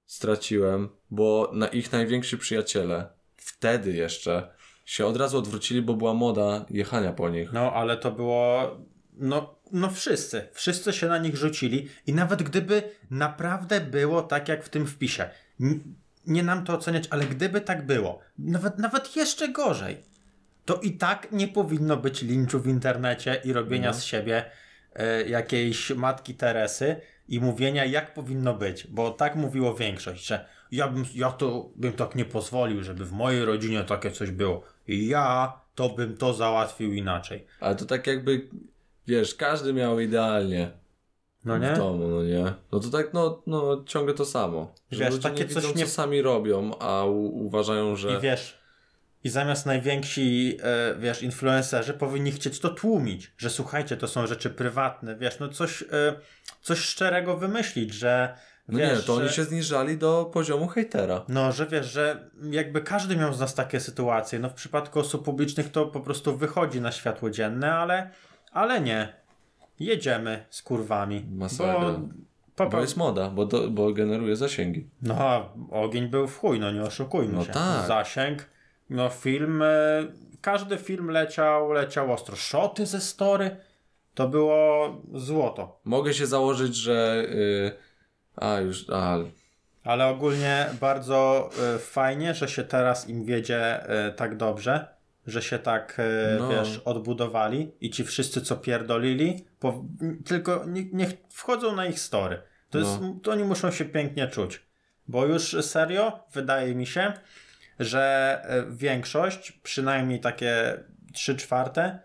straciłem, 0.06 0.90
bo 1.10 1.50
na 1.54 1.68
ich 1.68 1.92
najwięksi 1.92 2.38
przyjaciele 2.38 3.08
wtedy 3.38 3.92
jeszcze 3.94 4.54
się 4.92 5.06
od 5.06 5.18
razu 5.18 5.38
odwrócili, 5.38 5.82
bo 5.82 5.94
była 5.94 6.14
moda 6.14 6.66
jechania 6.70 7.14
po 7.14 7.30
nich. 7.30 7.54
No, 7.54 7.74
ale 7.74 7.98
to 7.98 8.12
było. 8.12 8.72
No, 9.14 9.56
no 9.72 9.90
wszyscy. 9.90 10.48
Wszyscy 10.54 10.94
się 10.94 11.08
na 11.08 11.18
nich 11.18 11.38
rzucili. 11.38 11.90
I 12.08 12.14
nawet 12.14 12.44
gdyby 12.44 12.84
naprawdę 13.10 13.82
było 13.82 14.22
tak, 14.22 14.48
jak 14.48 14.64
w 14.64 14.70
tym 14.70 14.88
wpisie. 14.88 15.30
Nie 16.28 16.44
nam 16.44 16.66
to 16.66 16.74
oceniać, 16.74 17.08
ale 17.10 17.26
gdyby 17.26 17.62
tak 17.62 17.86
było, 17.86 18.20
nawet, 18.40 18.78
nawet 18.78 19.16
jeszcze 19.16 19.50
gorzej, 19.50 19.98
to 20.66 20.76
i 20.76 20.92
tak 20.92 21.32
nie 21.32 21.48
powinno 21.48 21.98
być 21.98 22.22
linczu 22.22 22.60
w 22.60 22.68
internecie 22.68 23.42
i 23.44 23.54
robienia 23.54 23.88
No. 23.90 23.94
z 23.94 24.04
siebie 24.04 24.46
e, 24.96 25.24
jakiejś 25.30 25.90
matki 25.90 26.36
Teresy 26.36 26.96
i 27.28 27.40
mówienia, 27.40 27.86
jak 27.86 28.14
powinno 28.14 28.54
być. 28.54 28.88
Bo 28.88 29.12
tak 29.12 29.36
mówiło 29.36 29.76
większość, 29.76 30.26
że 30.28 30.46
ja, 30.72 30.88
bym, 30.88 31.06
ja 31.16 31.32
to 31.32 31.70
bym 31.76 31.94
tak 31.94 32.16
nie 32.16 32.26
pozwolił, 32.26 32.84
żeby 32.84 33.06
w 33.06 33.12
mojej 33.12 33.46
rodzinie 33.46 33.84
takie 33.84 34.12
coś 34.12 34.32
było. 34.32 34.64
I 34.88 35.08
ja 35.08 35.54
to 35.76 35.90
bym 35.90 36.18
to 36.18 36.34
załatwił 36.34 36.94
inaczej. 36.94 37.46
Ale 37.60 37.76
to 37.76 37.86
tak 37.86 38.08
jakby, 38.08 38.48
wiesz, 39.08 39.36
każdy 39.36 39.74
miał 39.74 40.00
idealnie 40.00 40.72
No 41.46 41.58
nie? 41.58 41.74
w 41.74 41.78
domu, 41.78 42.08
no 42.08 42.24
nie? 42.24 42.54
No 42.72 42.80
to 42.80 42.90
tak, 42.90 43.14
no, 43.14 43.42
no 43.48 43.84
ciągle 43.88 44.14
to 44.14 44.26
samo. 44.26 44.74
Że 44.92 45.00
Wiesz, 45.04 45.10
ludzie 45.14 45.24
takie 45.24 45.40
nie 45.42 45.46
widzą, 45.46 45.62
coś 45.62 45.76
nie- 45.76 45.86
co 45.86 45.92
sami 45.92 46.22
robią, 46.22 46.78
a 46.80 47.06
u- 47.06 47.46
uważają, 47.46 47.96
że... 47.96 48.18
I 48.18 48.22
wiesz, 48.22 48.58
i 49.24 49.30
zamiast 49.30 49.66
najwięksi, 49.66 50.58
e, 50.64 50.96
wiesz, 51.00 51.24
influencerzy 51.24 51.94
powinni 51.94 52.32
chcieć 52.32 52.60
to 52.60 52.70
tłumić, 52.70 53.32
że 53.38 53.50
słuchajcie, 53.50 53.98
to 53.98 54.08
są 54.08 54.28
rzeczy 54.28 54.50
prywatne, 54.50 55.16
wiesz, 55.16 55.40
no 55.40 55.50
coś, 55.50 55.82
e, 55.82 55.86
coś 56.62 56.80
szczerego 56.80 57.38
wymyślić, 57.38 57.94
że 57.94 58.38
No 58.68 58.80
wiesz, 58.80 58.90
nie, 59.00 59.04
to 59.06 59.16
że, 59.16 59.22
oni 59.22 59.30
się 59.32 59.44
zniżali 59.44 59.98
do 59.98 60.30
poziomu 60.34 60.68
hejtera. 60.68 61.26
No, 61.28 61.52
że 61.52 61.68
wiesz, 61.68 61.92
że 61.92 62.30
jakby 62.52 62.82
każdy 62.82 63.16
miał 63.16 63.34
z 63.34 63.40
nas 63.40 63.56
takie 63.56 63.80
sytuacje, 63.80 64.40
no 64.40 64.50
w 64.50 64.54
przypadku 64.54 65.00
osób 65.00 65.26
publicznych 65.26 65.72
to 65.72 65.86
po 65.86 66.00
prostu 66.00 66.38
wychodzi 66.38 66.82
na 66.82 66.92
światło 66.92 67.30
dzienne, 67.30 67.74
ale, 67.76 68.10
ale 68.52 68.82
nie. 68.82 69.14
Jedziemy 69.80 70.46
z 70.50 70.62
kurwami. 70.62 71.26
Masakra. 71.32 72.00
Bo, 72.58 72.70
Bo 72.70 72.82
jest 72.82 72.98
moda, 72.98 73.30
bo, 73.30 73.46
do, 73.46 73.70
bo 73.70 73.94
generuje 73.94 74.36
zasięgi. 74.36 74.90
No, 75.02 75.16
a 75.18 75.50
ogień 75.72 76.08
był 76.08 76.28
w 76.28 76.38
chuj, 76.38 76.60
no 76.60 76.72
nie 76.72 76.82
oszukujmy 76.82 77.34
No 77.34 77.46
się. 77.46 77.52
tak. 77.52 77.88
Zasięg, 77.88 78.50
no 78.90 79.10
film, 79.10 79.62
e, 79.62 79.68
każdy 80.42 80.78
film 80.78 81.10
leciał, 81.10 81.72
leciał 81.72 82.14
ostro. 82.14 82.36
Szoty 82.36 82.86
ze 82.86 83.02
story, 83.02 83.56
to 84.14 84.28
było 84.28 84.90
złoto. 85.14 85.80
Mogę 85.86 86.14
się 86.14 86.28
założyć, 86.28 86.76
że. 86.76 87.26
Yy, 87.30 87.91
a 88.36 88.60
już. 88.60 88.86
A, 88.90 89.18
Ale 89.84 90.08
ogólnie 90.08 90.66
bardzo 90.82 91.50
e, 91.76 91.80
fajnie, 91.80 92.34
że 92.34 92.48
się 92.48 92.64
teraz 92.64 93.10
im 93.10 93.26
wiedzie 93.26 93.90
e, 93.90 94.12
tak 94.12 94.38
dobrze, 94.38 94.88
że 95.28 95.42
się 95.42 95.60
tak, 95.60 95.98
e, 96.00 96.38
No. 96.40 96.50
wiesz, 96.50 96.78
odbudowali 96.86 97.72
i 97.82 97.90
ci 97.90 98.04
wszyscy, 98.04 98.42
co 98.42 98.56
pierdolili, 98.58 99.46
po, 99.60 99.84
tylko 100.26 100.66
nie, 100.68 100.84
niech 100.94 101.10
wchodzą 101.30 101.76
na 101.76 101.86
ich 101.86 102.00
story. 102.00 102.42
To, 102.70 102.80
No. 102.80 102.86
jest, 102.86 103.00
to 103.24 103.32
oni 103.32 103.44
muszą 103.44 103.72
się 103.72 103.86
pięknie 103.86 104.28
czuć. 104.28 104.62
Bo 105.08 105.26
już 105.26 105.56
serio, 105.66 106.20
wydaje 106.34 106.76
mi 106.76 106.86
się, 106.88 107.14
że 107.80 108.42
większość, 108.70 109.52
przynajmniej 109.52 110.20
takie 110.20 110.84
3 111.14 111.36
czwarte, 111.36 112.00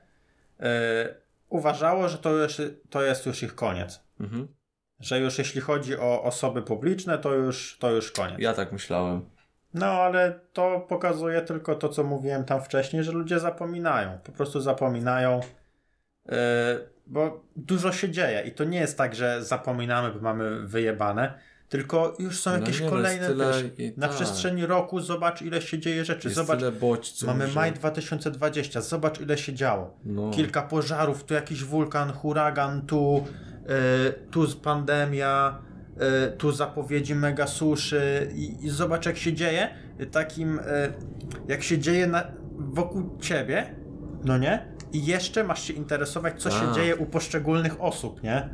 uważało, 1.48 2.08
że 2.08 2.18
to, 2.18 2.30
już, 2.30 2.60
to 2.90 3.02
jest 3.02 3.26
już 3.26 3.42
ich 3.42 3.54
koniec. 3.54 4.00
mhm. 4.20 4.48
Że 5.00 5.20
już 5.20 5.38
jeśli 5.38 5.60
chodzi 5.60 5.98
o 5.98 6.22
osoby 6.22 6.62
publiczne, 6.62 7.18
to 7.18 7.34
już, 7.34 7.76
to 7.80 7.90
już 7.90 8.12
koniec. 8.12 8.38
Ja 8.38 8.54
tak 8.54 8.72
myślałem. 8.72 9.20
No, 9.74 9.86
ale 9.86 10.40
to 10.52 10.80
pokazuje 10.88 11.42
tylko 11.42 11.74
to, 11.74 11.88
co 11.88 12.04
mówiłem 12.04 12.44
tam 12.44 12.62
wcześniej, 12.62 13.04
że 13.04 13.12
ludzie 13.12 13.40
zapominają. 13.40 14.18
Po 14.24 14.32
prostu 14.32 14.60
zapominają, 14.60 15.40
yy, 16.26 16.34
bo 17.06 17.44
dużo 17.56 17.92
się 17.92 18.10
dzieje 18.10 18.40
i 18.46 18.52
to 18.52 18.64
nie 18.64 18.78
jest 18.78 18.98
tak, 18.98 19.14
że 19.14 19.44
zapominamy, 19.44 20.10
bo 20.12 20.20
mamy 20.20 20.66
wyjebane, 20.66 21.34
tylko 21.68 22.14
już 22.18 22.40
są 22.40 22.50
No 22.50 22.58
jakieś 22.58 22.80
nie, 22.80 22.86
no 22.86 22.92
kolejne, 22.92 23.28
wiesz, 23.34 23.96
na 23.96 24.06
tak. 24.08 24.16
przestrzeni 24.16 24.66
roku 24.66 25.00
zobacz, 25.00 25.42
ile 25.42 25.62
się 25.62 25.78
dzieje 25.78 26.04
rzeczy. 26.04 26.28
Jest 26.28 26.36
Zobacz, 26.36 26.60
bodźców. 26.80 27.26
mamy 27.28 27.46
że- 27.46 27.54
maj 27.54 27.72
2020, 27.72 28.80
zobacz, 28.80 29.20
ile 29.20 29.38
się 29.38 29.54
działo. 29.54 29.96
No. 30.04 30.30
Kilka 30.30 30.62
pożarów, 30.62 31.24
tu 31.24 31.34
jakiś 31.34 31.64
wulkan, 31.64 32.12
huragan, 32.12 32.86
tu, 32.86 33.26
tu 34.30 34.46
z 34.46 34.56
pandemia, 34.56 35.58
y, 36.28 36.36
tu 36.36 36.52
zapowiedzi 36.52 37.14
mega 37.14 37.46
suszy 37.46 38.30
i, 38.34 38.64
i 38.66 38.70
zobacz 38.70 39.06
jak 39.06 39.16
się 39.16 39.32
dzieje, 39.32 39.68
takim 40.10 40.58
y, 40.58 40.62
jak 41.48 41.62
się 41.62 41.78
dzieje 41.78 42.06
na, 42.06 42.24
wokół 42.58 43.18
ciebie, 43.20 43.74
no 44.24 44.38
nie? 44.38 44.76
I 44.92 45.06
jeszcze 45.06 45.44
masz 45.44 45.62
się 45.62 45.72
interesować, 45.72 46.42
co 46.42 46.50
się 46.50 46.66
Tak. 46.66 46.74
dzieje 46.74 46.96
u 46.96 47.06
poszczególnych 47.06 47.80
osób, 47.82 48.22
nie? 48.22 48.48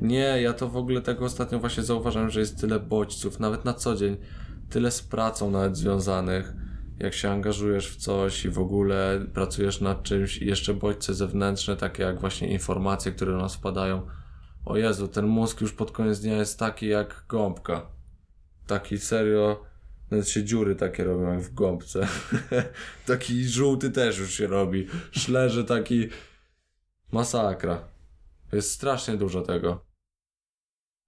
Nie, 0.00 0.42
ja 0.42 0.52
to 0.52 0.68
w 0.68 0.76
ogóle 0.76 1.02
tego 1.02 1.24
ostatnio 1.24 1.58
właśnie 1.58 1.82
zauważyłem, 1.82 2.30
że 2.30 2.40
jest 2.40 2.60
tyle 2.60 2.80
bodźców, 2.80 3.40
nawet 3.40 3.64
na 3.64 3.74
co 3.74 3.96
dzień, 3.96 4.16
tyle 4.70 4.90
z 4.90 5.02
pracą 5.02 5.50
nawet 5.50 5.76
związanych, 5.76 6.52
jak 6.98 7.14
się 7.14 7.30
angażujesz 7.30 7.90
w 7.90 7.96
coś 7.96 8.44
i 8.44 8.50
w 8.50 8.58
ogóle 8.58 9.20
pracujesz 9.34 9.80
nad 9.80 10.02
czymś 10.02 10.38
i 10.38 10.46
jeszcze 10.46 10.74
bodźce 10.74 11.14
zewnętrzne, 11.14 11.76
takie 11.76 12.02
jak 12.02 12.20
właśnie 12.20 12.48
informacje, 12.48 13.12
które 13.12 13.32
do 13.32 13.38
nas 13.38 13.54
wpadają. 13.54 14.02
O 14.66 14.76
Jezu, 14.76 15.08
ten 15.08 15.26
mózg 15.26 15.60
już 15.60 15.72
pod 15.72 15.92
koniec 15.92 16.20
dnia 16.20 16.36
jest 16.36 16.58
taki 16.58 16.86
jak 16.86 17.24
gąbka. 17.28 17.86
Taki 18.66 18.98
serio, 18.98 19.64
nawet 20.10 20.28
się 20.28 20.44
dziury 20.44 20.76
takie 20.76 21.04
robią 21.04 21.32
jak 21.32 21.40
w 21.40 21.54
gąbce. 21.54 22.08
taki 23.06 23.48
żółty 23.48 23.90
też 23.90 24.18
już 24.18 24.34
się 24.34 24.46
robi. 24.46 24.86
Szlerze 25.10 25.64
taki 25.64 26.08
masakra. 27.12 27.88
Jest 28.52 28.72
strasznie 28.72 29.16
dużo 29.16 29.42
tego. 29.42 29.86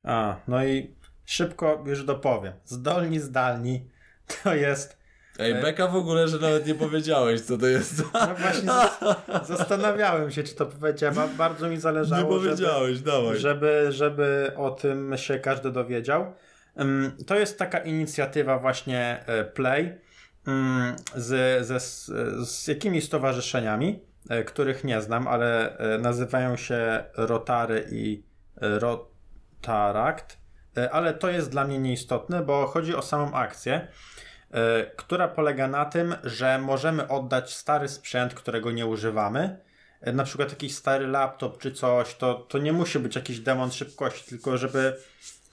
A, 0.05 0.41
no 0.49 0.65
i 0.65 0.97
szybko 1.25 1.85
już 1.87 2.05
dopowiem. 2.05 2.53
Zdolni, 2.65 3.21
zdalni 3.21 3.91
to 4.43 4.55
jest 4.55 4.98
Ej, 5.39 5.55
beka 5.55 5.87
w 5.89 5.97
ogóle, 5.97 6.29
że 6.29 6.39
nawet 6.39 6.67
nie 6.67 6.75
powiedziałeś, 6.75 7.41
co 7.41 7.59
to 7.59 7.67
jest. 7.67 8.03
No 8.15 8.35
właśnie 8.39 8.69
zas- 8.69 9.47
zastanawiałem 9.47 10.31
się, 10.31 10.43
czy 10.43 10.55
to 10.55 10.67
powiedziałem, 10.67 11.19
a 11.19 11.27
bardzo 11.27 11.67
mi 11.69 11.75
Nie 11.75 11.81
zależało, 11.81 12.33
żeby, 12.39 12.45
powiedziałeś, 12.51 13.01
dawaj. 13.01 13.39
żeby, 13.39 13.87
żeby 13.91 14.53
o 14.57 14.71
tym 14.71 15.17
się 15.17 15.39
każdy 15.39 15.71
dowiedział. 15.73 16.33
To 17.27 17.35
jest 17.35 17.59
taka 17.59 17.79
inicjatywa 17.79 18.59
właśnie 18.59 19.25
e, 19.27 19.45
Play 19.45 19.99
z, 21.15 21.67
z, 21.83 22.05
z 22.49 22.69
jakimiś 22.69 23.05
stowarzyszeniami, 23.05 24.03
e, 24.31 24.45
których 24.45 24.85
nie 24.85 25.01
znam, 25.01 25.29
ale 25.29 25.79
e, 25.79 25.99
nazywają 25.99 26.57
się 26.57 27.05
Rotary 27.17 27.89
i 27.91 28.23
Rotaract, 28.57 30.39
ale 30.93 31.15
to 31.15 31.31
jest 31.31 31.51
dla 31.51 31.65
mnie 31.65 31.79
nieistotne, 31.79 32.43
bo 32.43 32.67
chodzi 32.67 32.95
o 32.95 33.03
samą 33.03 33.35
akcję, 33.35 33.89
która 34.97 35.29
polega 35.29 35.69
na 35.69 35.85
tym, 35.85 36.15
że 36.25 36.59
możemy 36.59 37.09
oddać 37.09 37.55
stary 37.55 37.89
sprzęt, 37.89 38.35
którego 38.35 38.71
nie 38.71 38.87
używamy, 38.87 39.59
e, 40.01 40.13
na 40.13 40.25
przykład 40.25 40.51
jakiś 40.51 40.75
stary 40.75 41.07
laptop 41.07 41.59
czy 41.59 41.73
coś, 41.73 42.15
to, 42.15 42.35
to 42.35 42.59
nie 42.59 42.73
musi 42.73 42.99
być 42.99 43.17
jakiś 43.17 43.41
demon 43.41 43.71
szybkości, 43.71 44.29
tylko 44.29 44.59
żeby 44.59 44.97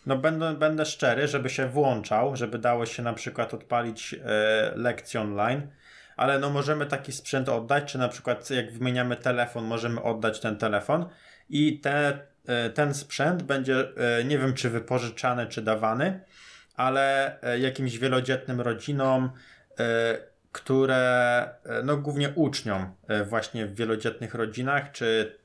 no 0.05 0.17
będę, 0.17 0.53
będę 0.53 0.85
szczery, 0.85 1.27
żeby 1.27 1.49
się 1.49 1.67
włączał, 1.67 2.35
żeby 2.35 2.57
dało 2.57 2.85
się 2.85 3.03
na 3.03 3.13
przykład 3.13 3.53
odpalić 3.53 4.13
e, 4.13 4.71
lekcje 4.75 5.21
online, 5.21 5.67
ale 6.17 6.39
no 6.39 6.49
możemy 6.49 6.85
taki 6.85 7.11
sprzęt 7.11 7.49
oddać, 7.49 7.91
czy 7.91 7.97
na 7.97 8.09
przykład 8.09 8.49
jak 8.49 8.71
wymieniamy 8.73 9.15
telefon, 9.15 9.63
możemy 9.63 10.01
oddać 10.01 10.39
ten 10.39 10.57
telefon 10.57 11.05
i 11.49 11.79
te, 11.79 12.19
e, 12.47 12.69
ten 12.69 12.93
sprzęt 12.93 13.43
będzie, 13.43 13.87
e, 14.19 14.23
nie 14.23 14.37
wiem 14.37 14.53
czy 14.53 14.69
wypożyczany, 14.69 15.47
czy 15.47 15.61
dawany, 15.61 16.19
ale 16.75 17.37
e, 17.41 17.59
jakimś 17.59 17.97
wielodzietnym 17.97 18.61
rodzinom, 18.61 19.29
e, 19.79 20.17
które, 20.51 21.49
e, 21.65 21.83
no 21.83 21.97
głównie 21.97 22.29
uczniom 22.29 22.95
właśnie 23.29 23.65
w 23.65 23.75
wielodzietnych 23.75 24.33
rodzinach, 24.33 24.91
czy 24.91 25.37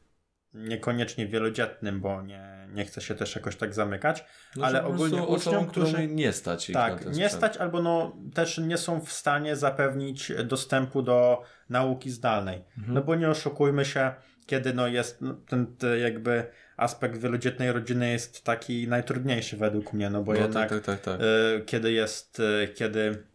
niekoniecznie 0.54 1.26
wielodzietnym, 1.26 2.00
bo 2.00 2.22
nie, 2.22 2.68
nie 2.72 2.84
chcę 2.84 3.00
się 3.00 3.14
też 3.14 3.36
jakoś 3.36 3.56
tak 3.56 3.74
zamykać, 3.74 4.24
No, 4.56 4.66
ale 4.66 4.84
ogólnie 4.84 5.22
uczniom, 5.22 5.66
którzy 5.66 6.06
nie 6.06 6.32
stać 6.32 6.70
ich 6.70 6.74
tak, 6.74 7.06
nie 7.06 7.12
sprzęt. 7.12 7.32
stać 7.32 7.56
albo 7.56 7.82
no 7.82 8.16
też 8.34 8.58
nie 8.58 8.76
są 8.76 9.00
w 9.00 9.12
stanie 9.12 9.56
zapewnić 9.56 10.32
dostępu 10.44 11.02
do 11.02 11.42
nauki 11.68 12.10
zdalnej. 12.10 12.64
Mhm. 12.78 12.94
No 12.94 13.02
bo 13.02 13.14
nie 13.14 13.28
oszukujmy 13.28 13.84
się, 13.84 14.14
kiedy 14.46 14.74
no 14.74 14.86
jest 14.86 15.20
no, 15.20 15.34
ten 15.34 15.76
jakby 16.00 16.46
aspekt 16.80 17.18
wielodzietnej 17.18 17.72
rodziny 17.72 18.10
jest 18.10 18.44
taki 18.44 18.88
najtrudniejszy 18.88 19.56
według 19.56 19.92
mnie, 19.92 20.10
no 20.10 20.22
bo 20.22 20.32
No, 20.32 20.38
jednak 20.40 20.70
tak, 20.70 20.84
tak, 20.84 21.00
tak, 21.00 21.18
tak. 21.18 21.20
y, 21.60 21.64
kiedy 21.66 21.92
jest, 21.92 22.40
y, 22.40 22.68
kiedy 22.74 23.26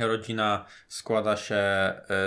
rodzina 0.00 0.64
składa 0.88 1.36
się 1.36 1.54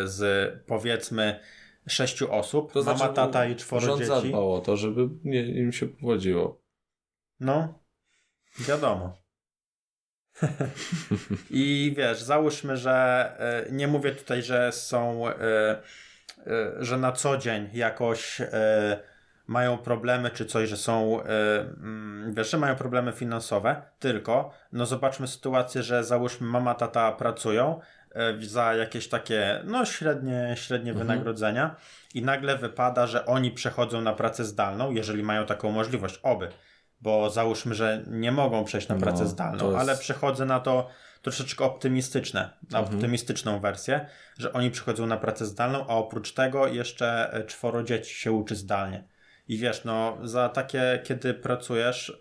y, 0.04 0.08
z 0.08 0.52
powiedzmy 0.66 1.40
sześciu 1.88 2.34
osób, 2.34 2.74
To 2.74 2.84
mama, 2.84 2.98
znaczy, 2.98 3.14
tata 3.14 3.46
i 3.46 3.56
czworo 3.56 3.82
Rząd 3.86 4.00
dzieci. 4.00 4.12
zadbał 4.12 4.54
o 4.54 4.60
to, 4.62 4.78
żeby 4.78 5.10
nie, 5.24 5.42
im 5.46 5.72
się 5.72 5.88
powodziło. 5.88 6.62
No, 7.40 7.80
wiadomo. 8.60 9.22
I 11.50 11.94
wiesz, 11.98 12.22
załóżmy, 12.22 12.78
że 12.78 13.38
nie 13.72 13.88
mówię 13.88 14.12
tutaj, 14.12 14.42
że 14.44 14.72
są, 14.72 15.24
że 16.80 16.98
na 16.98 17.12
co 17.12 17.38
dzień 17.38 17.70
jakoś 17.74 18.42
mają 19.48 19.78
problemy 19.78 20.30
czy 20.30 20.46
coś, 20.46 20.70
że 20.70 20.78
są, 20.78 21.22
mm, 21.24 22.34
wiesz, 22.34 22.52
że 22.52 22.58
mają 22.58 22.76
problemy 22.76 23.12
finansowe, 23.12 23.82
tylko 24.00 24.52
no 24.72 24.86
zobaczmy 24.86 25.28
sytuację, 25.28 25.84
że 25.84 26.04
załóżmy 26.04 26.48
mama, 26.48 26.76
tata 26.76 27.12
pracują 27.12 27.80
e, 28.16 28.34
za 28.46 28.74
jakieś 28.74 29.08
takie, 29.10 29.62
no 29.66 29.86
średnie, 29.86 30.54
średnie 30.58 30.92
Mhm. 30.92 31.08
wynagrodzenia 31.08 31.76
i 32.14 32.22
nagle 32.22 32.58
wypada, 32.58 33.08
że 33.08 33.26
oni 33.26 33.52
przechodzą 33.52 34.02
na 34.02 34.14
pracę 34.14 34.46
zdalną, 34.46 34.92
jeżeli 34.92 35.24
mają 35.24 35.46
taką 35.46 35.72
możliwość, 35.72 36.20
oby 36.24 36.50
bo 37.04 37.30
załóżmy, 37.30 37.76
że 37.76 38.04
nie 38.08 38.32
mogą 38.32 38.64
przejść 38.64 38.88
na 38.88 38.96
No, 38.96 39.02
pracę 39.02 39.28
zdalną, 39.28 39.66
jest- 39.68 39.80
ale 39.80 39.98
przechodzę 39.98 40.46
na 40.46 40.60
to 40.60 40.88
troszeczkę 41.22 41.66
optymistyczne, 41.66 42.50
na 42.72 42.80
Mhm. 42.80 42.96
optymistyczną 42.98 43.60
wersję, 43.60 44.06
że 44.38 44.54
oni 44.54 44.72
przychodzą 44.72 45.06
na 45.08 45.18
pracę 45.18 45.46
zdalną, 45.46 45.86
a 45.88 45.96
oprócz 45.96 46.34
tego 46.34 46.68
jeszcze 46.68 47.34
e, 47.34 47.44
czworo 47.44 47.84
dzieci 47.84 48.16
się 48.16 48.32
uczy 48.32 48.56
zdalnie. 48.56 49.04
I 49.52 49.58
wiesz, 49.58 49.84
no 49.84 50.18
za 50.24 50.50
takie, 50.50 51.02
kiedy 51.04 51.34
pracujesz, 51.34 52.10
y, 52.10 52.14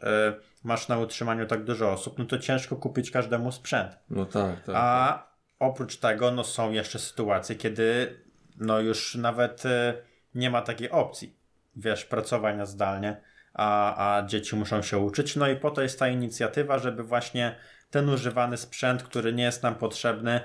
masz 0.65 0.89
na 0.89 0.99
utrzymaniu 0.99 1.47
tak 1.47 1.65
dużo 1.65 1.93
osób, 1.93 2.19
no 2.19 2.25
to 2.25 2.39
ciężko 2.39 2.77
kupić 2.77 3.11
każdemu 3.11 3.53
sprzęt. 3.53 3.99
No 4.11 4.25
tak, 4.25 4.65
tak. 4.65 4.75
A 4.79 5.23
oprócz 5.59 5.97
tego, 5.97 6.31
no 6.31 6.45
są 6.45 6.73
jeszcze 6.73 6.99
sytuacje, 6.99 7.57
kiedy 7.57 8.17
no 8.57 8.81
już 8.81 9.15
nawet 9.15 9.67
y, 9.67 9.95
nie 10.35 10.51
ma 10.51 10.63
takiej 10.63 10.91
opcji, 10.91 11.37
wiesz, 11.77 12.05
pracowania 12.05 12.67
zdalnie, 12.67 13.21
a, 13.55 14.17
a 14.17 14.27
dzieci 14.27 14.57
muszą 14.57 14.83
się 14.83 14.99
uczyć. 14.99 15.37
No 15.37 15.49
i 15.49 15.57
po 15.57 15.71
to 15.71 15.83
jest 15.83 15.99
ta 15.99 16.09
inicjatywa, 16.09 16.79
żeby 16.79 17.03
właśnie 17.03 17.57
ten 17.91 18.09
używany 18.09 18.57
sprzęt, 18.57 19.03
który 19.03 19.33
nie 19.33 19.45
jest 19.45 19.63
nam 19.63 19.75
potrzebny, 19.75 20.41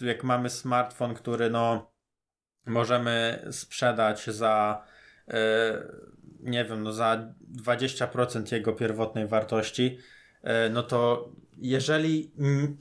y, 0.00 0.06
jak 0.06 0.24
mamy 0.24 0.50
smartfon, 0.50 1.14
który 1.14 1.50
no 1.50 1.90
możemy 2.66 3.46
sprzedać 3.50 4.24
za 4.24 4.84
nie 6.44 6.64
wiem, 6.64 6.82
no 6.82 6.92
za 6.92 7.28
20% 7.62 8.52
jego 8.52 8.72
pierwotnej 8.72 9.26
wartości, 9.26 9.98
e, 10.42 10.68
no 10.70 10.82
to 10.82 11.28
jeżeli 11.58 12.30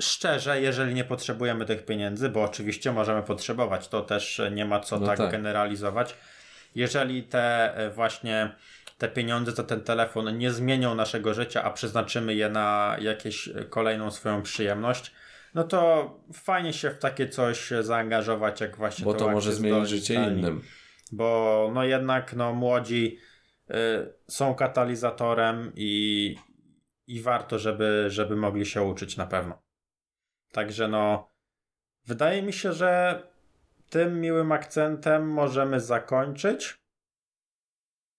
szczerze, 0.01 0.61
jeżeli 0.61 0.93
nie 0.93 1.03
potrzebujemy 1.03 1.65
tych 1.65 1.85
pieniędzy, 1.85 2.29
bo 2.29 2.43
oczywiście 2.43 2.91
możemy 2.91 3.23
potrzebować, 3.23 3.87
to 3.87 4.01
też 4.01 4.41
nie 4.51 4.65
ma 4.65 4.79
co 4.79 4.99
No 4.99 5.05
tak, 5.05 5.17
tak. 5.17 5.31
generalizować. 5.31 6.15
Jeżeli 6.75 7.23
te 7.23 7.75
e, 7.75 7.89
właśnie 7.89 8.55
te 8.97 9.07
pieniądze 9.07 9.51
za 9.51 9.63
ten 9.63 9.81
telefon 9.81 10.37
nie 10.37 10.51
zmienią 10.51 10.95
naszego 10.95 11.33
życia, 11.33 11.63
a 11.63 11.71
przeznaczymy 11.71 12.35
je 12.35 12.49
na 12.49 12.97
jakieś 13.01 13.47
e, 13.47 13.51
kolejną 13.69 14.11
swoją 14.11 14.41
przyjemność, 14.41 15.11
no 15.53 15.63
to 15.63 16.11
fajnie 16.33 16.73
się 16.73 16.89
w 16.89 16.99
takie 16.99 17.29
coś 17.29 17.71
zaangażować, 17.81 18.61
jak 18.61 18.77
właśnie 18.77 19.05
Bo 19.05 19.13
tą 19.13 19.19
to 19.19 19.31
może 19.31 19.53
zmienić 19.53 19.89
życie 19.89 20.13
innym. 20.13 20.61
Bo 21.15 21.71
no 21.73 21.83
jednak 21.83 22.33
no 22.33 22.53
młodzi 22.53 23.19
y, 23.69 23.73
są 24.27 24.55
katalizatorem 24.55 25.71
i, 25.75 26.35
i 27.07 27.21
warto, 27.21 27.59
żeby, 27.59 28.05
żeby 28.07 28.35
mogli 28.35 28.65
się 28.65 28.81
uczyć 28.81 29.17
na 29.17 29.27
pewno. 29.27 29.63
Także 30.51 30.87
no 30.87 31.29
wydaje 32.05 32.41
mi 32.41 32.53
się, 32.53 32.73
że 32.73 33.21
tym 33.89 34.21
miłym 34.21 34.51
akcentem 34.51 35.29
możemy 35.29 35.79
zakończyć. 35.79 36.77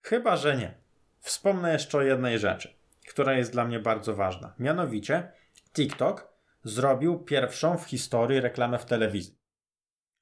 Chyba, 0.02 0.36
że 0.36 0.56
nie. 0.56 0.74
Wspomnę 1.20 1.72
jeszcze 1.72 1.98
o 1.98 2.02
jednej 2.02 2.38
rzeczy, 2.38 2.74
która 3.08 3.32
jest 3.32 3.52
dla 3.52 3.64
mnie 3.64 3.78
bardzo 3.78 4.14
ważna. 4.14 4.54
Mianowicie 4.58 5.32
TikTok 5.72 6.34
zrobił 6.64 7.18
pierwszą 7.18 7.78
w 7.78 7.84
historii 7.84 8.40
reklamę 8.40 8.78
w 8.78 8.84
telewizji 8.84 9.38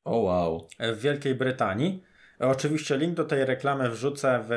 O 0.04 0.16
wow. 0.16 0.68
w 0.78 1.00
Wielkiej 1.00 1.34
Brytanii. 1.34 2.04
Oczywiście 2.42 2.96
link 2.96 3.14
do 3.14 3.24
tej 3.24 3.44
reklamy 3.44 3.90
wrzucę 3.90 4.44
w, 4.48 4.54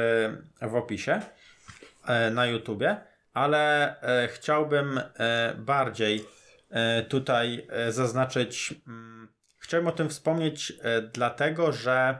w 0.61 0.75
opisie 0.75 1.21
e, 2.07 2.31
na 2.31 2.45
YouTubie, 2.45 2.97
ale 3.33 3.95
e, 4.01 4.27
chciałbym 4.27 4.97
e, 4.97 5.53
bardziej 5.57 6.25
tutaj 7.09 7.67
zaznaczyć, 7.89 8.75
mm, 8.87 9.27
chciałbym 9.57 9.87
o 9.87 9.91
tym 9.91 10.09
wspomnieć 10.09 10.73
dlatego, 11.13 11.71
że 11.71 12.17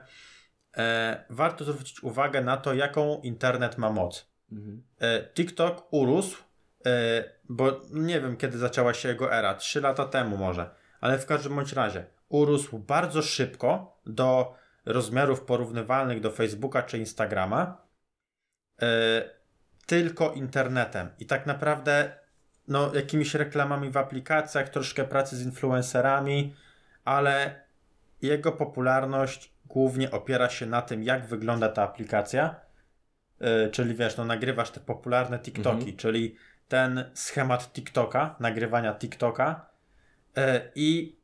warto 1.30 1.66
zwrócić 1.66 2.04
uwagę 2.04 2.42
na 2.42 2.58
to, 2.58 2.74
jaką 2.74 3.22
internet 3.22 3.78
ma 3.78 3.90
moc. 3.90 4.30
Mhm. 4.52 4.84
TikTok 5.34 5.88
urósł, 5.92 6.44
bo 7.50 7.82
nie 7.92 8.22
wiem 8.22 8.38
kiedy 8.38 8.58
zaczęła 8.58 8.94
się 8.94 9.10
jego 9.10 9.34
era, 9.34 9.56
3 9.56 9.82
lata 9.82 10.06
temu 10.06 10.38
może, 10.38 10.70
ale 11.02 11.20
w 11.20 11.26
każdym 11.26 11.56
bądź 11.56 11.74
razie 11.74 12.06
urósł 12.30 12.80
bardzo 12.80 13.22
szybko 13.22 14.00
do 14.06 14.56
rozmiarów 14.86 15.42
porównywalnych 15.42 16.20
do 16.22 16.32
Facebooka 16.32 16.84
czy 16.84 16.98
Instagrama 16.98 17.88
e, 18.82 18.86
tylko 19.86 20.34
internetem 20.34 21.10
i 21.20 21.26
tak 21.26 21.46
naprawdę 21.46 22.20
no, 22.68 22.96
jakimiś 22.96 23.34
reklamami 23.34 23.90
w 23.90 23.98
aplikacjach, 23.98 24.70
troszkę 24.70 25.04
pracy 25.04 25.36
z 25.36 25.46
influencerami, 25.46 26.56
ale 27.04 27.66
jego 28.22 28.52
popularność 28.52 29.54
głównie 29.66 30.12
opiera 30.12 30.50
się 30.50 30.66
na 30.66 30.82
tym, 30.82 31.04
jak 31.04 31.26
wygląda 31.28 31.70
ta 31.70 31.84
aplikacja, 31.84 32.66
Yy, 33.40 33.70
czyli 33.72 33.96
wiesz, 33.96 34.18
no 34.18 34.26
nagrywasz 34.26 34.72
te 34.72 34.80
popularne 34.80 35.40
TikToki, 35.40 35.78
Mhm. 35.78 35.98
czyli 35.98 36.36
ten 36.68 37.12
schemat 37.14 37.74
TikToka, 37.74 38.36
nagrywania 38.40 38.94
TikToka 38.94 39.70
yy, 40.38 40.44
i 40.76 41.20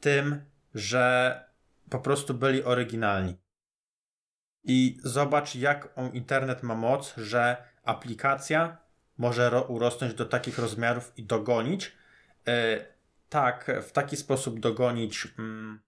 tym, 0.00 0.44
że 0.74 1.44
po 1.90 1.98
prostu 1.98 2.34
byli 2.34 2.64
oryginalni. 2.64 3.36
I 4.64 4.98
zobacz, 5.04 5.54
jak 5.54 5.98
on 5.98 6.12
internet 6.12 6.62
ma 6.62 6.74
moc, 6.74 7.14
że 7.16 7.56
aplikacja 7.82 8.78
może 9.18 9.50
ro- 9.50 9.62
urosnąć 9.62 10.14
do 10.14 10.24
takich 10.24 10.58
rozmiarów 10.58 11.12
i 11.16 11.24
dogonić. 11.24 11.92
yy, 12.46 12.52
tak, 13.28 13.70
w 13.82 13.92
taki 13.92 14.16
sposób 14.16 14.60
dogonić 14.60 15.28
mm, 15.38 15.80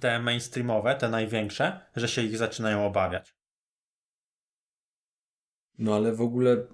te 0.00 0.18
mainstreamowe, 0.18 0.94
te 0.94 1.08
największe, 1.08 1.80
że 1.96 2.08
się 2.08 2.22
ich 2.22 2.38
zaczynają 2.38 2.86
obawiać. 2.86 3.34
No 5.78 5.94
ale 5.96 6.12
w 6.12 6.20
ogóle 6.20 6.66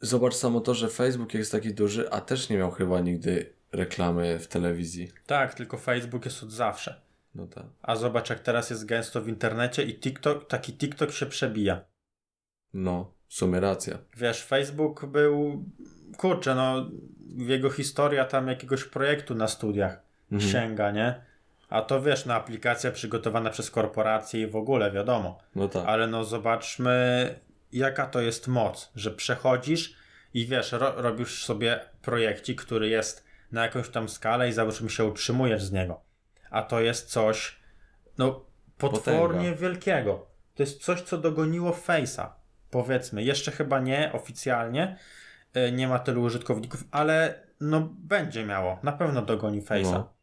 zobacz 0.00 0.34
samo 0.34 0.60
to, 0.60 0.74
że 0.74 0.88
Facebook 0.88 1.34
jest 1.34 1.52
taki 1.52 1.74
duży, 1.74 2.10
a 2.10 2.20
też 2.20 2.48
nie 2.48 2.56
miał 2.56 2.70
chyba 2.70 3.00
nigdy 3.00 3.54
reklamy 3.72 4.38
w 4.38 4.48
telewizji. 4.48 5.12
Tak, 5.26 5.54
tylko 5.54 5.78
Facebook 5.78 6.24
jest 6.24 6.42
od 6.42 6.52
zawsze. 6.52 7.02
No 7.34 7.46
tak. 7.46 7.64
A 7.82 7.96
zobacz, 7.96 8.30
jak 8.30 8.40
teraz 8.40 8.70
jest 8.70 8.86
gęsto 8.86 9.20
w 9.20 9.28
internecie 9.28 9.82
i 9.82 10.00
TikTok, 10.00 10.48
taki 10.48 10.72
TikTok 10.72 11.10
się 11.10 11.26
przebija. 11.26 11.80
No, 12.74 13.14
w 13.28 13.34
sumie 13.34 13.60
racja. 13.60 13.98
Wiesz, 14.16 14.44
Facebook 14.44 15.06
był, 15.06 15.64
kurczę, 16.16 16.54
no, 16.54 16.90
jego 17.36 17.70
historia 17.70 18.24
tam 18.24 18.48
jakiegoś 18.48 18.84
projektu 18.84 19.34
na 19.34 19.48
studiach 19.48 20.02
Mhm. 20.32 20.52
sięga, 20.52 20.90
nie? 20.90 21.24
A 21.68 21.82
to 21.82 22.02
wiesz, 22.02 22.26
no, 22.26 22.34
aplikacja 22.34 22.90
przygotowana 22.90 23.50
przez 23.50 23.70
korporacje 23.70 24.40
i 24.42 24.46
w 24.46 24.56
ogóle, 24.56 24.90
wiadomo. 24.90 25.38
No 25.54 25.68
tak. 25.68 25.84
Ale 25.86 26.06
no, 26.06 26.24
zobaczmy, 26.24 27.34
jaka 27.72 28.06
to 28.06 28.20
jest 28.20 28.48
moc, 28.48 28.92
że 28.96 29.10
przechodzisz 29.10 29.94
i 30.34 30.46
wiesz, 30.46 30.72
ro 30.72 30.92
robisz 30.96 31.44
sobie 31.44 31.80
projekcik, 32.02 32.62
który 32.62 32.88
jest 32.88 33.24
na 33.52 33.62
jakąś 33.62 33.88
tam 33.88 34.08
skalę 34.08 34.48
i 34.48 34.52
załóżmy 34.52 34.90
się 34.90 35.04
utrzymujesz 35.04 35.64
z 35.64 35.72
niego. 35.72 36.00
A 36.54 36.62
to 36.62 36.80
jest 36.80 37.10
coś, 37.10 37.56
no, 38.18 38.44
potwornie 38.78 39.50
Potęga. 39.50 39.60
wielkiego. 39.60 40.26
To 40.54 40.62
jest 40.62 40.82
coś, 40.82 41.02
co 41.02 41.18
dogoniło 41.18 41.70
Face'a. 41.70 42.28
Powiedzmy, 42.70 43.22
jeszcze 43.22 43.50
chyba 43.50 43.80
nie 43.80 44.12
oficjalnie, 44.12 44.96
y, 45.56 45.72
nie 45.72 45.88
ma 45.88 45.98
tylu 45.98 46.22
użytkowników, 46.22 46.84
ale 46.90 47.42
no 47.60 47.88
będzie 47.98 48.46
miało, 48.46 48.78
na 48.82 48.92
pewno 48.92 49.22
dogoni 49.22 49.62
Face'a. 49.62 49.92
No. 49.92 50.14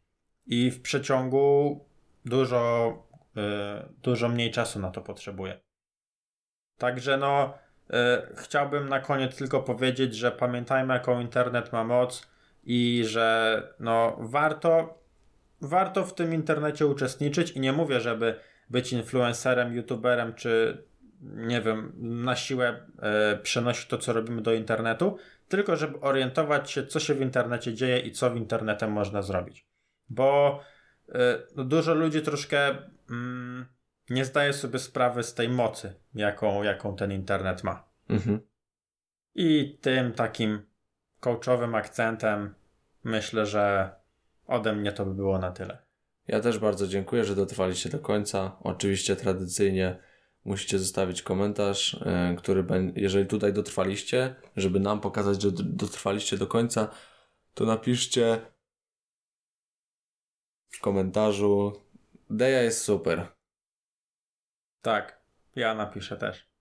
I 0.46 0.70
w 0.70 0.82
przeciągu 0.82 1.80
dużo, 2.24 2.92
y, 3.36 3.40
dużo 4.02 4.28
mniej 4.28 4.50
czasu 4.50 4.80
na 4.80 4.90
to 4.90 5.00
potrzebuje. 5.00 5.60
Także 6.78 7.16
no, 7.16 7.54
y, 7.90 8.36
chciałbym 8.36 8.88
na 8.88 9.00
koniec 9.00 9.36
tylko 9.36 9.62
powiedzieć, 9.62 10.14
że 10.14 10.30
pamiętajmy, 10.30 10.94
jaką 10.94 11.20
internet 11.20 11.72
ma 11.72 11.84
moc 11.84 12.28
i 12.64 13.02
że 13.06 13.62
no, 13.80 14.16
warto, 14.20 15.01
warto 15.62 16.04
w 16.04 16.14
tym 16.14 16.34
internecie 16.34 16.86
uczestniczyć. 16.86 17.50
I 17.50 17.60
nie 17.60 17.72
mówię, 17.72 18.00
żeby 18.00 18.34
być 18.70 18.92
influencerem, 18.92 19.72
youtuberem, 19.72 20.34
czy 20.34 20.84
nie 21.22 21.60
wiem, 21.60 21.92
na 21.96 22.36
siłę 22.36 22.86
y, 23.34 23.38
przenosić 23.38 23.86
to, 23.86 23.98
co 23.98 24.12
robimy 24.12 24.42
do 24.42 24.52
internetu, 24.52 25.16
tylko 25.48 25.76
żeby 25.76 26.00
orientować 26.00 26.70
się, 26.70 26.86
co 26.86 27.00
się 27.00 27.14
w 27.14 27.20
internecie 27.20 27.74
dzieje 27.74 27.98
i 27.98 28.12
co 28.12 28.30
w 28.30 28.36
internetem 28.36 28.92
można 28.92 29.22
zrobić 29.22 29.72
bo 30.12 30.60
y, 31.08 31.12
no, 31.56 31.64
dużo 31.64 31.94
ludzi 31.94 32.22
troszkę 32.22 32.76
mm, 33.10 33.66
nie 34.10 34.24
zdaje 34.24 34.52
sobie 34.52 34.78
sprawy 34.78 35.22
z 35.22 35.34
tej 35.34 35.48
mocy, 35.48 35.94
jaką, 36.14 36.62
jaką 36.62 36.96
ten 36.96 37.12
internet 37.12 37.64
ma. 37.64 37.84
Mhm. 38.08 38.40
I 39.34 39.78
tym 39.80 40.12
takim 40.12 40.66
coachowym 41.20 41.74
akcentem 41.74 42.54
myślę, 43.04 43.46
że 43.46 43.92
ode 44.46 44.72
mnie 44.72 44.92
to 44.92 45.06
by 45.06 45.14
było 45.14 45.38
na 45.38 45.50
tyle. 45.50 45.78
Ja 46.28 46.40
też 46.40 46.58
bardzo 46.58 46.88
dziękuję, 46.88 47.24
że 47.24 47.34
dotrwaliście 47.34 47.90
do 47.90 47.98
końca. 47.98 48.56
Oczywiście 48.60 49.16
tradycyjnie 49.16 49.98
musicie 50.44 50.78
zostawić 50.78 51.22
komentarz, 51.22 51.94
e, 51.94 52.34
który 52.38 52.62
będzie, 52.62 53.00
jeżeli 53.00 53.26
tutaj 53.26 53.52
dotrwaliście, 53.52 54.34
żeby 54.56 54.80
nam 54.80 55.00
pokazać, 55.00 55.42
że 55.42 55.50
dotrwaliście 55.52 56.38
do 56.38 56.46
końca, 56.46 56.88
to 57.54 57.64
napiszcie 57.64 58.40
w 60.68 60.80
komentarzu 60.80 61.72
Deja 62.30 62.62
jest 62.62 62.84
super. 62.84 63.26
Tak, 64.82 65.22
ja 65.56 65.74
napiszę 65.74 66.16
też. 66.16 66.52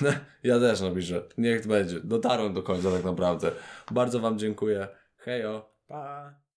Ja 0.42 0.60
też 0.60 0.80
napiszę. 0.80 1.22
Niech 1.38 1.66
będzie. 1.66 2.00
Dotarłem 2.00 2.54
do 2.54 2.62
końca 2.62 2.90
tak 2.90 3.04
naprawdę. 3.04 3.50
Bardzo 3.90 4.20
wam 4.20 4.38
dziękuję. 4.38 4.88
Hejo. 5.16 5.74
Pa! 5.86 6.40